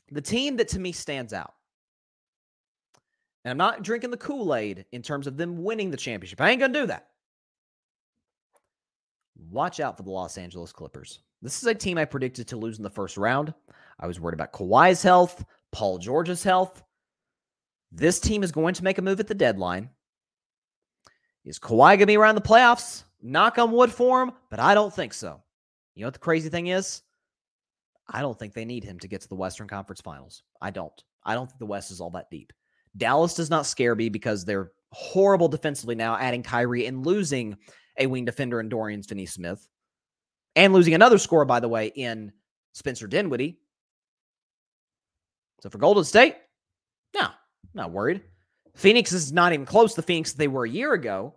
[0.10, 1.54] The team that to me stands out.
[3.44, 6.40] And I'm not drinking the Kool-Aid in terms of them winning the championship.
[6.40, 7.08] I ain't gonna do that.
[9.52, 11.20] Watch out for the Los Angeles Clippers.
[11.42, 13.54] This is a team I predicted to lose in the first round.
[14.00, 15.44] I was worried about Kawhi's health,
[15.74, 16.85] Paul George's health.
[17.96, 19.90] This team is going to make a move at the deadline.
[21.46, 23.06] Is Kawhi going to be around the playoffs?
[23.22, 25.42] Knock on wood for him, but I don't think so.
[25.96, 27.04] You know what the crazy thing is?
[28.10, 30.44] I don't think they need him to get to the Western Conference Finals.
[30.62, 31.04] I don't.
[31.24, 32.52] I don't think the West is all that deep.
[32.98, 37.58] Dallas does not scare me because they're horrible defensively now, adding Kyrie and losing
[37.98, 39.68] a wing defender in Dorian Finney Smith,
[40.58, 42.34] and losing another scorer, by the way, in
[42.74, 43.58] Spencer Dinwiddie.
[45.62, 46.36] So for Golden State,
[47.16, 47.30] no,
[47.76, 48.22] not worried.
[48.76, 51.34] Phoenix is not even close to the Phoenix they were a year ago.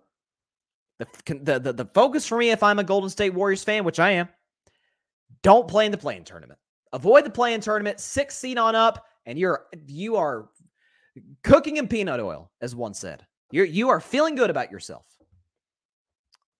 [0.99, 1.07] The,
[1.43, 4.13] the, the, the focus for me, if I'm a Golden State Warriors fan, which I
[4.13, 4.29] am,
[5.43, 6.59] don't play in the play-in tournament.
[6.93, 10.49] Avoid the play-in tournament, six seed on up, and you're you are
[11.45, 13.25] cooking in peanut oil, as one said.
[13.51, 15.05] You're you are feeling good about yourself.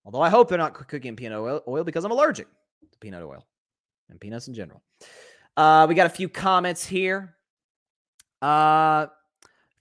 [0.05, 2.47] Although I hope they're not cooking in peanut oil, oil because I'm allergic
[2.91, 3.45] to peanut oil
[4.09, 4.81] and peanuts in general.
[5.57, 7.35] Uh, we got a few comments here.
[8.41, 9.07] Uh,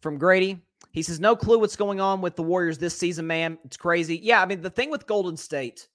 [0.01, 0.61] from Grady.
[0.93, 3.59] He says, No clue what's going on with the Warriors this season, man.
[3.65, 4.19] It's crazy.
[4.23, 5.89] Yeah, I mean, the thing with Golden State,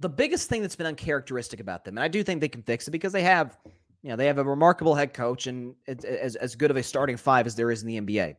[0.00, 2.88] the biggest thing that's been uncharacteristic about them, and I do think they can fix
[2.88, 3.56] it because they have,
[4.02, 7.16] you know, they have a remarkable head coach and as, as good of a starting
[7.16, 8.36] five as there is in the NBA.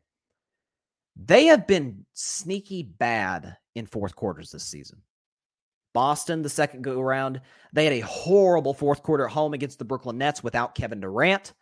[1.15, 5.01] They have been sneaky bad in fourth quarters this season.
[5.93, 7.39] Boston, the second go around,
[7.71, 11.53] they had a horrible fourth quarter at home against the Brooklyn Nets without Kevin Durant.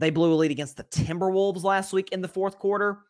[0.00, 3.00] They blew a lead against the Timberwolves last week in the fourth quarter.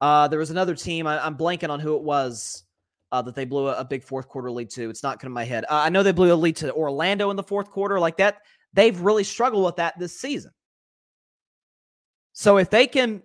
[0.00, 2.64] Uh, there was another team, I, am blanking on who it was
[3.12, 4.88] uh, that they blew a, a, big fourth quarter lead to.
[4.88, 5.64] It's not coming to my head.
[5.64, 8.38] Uh, I know they blew a lead to Orlando in the fourth quarter like that.
[8.72, 10.52] They've really struggled with that this season.
[12.32, 13.22] So if they can,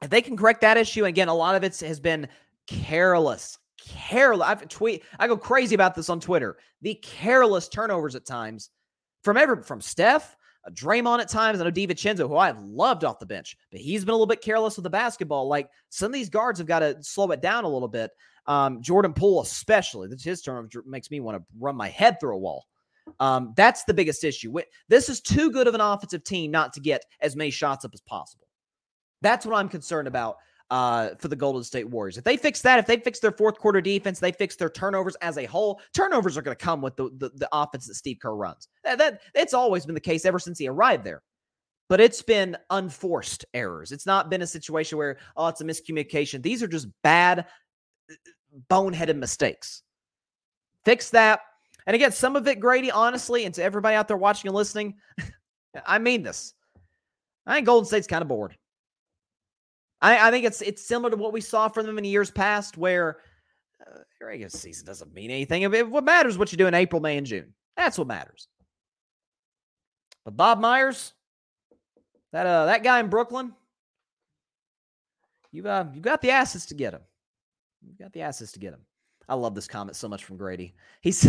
[0.00, 2.28] if they can correct that issue, again, a lot of it has been
[2.68, 4.46] careless, careless.
[4.46, 6.58] I've tweet, I go crazy about this on Twitter.
[6.80, 8.70] The careless turnovers at times
[9.24, 11.60] from every from Steph, uh, Draymond at times.
[11.60, 14.42] I know DiVincenzo, who I've loved off the bench, but he's been a little bit
[14.42, 15.48] careless with the basketball.
[15.48, 18.10] Like some of these guards have got to slow it down a little bit.
[18.46, 22.34] Um, Jordan Poole, especially, that's his turnover makes me want to run my head through
[22.34, 22.66] a wall.
[23.18, 24.54] Um, that's the biggest issue.
[24.88, 27.90] This is too good of an offensive team not to get as many shots up
[27.94, 28.46] as possible.
[29.22, 30.36] That's what I'm concerned about
[30.70, 32.16] uh, for the Golden State Warriors.
[32.16, 35.16] If they fix that, if they fix their fourth quarter defense, they fix their turnovers
[35.16, 35.80] as a whole.
[35.94, 38.68] Turnovers are going to come with the, the, the offense that Steve Kerr runs.
[38.84, 41.22] That, that it's always been the case ever since he arrived there.
[41.88, 43.90] But it's been unforced errors.
[43.90, 46.40] It's not been a situation where oh, it's a miscommunication.
[46.40, 47.46] These are just bad,
[48.68, 49.82] boneheaded mistakes.
[50.84, 51.40] Fix that.
[51.86, 54.94] And again, some of it, Grady, honestly, and to everybody out there watching and listening,
[55.86, 56.54] I mean this.
[57.44, 58.56] I think Golden State's kind of bored.
[60.02, 62.76] I, I think it's it's similar to what we saw from them in years past,
[62.76, 63.18] where
[63.86, 65.70] uh, regular season doesn't mean anything.
[65.90, 67.52] what matters what you do in April, May, and June.
[67.76, 68.48] That's what matters.
[70.24, 71.12] But Bob Myers,
[72.32, 73.52] that uh that guy in Brooklyn,
[75.52, 77.02] you uh you got the assets to get him.
[77.82, 78.80] You got the assets to get him.
[79.28, 80.74] I love this comment so much from Grady.
[81.02, 81.22] He's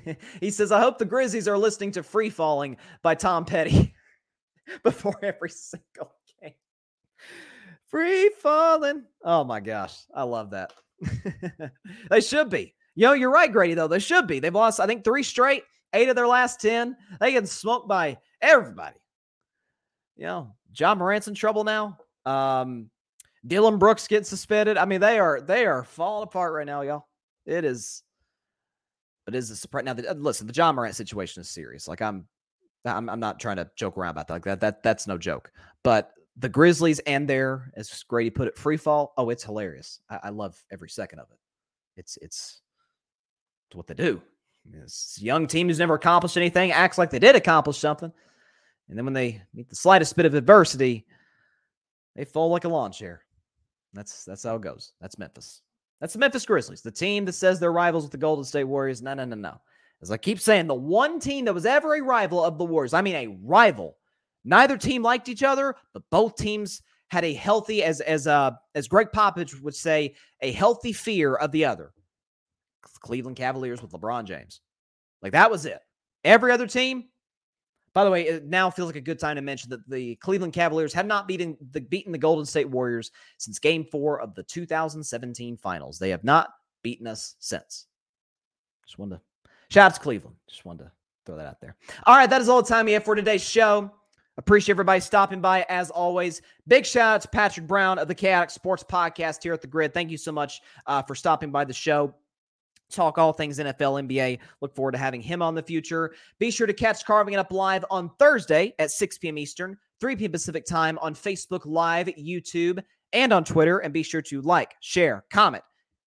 [0.40, 3.94] he says, I hope the Grizzlies are listening to Free Falling by Tom Petty
[4.82, 6.12] before every single
[7.88, 9.04] Free falling.
[9.24, 9.96] Oh my gosh.
[10.14, 10.72] I love that.
[12.10, 12.74] they should be.
[12.94, 13.88] You know, you're right, Grady, though.
[13.88, 14.40] They should be.
[14.40, 16.96] They've lost, I think, three straight, eight of their last 10.
[17.20, 18.96] They get smoked by everybody.
[20.16, 21.98] You know, Ja Morant's in trouble now.
[22.24, 22.90] Um,
[23.46, 24.78] Dillon Brooks getting suspended.
[24.78, 27.06] I mean, they are they are falling apart right now, y'all.
[27.44, 28.02] It is
[29.26, 29.84] it is a surprise.
[29.84, 31.88] Now, the, listen, the Ja Morant situation is serious.
[31.88, 32.26] Like I'm,
[32.84, 34.34] I'm, I'm not trying to joke around about that.
[34.34, 35.50] Like that, that, that's no joke.
[35.82, 39.14] But the Grizzlies and their, as Grady put it, free fall.
[39.16, 40.00] Oh, it's hilarious.
[40.10, 41.38] I, I love every second of it.
[41.96, 42.60] It's it's,
[43.68, 44.20] it's what they do.
[44.64, 48.12] This young team who's never accomplished anything acts like they did accomplish something,
[48.88, 51.06] and then when they meet the slightest bit of adversity,
[52.14, 53.22] they fall like a lawn chair.
[53.92, 54.92] That's that's how it goes.
[55.00, 55.62] That's Memphis.
[56.00, 59.00] That's the Memphis Grizzlies, the team that says they're rivals with the Golden State Warriors.
[59.00, 59.60] No, no, no, no.
[60.02, 62.92] As I keep saying, the one team that was ever a rival of the Warriors,
[62.92, 63.96] I mean a rival
[64.46, 68.88] Neither team liked each other, but both teams had a healthy, as as uh as
[68.88, 71.92] Gregg Popovich would say, a healthy fear of the other.
[73.00, 74.60] Cleveland Cavaliers with LeBron James.
[75.20, 75.80] Like that was it.
[76.24, 77.04] Every other team,
[77.92, 80.52] by the way, it now feels like a good time to mention that the Cleveland
[80.52, 84.44] Cavaliers have not beaten the beaten the Golden State Warriors since game four of the
[84.44, 85.98] 2017 finals.
[85.98, 86.50] They have not
[86.82, 87.86] beaten us since.
[88.84, 90.36] Just wanted to shout out to Cleveland.
[90.48, 90.92] Just wanted to
[91.24, 91.76] throw that out there.
[92.06, 93.90] All right, that is all the time we have for today's show.
[94.38, 96.42] Appreciate everybody stopping by as always.
[96.68, 99.94] Big shout out to Patrick Brown of the Khaotic Sports Podcast here at the GRYD.
[99.94, 102.14] Thank you so much uh, for stopping by the show.
[102.90, 104.38] Talk all things NFL, NBA.
[104.60, 106.14] Look forward to having him on the future.
[106.38, 109.38] Be sure to catch Carving It Up live on Thursday at 6 p.m.
[109.38, 110.32] Eastern, 3 p.m.
[110.32, 112.82] Pacific time on Facebook Live, YouTube,
[113.12, 113.78] and on Twitter.
[113.78, 115.64] And be sure to like, share, comment,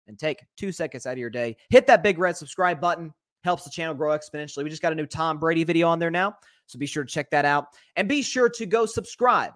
[0.08, 1.58] and take two seconds out of your day.
[1.70, 3.12] Hit that big red subscribe button.
[3.44, 4.64] Helps the channel grow exponentially.
[4.64, 6.36] We just got a new Tom Brady video on there now.
[6.70, 7.70] So be sure to check that out.
[7.96, 9.54] And be sure to go subscribe,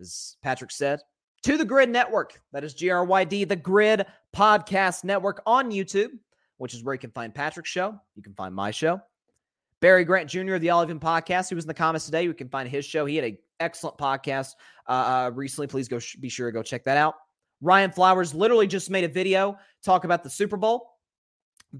[0.00, 1.00] as Patrick said,
[1.44, 2.40] to the GRYD Network.
[2.52, 4.04] That is G R Y D, the GRYD
[4.34, 6.10] Podcast Network on YouTube,
[6.56, 7.96] which is where you can find Patrick's show.
[8.16, 9.00] You can find my show.
[9.80, 12.24] Barry Grant Jr., of the Olive podcast, who was in the comments today.
[12.24, 13.06] You can find his show.
[13.06, 14.54] He had an excellent podcast
[14.88, 15.68] uh, uh, recently.
[15.68, 17.14] Please go sh- be sure to go check that out.
[17.60, 20.98] Ryan Flowers literally just made a video talk about the Super Bowl.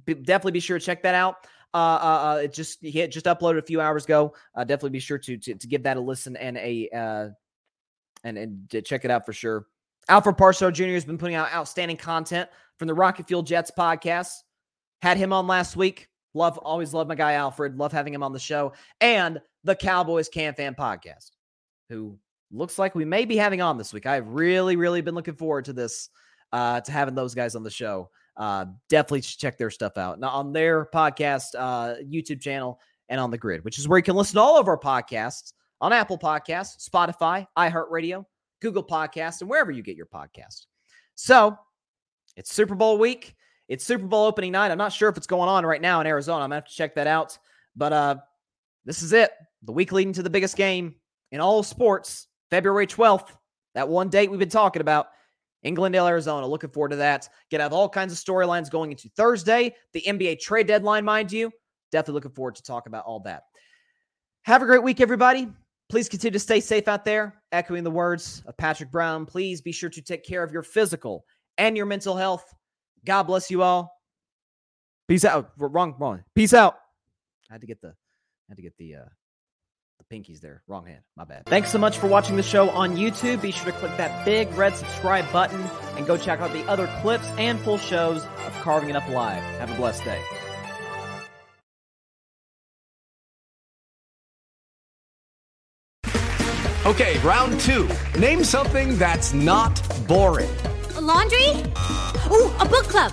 [0.04, 1.46] Be- definitely be sure to check that out.
[1.74, 4.32] Uh, uh, uh, it just he had just uploaded a few hours ago.
[4.54, 7.28] Uh, definitely be sure to, to, to give that a listen and a uh,
[8.22, 9.66] and and check it out for sure.
[10.08, 10.84] Alfred Parslow Jr.
[10.94, 12.48] has been putting out outstanding content
[12.78, 14.32] from the Rocket Fuel Jets podcast.
[15.02, 16.08] Had him on last week.
[16.32, 17.76] Love, always love my guy Alfred.
[17.76, 18.72] Love having him on the show.
[19.00, 21.30] And the Cowboys Can Fan podcast,
[21.88, 22.18] who
[22.52, 24.06] looks like we may be having on this week.
[24.06, 26.10] I've really, really been looking forward to this,
[26.52, 30.18] uh, to having those guys on the show Uh, definitely check their stuff out.
[30.18, 34.02] Now on their podcast, uh, YouTube channel, and on the GRYD, which is where you
[34.02, 38.24] can listen to all of our podcasts on Apple Podcasts, Spotify, iHeartRadio,
[38.60, 40.66] Google Podcasts, and wherever you get your podcasts.
[41.14, 41.56] So
[42.36, 43.34] it's Super Bowl week.
[43.68, 44.70] It's Super Bowl opening night.
[44.70, 46.44] I'm not sure if it's going on right now in Arizona.
[46.44, 47.38] I'm gonna have to check that out.
[47.76, 48.16] But uh,
[48.84, 49.30] this is it.
[49.62, 50.96] The week leading to the biggest game
[51.32, 53.28] in all sports, February 12th.
[53.74, 55.08] That one date we've been talking about
[55.64, 56.46] in Glendale, Arizona.
[56.46, 57.28] Looking forward to that.
[57.50, 61.50] Get have all kinds of storylines going into Thursday, the NBA trade deadline, mind you.
[61.90, 63.44] Definitely looking forward to talk about all that.
[64.42, 65.48] Have a great week, everybody.
[65.88, 67.42] Please continue to stay safe out there.
[67.52, 71.24] Echoing the words of Patrick Brown, please be sure to take care of your physical
[71.58, 72.44] and your mental health.
[73.04, 73.90] God bless you all.
[75.08, 75.52] Peace out.
[75.56, 76.24] Wrong, wrong.
[76.34, 76.78] Peace out.
[77.50, 79.08] I had to get the, I had to get the, uh,
[80.14, 80.62] the pinkies there.
[80.66, 81.00] Wrong hand.
[81.16, 81.46] My bad.
[81.46, 83.42] Thanks so much for watching the show on YouTube.
[83.42, 85.62] Be sure to click that big red subscribe button
[85.96, 89.42] and go check out the other clips and full shows of Carving It Up Live.
[89.58, 90.22] Have a blessed day.
[96.86, 97.88] Okay, round two.
[98.18, 100.50] Name something that's not boring.
[100.96, 101.48] A laundry?
[102.30, 103.12] Ooh, a book club.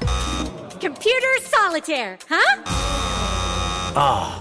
[0.82, 2.62] Computer solitaire, huh?
[3.94, 4.41] Ah,